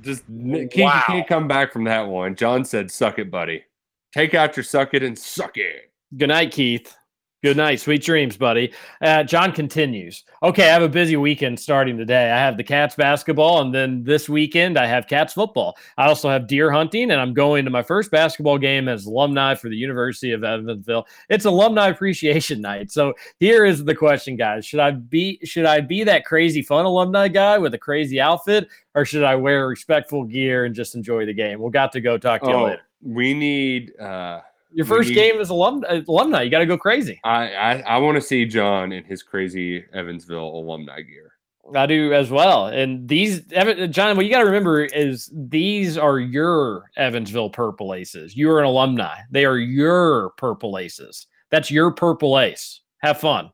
[0.00, 1.02] Just Keith, you Wow.
[1.06, 2.34] can't come back from that one.
[2.34, 3.64] John said, "Suck it, buddy.
[4.12, 6.94] Take out your suck it and suck it." Good night, Keith.
[7.44, 7.78] Good night.
[7.78, 8.72] Sweet dreams, buddy.
[9.02, 10.24] Uh, John continues.
[10.42, 12.32] Okay, I have a busy weekend starting today.
[12.32, 15.76] I have the Cats basketball, and then this weekend I have Cats football.
[15.98, 19.56] I also have deer hunting, and I'm going to my first basketball game as alumni
[19.56, 21.06] for the University of Evansville.
[21.28, 22.90] It's alumni appreciation night.
[22.90, 26.86] So here is the question, guys: Should I be should I be that crazy fun
[26.86, 31.26] alumni guy with a crazy outfit, or should I wear respectful gear and just enjoy
[31.26, 31.60] the game?
[31.60, 32.16] We'll got to go.
[32.16, 32.82] Talk to you Oh, later.
[33.02, 34.40] we need uh
[34.74, 36.42] Your first game as alum, alumni.
[36.42, 37.20] You got to go crazy.
[37.24, 41.34] I I, I want to see John in his crazy Evansville alumni gear.
[41.74, 42.66] I do as well.
[42.66, 47.94] And these, Evan, John, what you got to remember is these are your Evansville Purple
[47.94, 48.36] Aces.
[48.36, 49.20] You are an alumni.
[49.30, 51.26] They are your Purple Aces.
[51.50, 52.82] That's your Purple Ace.
[52.98, 53.50] Have fun.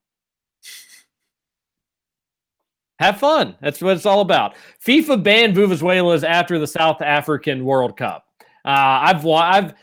[2.99, 3.57] Have fun.
[3.61, 4.55] That's what it's all about.
[4.85, 8.25] FIFA banned Vuvuzelas after the South African World Cup.
[8.65, 8.69] Uh,
[9.03, 9.75] I've, wa- I've,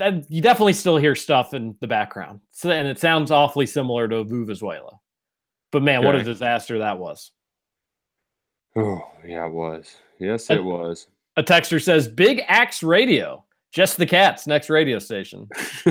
[0.00, 4.08] I- you definitely still hear stuff in the background, so, and it sounds awfully similar
[4.08, 4.98] to Vuvuzuela.
[5.72, 7.30] But man, what a disaster that was.
[8.76, 9.94] Oh yeah, it was.
[10.18, 11.06] Yes, it was.
[11.36, 13.44] A texter says, Big Axe Radio.
[13.72, 15.48] Just the cats, next radio station.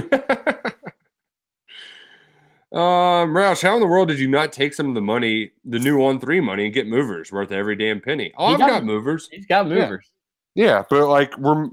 [2.72, 5.80] Um, Roush, how in the world did you not take some of the money, the
[5.80, 8.32] new On3 money, and get movers worth every damn penny?
[8.38, 9.28] Oh, He I've got- got movers.
[9.32, 9.74] He's got Yeah.
[9.76, 10.12] movers.
[10.54, 11.70] Yeah, but like we're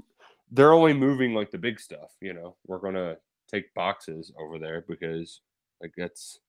[0.51, 2.55] they're only moving like the big stuff, you know.
[2.65, 3.17] We're gonna
[3.49, 5.41] take boxes over there because
[5.81, 6.39] like that's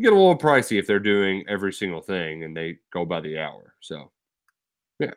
[0.00, 3.38] get a little pricey if they're doing every single thing and they go by the
[3.38, 3.74] hour.
[3.80, 4.10] So
[4.98, 5.12] yeah.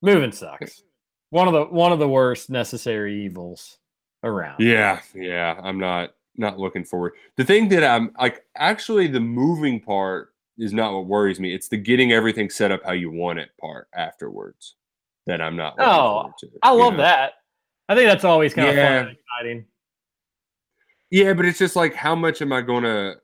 [0.00, 0.82] Moving sucks.
[1.30, 3.78] One of the one of the worst necessary evils
[4.24, 4.60] around.
[4.60, 7.14] yeah, yeah, I'm not not looking forward.
[7.36, 11.54] The thing that I'm like actually the moving part is not what worries me.
[11.54, 14.76] It's the getting everything set up how you want it part afterwards
[15.28, 16.48] that I'm not Oh, to.
[16.62, 16.98] I love know?
[17.02, 17.34] that.
[17.88, 18.98] I think that's always kind of fun Yeah.
[19.00, 19.64] and exciting.
[21.10, 23.14] Yeah, but it's just like how much am I going to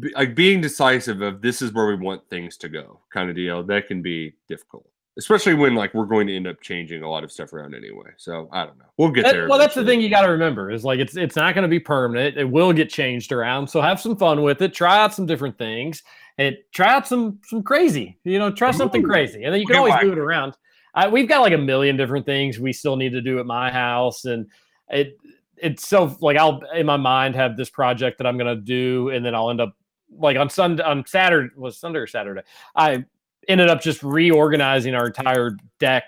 [0.00, 3.36] be, like being decisive of this is where we want things to go kind of
[3.36, 3.62] deal.
[3.62, 4.86] That can be difficult.
[5.16, 8.10] especially when like we're going to end up changing a lot of stuff around anyway.
[8.16, 8.86] So I don't know.
[8.98, 9.48] We'll get That- there.
[9.48, 11.68] well, that's the thing you got to remember is like it's it's not going to
[11.68, 12.36] be permanent.
[12.36, 13.68] It will get changed around.
[13.68, 14.74] So have some fun with it.
[14.74, 16.02] Try out some different things.
[16.38, 18.18] And try out some some crazy.
[18.24, 20.56] You know, try something crazy, and then you can Okay, always move it around.
[20.94, 23.70] I, we've got like a million different things we still need to do at my
[23.70, 24.46] house, and
[24.88, 25.18] it
[25.56, 29.24] it's so like I'll in my mind have this project that I'm to do, and
[29.24, 29.76] then I'll end up
[30.16, 32.42] like on Sunday on Saturday was Sunday or Saturday.
[32.76, 33.04] I
[33.48, 36.04] ended up just reorganizing our entire deck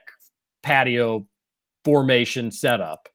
[0.62, 1.26] patio
[1.84, 3.08] formation setup.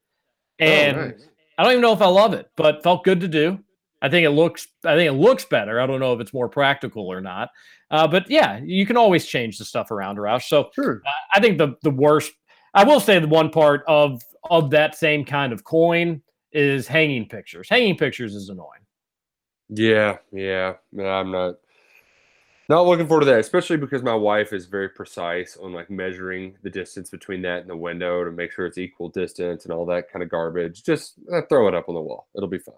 [0.62, 1.28] Oh, and Oh, nice.
[1.58, 3.60] I don't even know if I love it, but felt good to do.
[4.02, 5.80] I think it looks I think it looks better.
[5.80, 7.50] I don't know if it's more practical or not.
[7.90, 10.44] Uh, but yeah, you can always change the stuff around, Roush.
[10.44, 10.94] So uh,
[11.36, 12.32] I think the the worst
[12.74, 16.22] I will say the one part of of that same kind of coin
[16.52, 17.70] is hanging pictures.
[17.70, 18.68] Hanging pictures is annoying.
[19.70, 20.74] Yeah, yeah.
[21.00, 21.56] I'm not
[22.70, 26.56] not looking forward to that, especially because my wife is very precise on like measuring
[26.64, 29.86] the distance between that and the window to make sure it's equal distance and all
[29.88, 30.84] that kind of garbage.
[30.84, 32.28] Just uh, throw it up on the wall.
[32.36, 32.76] It'll be fine.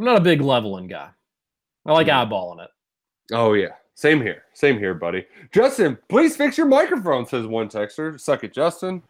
[0.00, 1.10] I'm not a big leveling guy.
[1.84, 2.70] I like eyeballing it.
[3.32, 3.74] Oh yeah.
[3.94, 4.44] Same here.
[4.54, 5.26] Same here, buddy.
[5.52, 8.18] Justin, please fix your microphone, says one texter.
[8.18, 9.02] Suck it, Justin.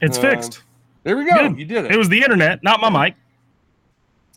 [0.00, 0.62] It's Um, fixed.
[1.02, 1.36] There we go.
[1.50, 1.58] Good.
[1.58, 1.90] You did it.
[1.92, 3.16] It was the internet, not my mic.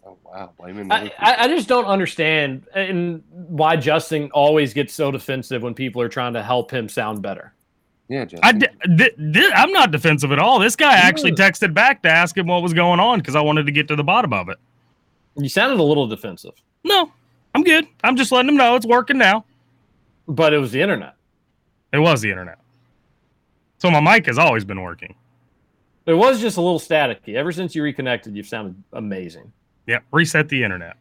[0.05, 5.09] Oh wow, blaming I, I I just don't understand and why Justin always gets so
[5.09, 7.53] defensive when people are trying to help him sound better.
[8.09, 8.39] Yeah, Justin.
[8.43, 10.59] I di- thi- thi- I'm not defensive at all.
[10.59, 13.67] This guy actually texted back to ask him what was going on because I wanted
[13.67, 14.57] to get to the bottom of it.
[15.35, 16.53] You sounded a little defensive,
[16.83, 17.11] No,
[17.55, 17.87] I'm good.
[18.03, 19.45] I'm just letting them know it's working now.
[20.27, 21.15] but it was the internet.
[21.91, 22.59] It was the internet.
[23.79, 25.15] So my mic has always been working.
[26.05, 27.35] It was just a little staticky.
[27.35, 29.51] Ever since you reconnected, you've sounded amazing.
[29.87, 30.97] Yeah, reset the internet.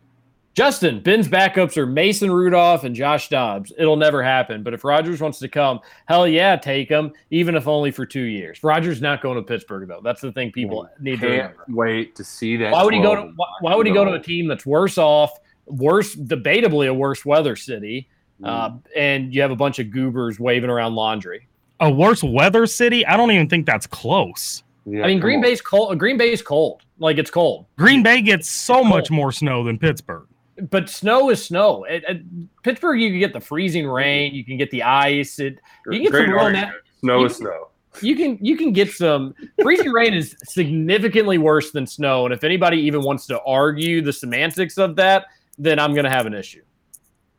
[0.54, 3.72] Justin, Ben's backups are Mason Rudolph and Josh Dobbs.
[3.78, 4.62] It'll never happen.
[4.62, 8.24] But if Rodgers wants to come, hell yeah, take him, even if only for two
[8.24, 8.62] years.
[8.62, 10.02] Rodgers not going to Pittsburgh though.
[10.04, 11.64] That's the thing people need to Can't remember.
[11.70, 12.70] wait to see that.
[12.72, 14.98] Why would he go to why, why would he go to a team that's worse
[14.98, 15.30] off,
[15.66, 18.08] worse, debatably a worse weather city,
[18.40, 18.48] Mm.
[18.48, 21.46] uh, and you have a bunch of goobers waving around laundry?
[21.80, 23.06] A worse weather city?
[23.06, 24.64] I don't even think that's close.
[24.84, 25.42] Yeah, I mean, Green on.
[25.42, 25.96] Bay's cold.
[25.98, 26.82] Green Bay's cold.
[26.98, 27.66] Like it's cold.
[27.78, 30.26] Green Bay gets so much more snow than Pittsburgh.
[30.70, 31.84] But snow is snow.
[31.86, 32.16] At, at
[32.62, 33.92] Pittsburgh, you can get the freezing mm-hmm.
[33.92, 35.38] rain, you can get the ice.
[35.38, 36.70] It you can get Great some real na-
[37.00, 37.68] Snow you is snow.
[38.00, 42.24] you can you can get some freezing rain is significantly worse than snow.
[42.26, 45.26] And if anybody even wants to argue the semantics of that,
[45.58, 46.62] then I'm gonna have an issue.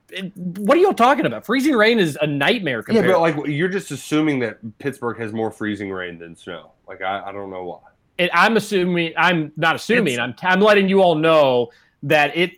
[0.09, 1.45] It- what are you all talking about?
[1.45, 3.13] Freezing rain is a nightmare Yeah, compared.
[3.13, 6.71] but like you're just assuming that Pittsburgh has more freezing rain than snow.
[6.87, 7.79] Like I, I don't know why.
[8.17, 10.13] it, I'm assuming I'm not assuming.
[10.15, 11.69] It's- I'm I'm letting you all know
[12.03, 12.51] that it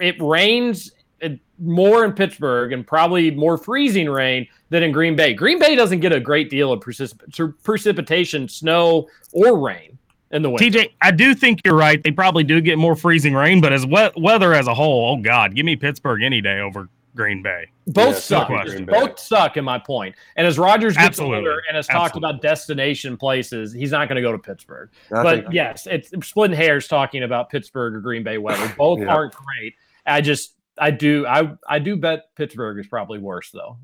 [0.00, 5.34] it rains uh, more in Pittsburgh and probably more freezing rain than in Green Bay.
[5.34, 9.98] Green Bay doesn't get a great deal of precip- precipitation, snow or rain
[10.30, 10.64] in the winter.
[10.64, 12.02] TJ, I do think you're right.
[12.02, 15.22] They probably do get more freezing rain, but as we- weather as a whole, oh
[15.22, 17.64] God, give me Pittsburgh any day over Green Bay.
[17.88, 18.50] Both Yeah, suck.
[18.50, 18.84] no question.
[18.84, 20.14] Both suck, in my point.
[20.36, 21.38] And as Rodgers gets Absolutely.
[21.38, 22.30] older and has talked Absolutely.
[22.30, 24.90] about destination places, he's not going to go to Pittsburgh.
[25.10, 28.72] I but think- yes, it's splitting hairs talking about Pittsburgh or Green Bay weather.
[28.78, 29.06] Both Yeah.
[29.14, 29.74] aren't great.
[30.06, 33.78] I just, I do, I, I do bet Pittsburgh is probably worse though.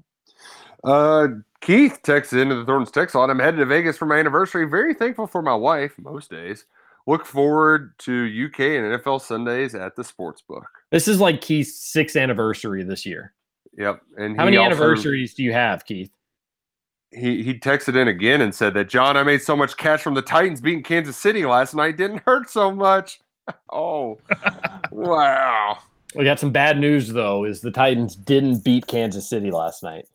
[0.84, 1.28] Uh,
[1.60, 3.30] Keith texts into the Thorns text line.
[3.30, 4.68] I'm headed to Vegas for my anniversary.
[4.68, 6.66] Very thankful for my wife most days.
[7.06, 8.12] Look forward to
[8.46, 10.66] UK and NFL Sundays at the sports book.
[10.90, 13.32] This is like Keith's sixth anniversary this year.
[13.76, 14.02] Yep.
[14.18, 16.10] And How many also- anniversaries do you have, Keith?
[17.14, 20.14] He he texted in again and said that John, I made so much cash from
[20.14, 21.96] the Titans beating Kansas City last night.
[21.98, 23.20] Didn't hurt so much.
[23.70, 24.18] Oh,
[24.90, 25.78] wow.
[26.14, 27.44] We got some bad news though.
[27.44, 30.06] Is the Titans didn't beat Kansas City last night?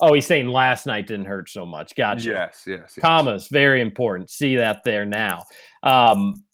[0.00, 1.94] Oh, he's saying last night didn't hurt so much.
[1.94, 2.30] Gotcha.
[2.30, 2.98] Yes, yes, yes.
[3.00, 4.30] Commas very important.
[4.30, 5.44] See that there now.
[5.82, 6.44] Um,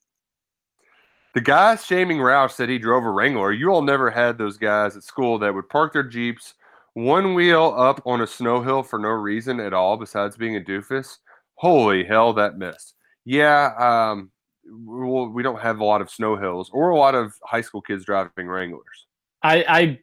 [1.34, 3.52] The guy shaming Roush said he drove a Wrangler.
[3.52, 6.54] You all never had those guys at school that would park their Jeeps
[6.94, 10.60] one wheel up on a snow hill for no reason at all besides being a
[10.60, 11.18] doofus.
[11.56, 12.94] Holy hell, that missed.
[13.26, 14.30] Yeah, um,
[14.64, 17.82] well, we don't have a lot of snow hills or a lot of high school
[17.82, 19.06] kids driving Wranglers.
[19.42, 19.98] I, I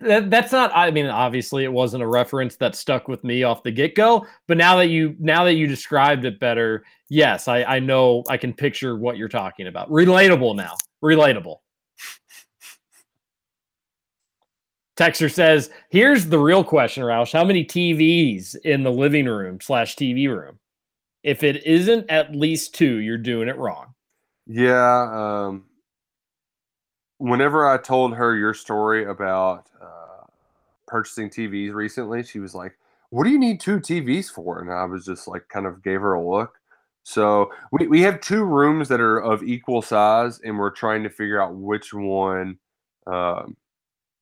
[0.00, 0.70] that, that's not.
[0.74, 4.26] I mean, obviously, it wasn't a reference that stuck with me off the get go.
[4.46, 8.36] But now that you now that you described it better, yes, I, I know I
[8.36, 9.90] can picture what you're talking about.
[9.90, 10.74] Relatable now.
[11.02, 11.58] Relatable.
[14.96, 17.32] Texter says, "Here's the real question, Roush.
[17.32, 20.58] How many TVs in the living room slash TV room?
[21.22, 23.94] If it isn't at least two, you're doing it wrong."
[24.46, 25.46] Yeah.
[25.46, 25.64] Um,
[27.18, 30.26] whenever I told her your story about uh,
[30.86, 32.76] purchasing TVs recently, she was like,
[33.10, 34.60] what do you need two TVs for?
[34.60, 36.58] And I was just like, kind of gave her a look.
[37.04, 41.10] So we, we have two rooms that are of equal size, and we're trying to
[41.10, 42.58] figure out which one,
[43.06, 43.56] um,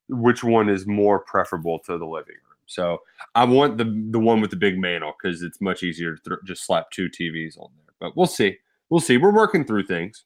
[0.09, 2.57] which one is more preferable to the living room.
[2.65, 2.99] So
[3.35, 6.39] I want the the one with the big mantle because it's much easier to th-
[6.45, 7.93] just slap two TVs on there.
[7.99, 8.57] But we'll see.
[8.89, 9.17] We'll see.
[9.17, 10.25] We're working through things.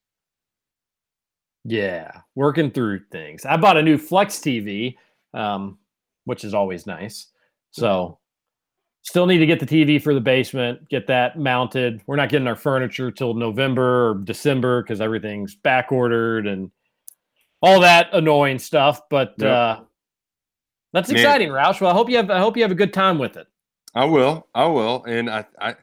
[1.69, 3.45] Yeah, working through things.
[3.45, 4.95] I bought a new Flex TV,
[5.33, 5.77] um,
[6.23, 7.27] which is always nice.
[7.71, 8.19] So,
[9.01, 12.01] still need to get the TV for the basement, get that mounted.
[12.07, 16.71] We're not getting our furniture till November or December because everything's back ordered and
[17.61, 19.01] all that annoying stuff.
[19.09, 19.49] But Yep.
[19.49, 19.79] uh,
[20.93, 21.17] that's Man.
[21.17, 21.81] exciting, Roush.
[21.81, 23.47] Well, I hope you have I hope you have a good time with it.
[23.93, 24.47] I will.
[24.55, 25.03] I will.
[25.05, 25.75] And I, I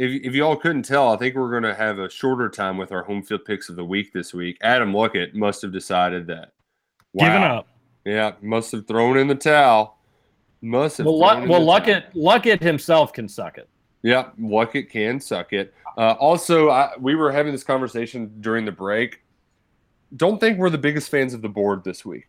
[0.00, 2.90] if, if y'all couldn't tell, I think we're going to have a shorter time with
[2.90, 4.56] our home field picks of the week this week.
[4.62, 6.52] Adam Luckett must have decided that.
[7.14, 7.58] Giving Wow.
[7.58, 7.68] up.
[8.06, 9.98] Yeah, must have thrown in the towel.
[10.62, 11.06] Must have.
[11.06, 13.68] Well, thrown Luck, in well, the Luckett Luckett himself can suck it.
[14.02, 15.74] Yeah, Luckett can suck it.
[15.98, 19.20] Uh, also, I, we were having this conversation during the break.
[20.16, 22.28] Don't think we're the biggest fans of the board this week.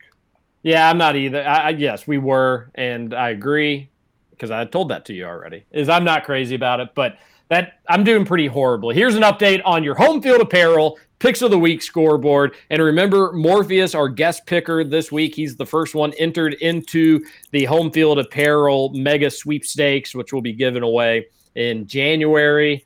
[0.63, 1.41] Yeah, I'm not either.
[1.41, 3.89] I, I, yes, we were, and I agree
[4.31, 5.63] because I told that to you already.
[5.71, 7.17] Is I'm not crazy about it, but
[7.51, 8.95] that I'm doing pretty horribly.
[8.95, 13.33] Here's an update on your home field apparel picks of the week scoreboard, and remember
[13.33, 15.35] Morpheus, our guest picker this week.
[15.35, 17.19] He's the first one entered into
[17.51, 21.25] the home field apparel mega sweepstakes, which will be given away
[21.55, 22.85] in January.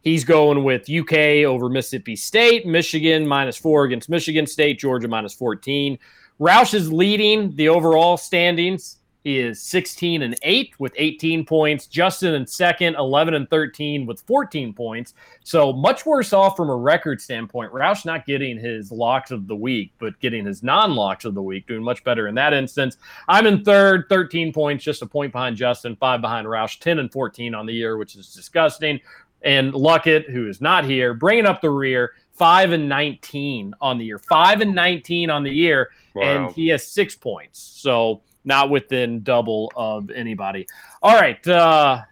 [0.00, 5.34] He's going with UK over Mississippi State, Michigan minus four against Michigan State, Georgia minus
[5.34, 5.98] 14.
[6.40, 8.97] Roush is leading the overall standings.
[9.28, 11.86] He is 16 and 8 with 18 points.
[11.86, 15.12] Justin in second, 11 and 13 with 14 points.
[15.44, 17.70] So much worse off from a record standpoint.
[17.70, 21.42] Roush not getting his locks of the week, but getting his non locks of the
[21.42, 22.96] week, doing much better in that instance.
[23.28, 27.12] I'm in third, 13 points, just a point behind Justin, five behind Roush, 10 and
[27.12, 28.98] 14 on the year, which is disgusting.
[29.42, 34.06] And Luckett, who is not here, bringing up the rear, five and 19 on the
[34.06, 36.22] year, five and 19 on the year, Wow.
[36.46, 37.60] and he has six points.
[37.60, 40.66] So not within double of anybody.
[41.02, 41.46] All right.
[41.46, 42.02] Uh,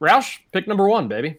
[0.00, 1.38] Roush, pick number one, baby.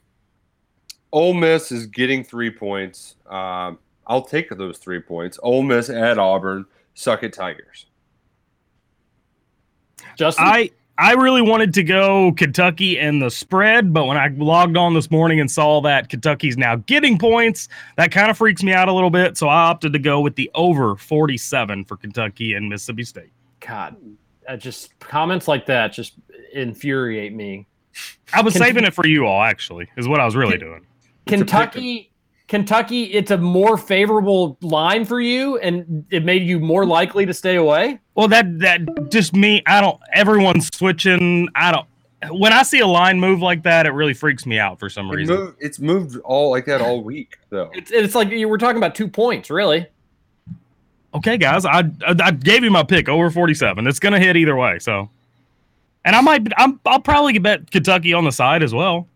[1.12, 3.16] Ole Miss is getting three points.
[3.30, 5.38] Um, I'll take those three points.
[5.44, 6.66] Ole Miss at Auburn.
[6.94, 7.88] Suck it, Tigers.
[10.16, 10.46] Justin?
[10.46, 14.94] I I really wanted to go Kentucky and the spread, but when I logged on
[14.94, 18.88] this morning and saw that Kentucky's now getting points, that kind of freaks me out
[18.88, 19.36] a little bit.
[19.36, 23.32] So I opted to go with the over 47 for Kentucky and Mississippi State.
[23.66, 23.96] God,
[24.48, 26.14] uh, just comments like that just
[26.54, 27.68] infuriate me.
[28.34, 30.86] I was Ken- saving it for you all, actually, is what I was really doing.
[31.28, 32.12] Kentucky,
[32.48, 37.34] Kentucky, it's a more favorable line for you, and it made you more likely to
[37.34, 38.00] stay away.
[38.16, 39.62] Well, that that just me.
[39.68, 40.00] I don't.
[40.14, 41.48] Everyone's switching.
[41.56, 41.88] I don't.
[42.30, 45.10] When I see a line move like that, it really freaks me out for some
[45.12, 45.36] It reason.
[45.36, 47.72] moved, it's moved all like that all week, though.
[47.74, 49.88] It's, it's like you were talking about two points, really.
[51.14, 53.86] Okay, guys, I, I gave you my pick over 47.
[53.88, 54.80] It's gonna hit either way.
[54.80, 55.10] So,
[56.06, 56.48] and I might.
[56.58, 56.80] I'm.
[56.86, 59.08] I'll probably bet Kentucky on the side as well.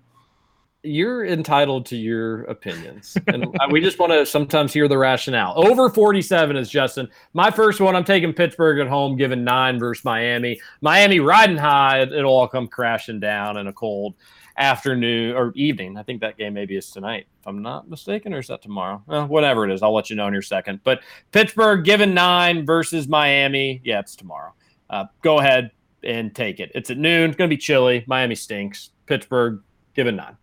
[0.83, 5.53] You're entitled to your opinions, and we just want to sometimes hear the rationale.
[5.55, 7.09] Over 47 is Justin.
[7.33, 10.59] My first one, I'm taking Pittsburgh at home, giving nine versus Miami.
[10.81, 12.01] Miami riding high.
[12.01, 14.15] It'll all come crashing down in a cold
[14.57, 15.97] afternoon or evening.
[15.97, 19.03] I think that game maybe is tonight, if I'm not mistaken, or is that tomorrow?
[19.07, 20.81] Uh, whatever it is, I'll let you know in your second.
[20.83, 21.01] But
[21.31, 23.81] Pittsburgh giving nine versus Miami.
[23.83, 24.53] Yeah, it's tomorrow.
[24.89, 25.71] Uh, go ahead
[26.03, 26.71] and take it.
[26.75, 27.29] It's at noon.
[27.29, 28.03] It's going to be chilly.
[28.07, 28.91] Miami stinks.
[29.05, 29.61] Pittsburgh
[29.93, 30.37] giving nine.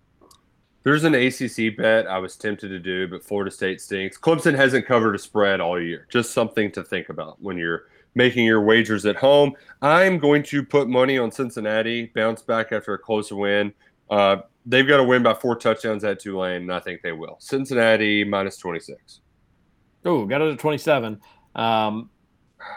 [0.84, 4.18] There's an ACC bet I was tempted to do, but Florida State stinks.
[4.18, 6.08] Clemson hasn't covered a spread all year.
[6.10, 7.84] Just something to think about when you're
[8.14, 9.52] making your wagers at home.
[9.80, 13.72] I'm going to put money on Cincinnati, bounce back after a close win.
[14.12, 17.36] Uh, they've got to win by four touchdowns at Tulane, and I think they will.
[17.40, 19.20] Cincinnati minus 26.
[20.04, 21.18] Oh, got it at 27.
[21.54, 22.10] Um,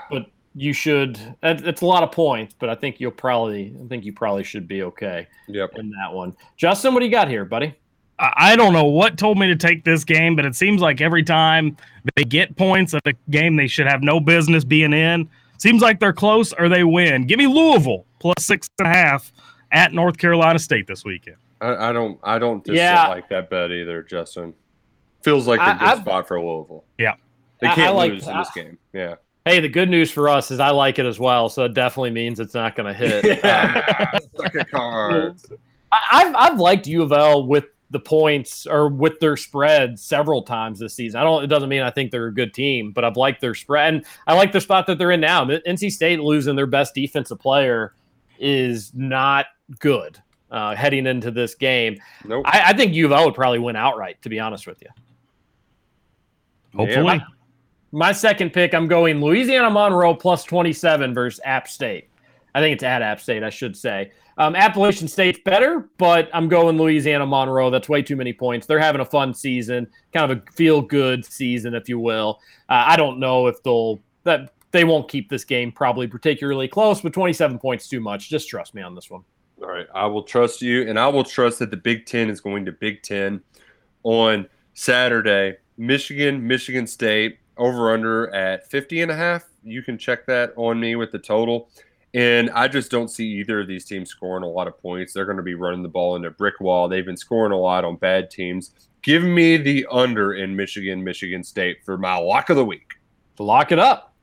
[0.10, 3.76] but you should, it's a lot of points, but I think you'll probably.
[3.84, 5.28] I think you probably should be okay.
[5.50, 5.72] Yep.
[5.76, 7.76] In that one, Justin, what do you got here, buddy?
[8.18, 11.02] I I don't know what told me to take this game, but it seems like
[11.02, 11.76] every time
[12.16, 16.00] they get points at a game they should have no business being in, seems like
[16.00, 17.28] they're close or they win.
[17.28, 19.34] Give me Louisville plus six and a half
[19.76, 21.38] at North Carolina State this weekend.
[21.62, 22.20] I, I don't.
[22.24, 23.08] I don't just Yeah.
[23.08, 24.54] like that bet either, Justin.
[25.22, 26.86] Feels like a good I've- spot for Louisville.
[26.98, 27.16] Yeah.
[27.60, 28.78] They I- I can't like- lose in this game.
[28.94, 29.16] Yeah.
[29.46, 32.10] Hey, the good news for us is I like it as well, so it definitely
[32.10, 33.44] means it's not going to hit.
[33.44, 35.36] Um, Suck a card.
[35.92, 40.80] I've I've liked U of L with the points or with their spread several times
[40.80, 41.20] this season.
[41.20, 41.44] I don't.
[41.44, 43.94] It doesn't mean I think they're a good team, but I've liked their spread.
[43.94, 45.46] And I like the spot that they're in now.
[45.46, 47.94] NC State losing their best defensive player
[48.40, 49.46] is not
[49.80, 50.22] good
[50.52, 51.98] uh, heading into this game.
[52.24, 52.46] Nope.
[52.48, 54.22] I, I think U of L would probably win outright.
[54.24, 54.90] To be honest with you.
[56.76, 57.24] Hopefully.
[57.92, 62.10] My second pick, I'm going Louisiana Monroe plus 27 versus App State.
[62.54, 64.12] I think it's at App State, I should say.
[64.38, 67.70] Um, Appalachian State's better, but I'm going Louisiana Monroe.
[67.70, 68.68] That's way too many points.
[68.68, 72.40] They're having a fun season, kind of a feel good season, if you will.
[72.68, 77.00] Uh, I don't know if they'll that they won't keep this game probably particularly close,
[77.00, 78.30] but 27 points too much.
[78.30, 79.24] Just trust me on this one.
[79.66, 82.40] All right, I will trust you, and I will trust that the Big Ten is
[82.40, 83.42] going to Big Ten
[84.04, 85.58] on Saturday.
[85.78, 89.46] Michigan, Michigan State, over under at 50 and a half.
[89.64, 91.70] You can check that on me with the total.
[92.14, 95.14] And I just don't see either of these teams scoring a lot of points.
[95.14, 96.88] They're going to be running the ball in a brick wall.
[96.88, 98.72] They've been scoring a lot on bad teams.
[99.02, 102.94] Give me the under in Michigan, Michigan State for my lock of the week.
[103.40, 104.14] Lock it up.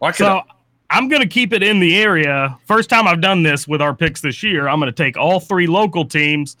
[0.00, 0.55] Lock it So up.
[0.90, 2.56] I'm going to keep it in the area.
[2.66, 4.68] First time I've done this with our picks this year.
[4.68, 6.56] I'm going to take all three local teams,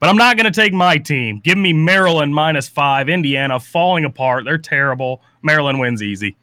[0.00, 1.40] but I'm not going to take my team.
[1.44, 3.08] Give me Maryland minus five.
[3.08, 4.44] Indiana falling apart.
[4.44, 5.22] They're terrible.
[5.42, 6.36] Maryland wins easy.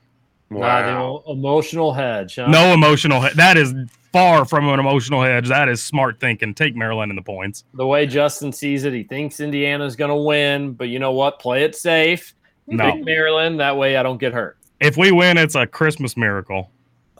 [0.50, 2.36] Nah, the emotional hedge.
[2.36, 2.48] huh?
[2.48, 3.22] No emotional.
[3.22, 3.74] he- That is
[4.14, 5.48] far from an emotional hedge.
[5.50, 6.54] That is smart thinking.
[6.54, 7.64] Take Maryland in the points.
[7.74, 11.40] the way Justin sees it, he thinks Indiana's going to win, but you know what?
[11.40, 12.34] Play it safe.
[12.68, 12.92] No.
[12.94, 13.60] Pick Maryland.
[13.60, 14.58] That way I don't get hurt.
[14.80, 16.70] If we win, it's a Christmas miracle.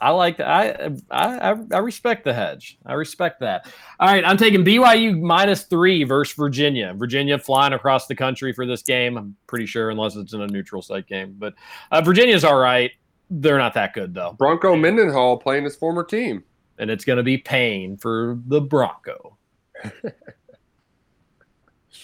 [0.02, 0.40] I like.
[0.40, 2.78] I, I I I respect the hedge.
[2.86, 3.68] I respect that.
[4.00, 6.94] All right, I'm taking BYU minus three versus Virginia.
[6.96, 9.18] Virginia flying across the country for this game.
[9.18, 11.36] I'm pretty sure, unless it's in a neutral site game.
[11.38, 11.54] But
[11.92, 12.92] uh, Virginia's all right.
[13.30, 16.44] They're not that good though, Bronco Mendenhall playing his former team.
[16.80, 19.38] and it's going to be pain for the Bronco.
[19.84, 19.92] all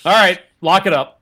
[0.06, 1.22] right, lock it up.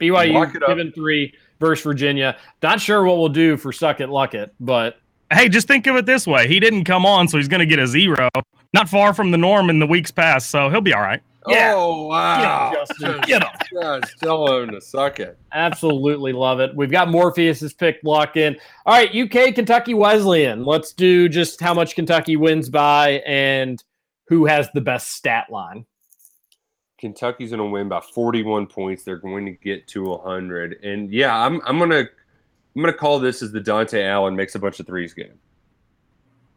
[0.00, 0.68] BYU Lock it up.
[0.68, 2.36] given three versus Virginia.
[2.62, 5.00] Not sure what we'll do for suck it, luck it, but
[5.32, 6.48] Hey, just think of it this way.
[6.48, 8.28] He didn't come on, so he's going to get a zero.
[8.72, 11.22] Not far from the norm in the weeks past, so he'll be all right.
[11.46, 11.74] Yeah.
[11.76, 12.70] Oh wow!
[12.70, 13.20] Get him, Justin.
[13.22, 14.00] Get him!
[14.02, 15.38] Just tell him to suck it.
[15.52, 16.74] Absolutely love it.
[16.74, 18.58] We've got Morpheus's pick locked in.
[18.84, 20.64] All right, UK Kentucky Wesleyan.
[20.64, 23.82] Let's do just how much Kentucky wins by and
[24.26, 25.86] who has the best stat line.
[26.98, 29.04] Kentucky's going to win by 41 points.
[29.04, 30.82] They're going to get to 100.
[30.82, 32.08] And yeah, I'm I'm going to
[32.78, 35.36] I'm going to call this as the Dontaie Allen makes a bunch of threes game.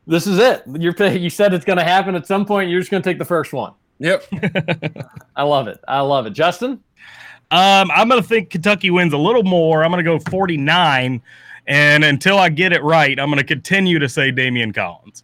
[0.06, 0.62] This is it.
[0.68, 2.70] You're you said it's going to happen at some point.
[2.70, 3.74] You're just going to take the first one.
[3.98, 4.26] Yep.
[5.36, 5.80] I love it.
[5.88, 6.34] I love it.
[6.34, 6.74] Justin,
[7.50, 9.84] Um, I'm going to think Kentucky wins a little more.
[9.84, 11.24] I'm going to go 49.
[11.66, 15.24] And until I get it right, I'm going to continue to say Daimion Collins.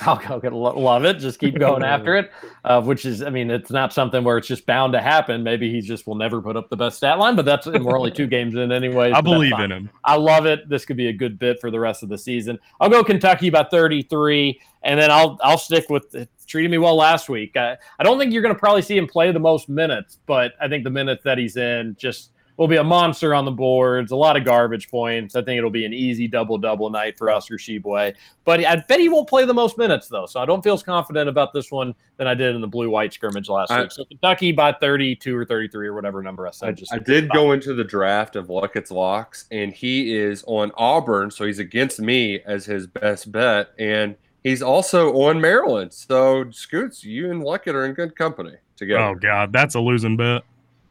[0.00, 1.14] I'll go get lo- love it.
[1.14, 2.30] Just keep going after it.
[2.64, 5.42] Uh, which is, I mean, it's not something where it's just bound to happen.
[5.42, 7.98] Maybe he just will never put up the best stat line, but that's and we're
[7.98, 9.10] only two games in anyway.
[9.14, 9.90] I believe in him.
[10.04, 10.68] I love it.
[10.68, 12.58] This could be a good bit for the rest of the season.
[12.80, 16.28] I'll go Kentucky by 33, and then I'll I'll stick with it.
[16.46, 17.56] Treated me well last week.
[17.56, 20.52] I, I don't think you're going to probably see him play the most minutes, but
[20.60, 24.12] I think the minutes that he's in just will be a monster on the boards.
[24.12, 25.34] A lot of garbage points.
[25.34, 28.14] I think it'll be an easy double double night for Oscar Tshiebwe.
[28.44, 30.82] But I bet he won't play the most minutes though, so I don't feel as
[30.82, 33.92] confident about this one than I did in the blue white scrimmage last I- week.
[33.92, 36.68] So Kentucky by 32 or 33 or whatever number I said.
[36.68, 40.72] I, just I did go into the draft of Luckett's locks, and he is on
[40.76, 45.92] Auburn, so he's against me as his best bet, and he's also on Maryland.
[45.92, 49.02] So Scoots, you and Luckett are in good company together.
[49.02, 49.52] Oh, God.
[49.52, 50.42] That's a losing bet.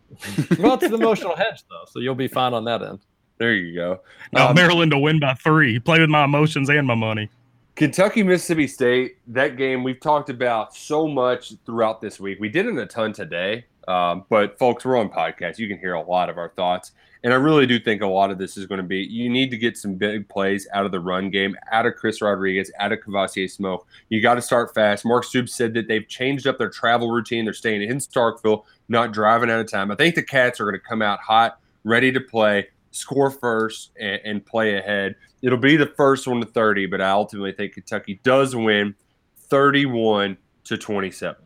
[0.59, 2.99] well, it's an emotional hedge though, so you'll be fine on that end.
[3.37, 3.99] There you go.
[4.31, 5.79] No, Um, Maryland to win by three.
[5.79, 7.29] Play with my emotions and my money.
[7.75, 12.39] Kentucky, Mississippi State, that game we've talked about so much throughout this week.
[12.39, 15.57] We didn't a ton today, um, but folks, we're on podcast.
[15.57, 16.91] You can hear a lot of our thoughts.
[17.23, 19.49] And I really do think a lot of this is going to be you need
[19.49, 22.91] to get some big plays out of the run game, out of Chris Rodriguez, out
[22.91, 23.87] of Kavosiey Smoke.
[24.09, 25.05] You got to start fast.
[25.05, 27.43] Mark Stoops said that they've changed up their travel routine.
[27.43, 29.89] They're staying in Starkville, not driving out of time.
[29.89, 33.89] I think the Cats are going to come out hot, ready to play, score first,
[33.99, 35.15] and, and play ahead.
[35.41, 38.93] It'll be the first one to 30, but I ultimately think Kentucky does win
[39.37, 41.44] 31 to 27.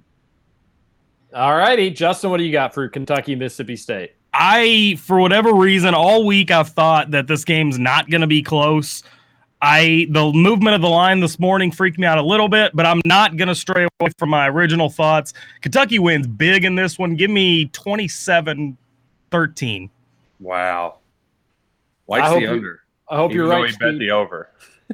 [1.33, 4.13] All righty, Justin, what do you got for Kentucky, Mississippi State?
[4.33, 8.41] I, for whatever reason, all week I've thought that this game's not going to be
[8.41, 9.03] close.
[9.61, 12.85] I the movement of the line this morning freaked me out a little bit, but
[12.85, 15.33] I'm not going to stray away from my original thoughts.
[15.61, 17.15] Kentucky wins big in this one.
[17.15, 18.77] Give me 27
[19.31, 19.89] 13.
[20.39, 20.99] Wow.
[22.09, 22.75] I Likes hope the You,
[23.09, 23.69] I hope Even you're right.
[23.69, 23.99] he bet Steve.
[23.99, 24.49] the over.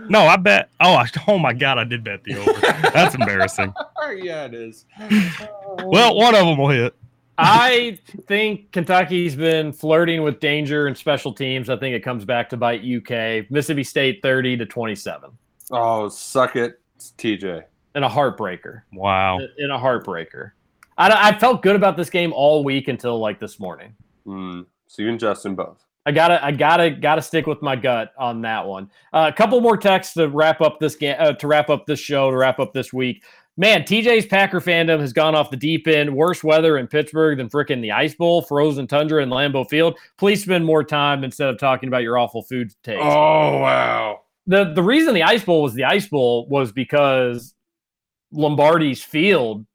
[0.09, 0.71] No, I bet.
[0.81, 2.61] Oh, I, oh my God, I did bet the over.
[2.93, 3.73] That's embarrassing.
[4.17, 4.85] yeah, it is.
[5.85, 6.95] Well, one of them will hit.
[7.39, 11.71] I think Kentucky's been flirting with danger and special teams.
[11.71, 13.49] I think it comes back to bite UK.
[13.49, 15.31] Mississippi State 30 to 27.
[15.71, 16.81] Oh, suck it.
[16.97, 17.63] It's TJ.
[17.95, 18.83] and a heartbreaker.
[18.93, 19.39] Wow.
[19.59, 20.51] In a heartbreaker.
[20.97, 23.95] I, I felt good about this game all week until like this morning.
[24.27, 24.67] Mm.
[24.89, 25.85] So you and Justin both.
[26.07, 28.91] I gotta, I gotta, gotta stick with my gut on that one.
[29.13, 32.01] Uh, a couple more texts to wrap up this game, uh, to wrap up this
[32.01, 33.23] show, to wrap up this week.
[33.59, 36.15] Man, TJ's Packer fandom has gone off the deep end.
[36.15, 39.99] Worse weather in Pittsburgh than frickin' the Ice Bowl, frozen tundra in Lambeau Field.
[40.17, 43.03] Please spend more time instead of talking about your awful food taste.
[43.03, 44.21] Oh wow.
[44.47, 47.55] the the reason the Ice Bowl was the Ice Bowl was because
[48.33, 49.67] Lombardi's field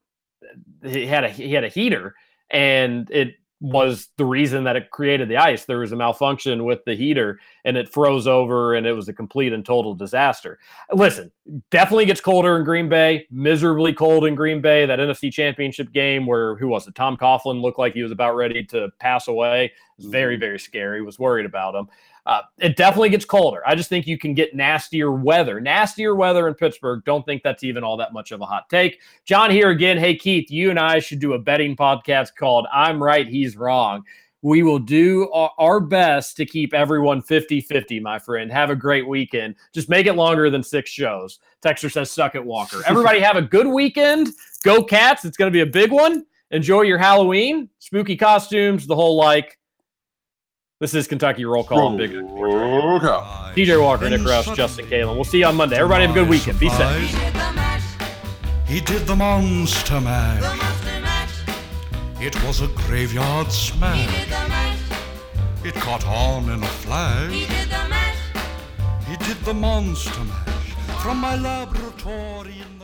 [0.84, 2.16] he had a he had a heater
[2.50, 5.64] and it was the reason that it created the ice.
[5.64, 9.14] There was a malfunction with the heater and it froze over and it was a
[9.14, 10.60] complete and total disaster.
[10.92, 11.32] Listen,
[11.72, 14.86] definitely gets colder in Green Bay, miserably cold in Green Bay.
[14.86, 16.96] That NFC championship game where who was it?
[16.96, 19.68] Tom Coughlin looked like he was about ready to pass away.
[19.68, 20.42] It was very, mm-hmm.
[20.42, 21.02] very scary.
[21.02, 21.88] Was worried about him.
[22.26, 23.62] Uh, it definitely gets colder.
[23.68, 25.60] I just think you can get nastier weather.
[25.60, 27.04] Nastier weather in Pittsburgh.
[27.06, 29.00] Don't think that's even all that much of a hot take.
[29.26, 29.98] John here again.
[29.98, 34.04] Hey, Keith, you and I should do a betting podcast called I'm Right, He's Wrong.
[34.42, 38.52] We will do our- best to keep everyone 50 50, my friend.
[38.52, 39.56] Have a great weekend.
[39.74, 41.40] Just make it longer than six shows.
[41.64, 42.82] Texter says, suck it, Walker.
[42.88, 44.30] Everybody have a good weekend.
[44.64, 45.24] Go, Cats.
[45.26, 46.26] It's going to be a big one.
[46.52, 49.58] Enjoy your Halloween, spooky costumes, the whole like.
[50.80, 55.14] This is Kentucky Roll Call and Big TJ Walker, Nick Roush, Justin Kalen.
[55.16, 55.78] We'll see you on Monday.
[55.78, 56.60] Everybody have a good weekend.
[56.60, 57.12] Be safe.
[58.68, 60.44] He did the monster mash.
[62.20, 64.28] It was a graveyard smash.
[65.64, 67.32] It caught on in a flash.
[69.08, 70.74] He did the monster mash
[71.04, 72.83] from my laboratory in the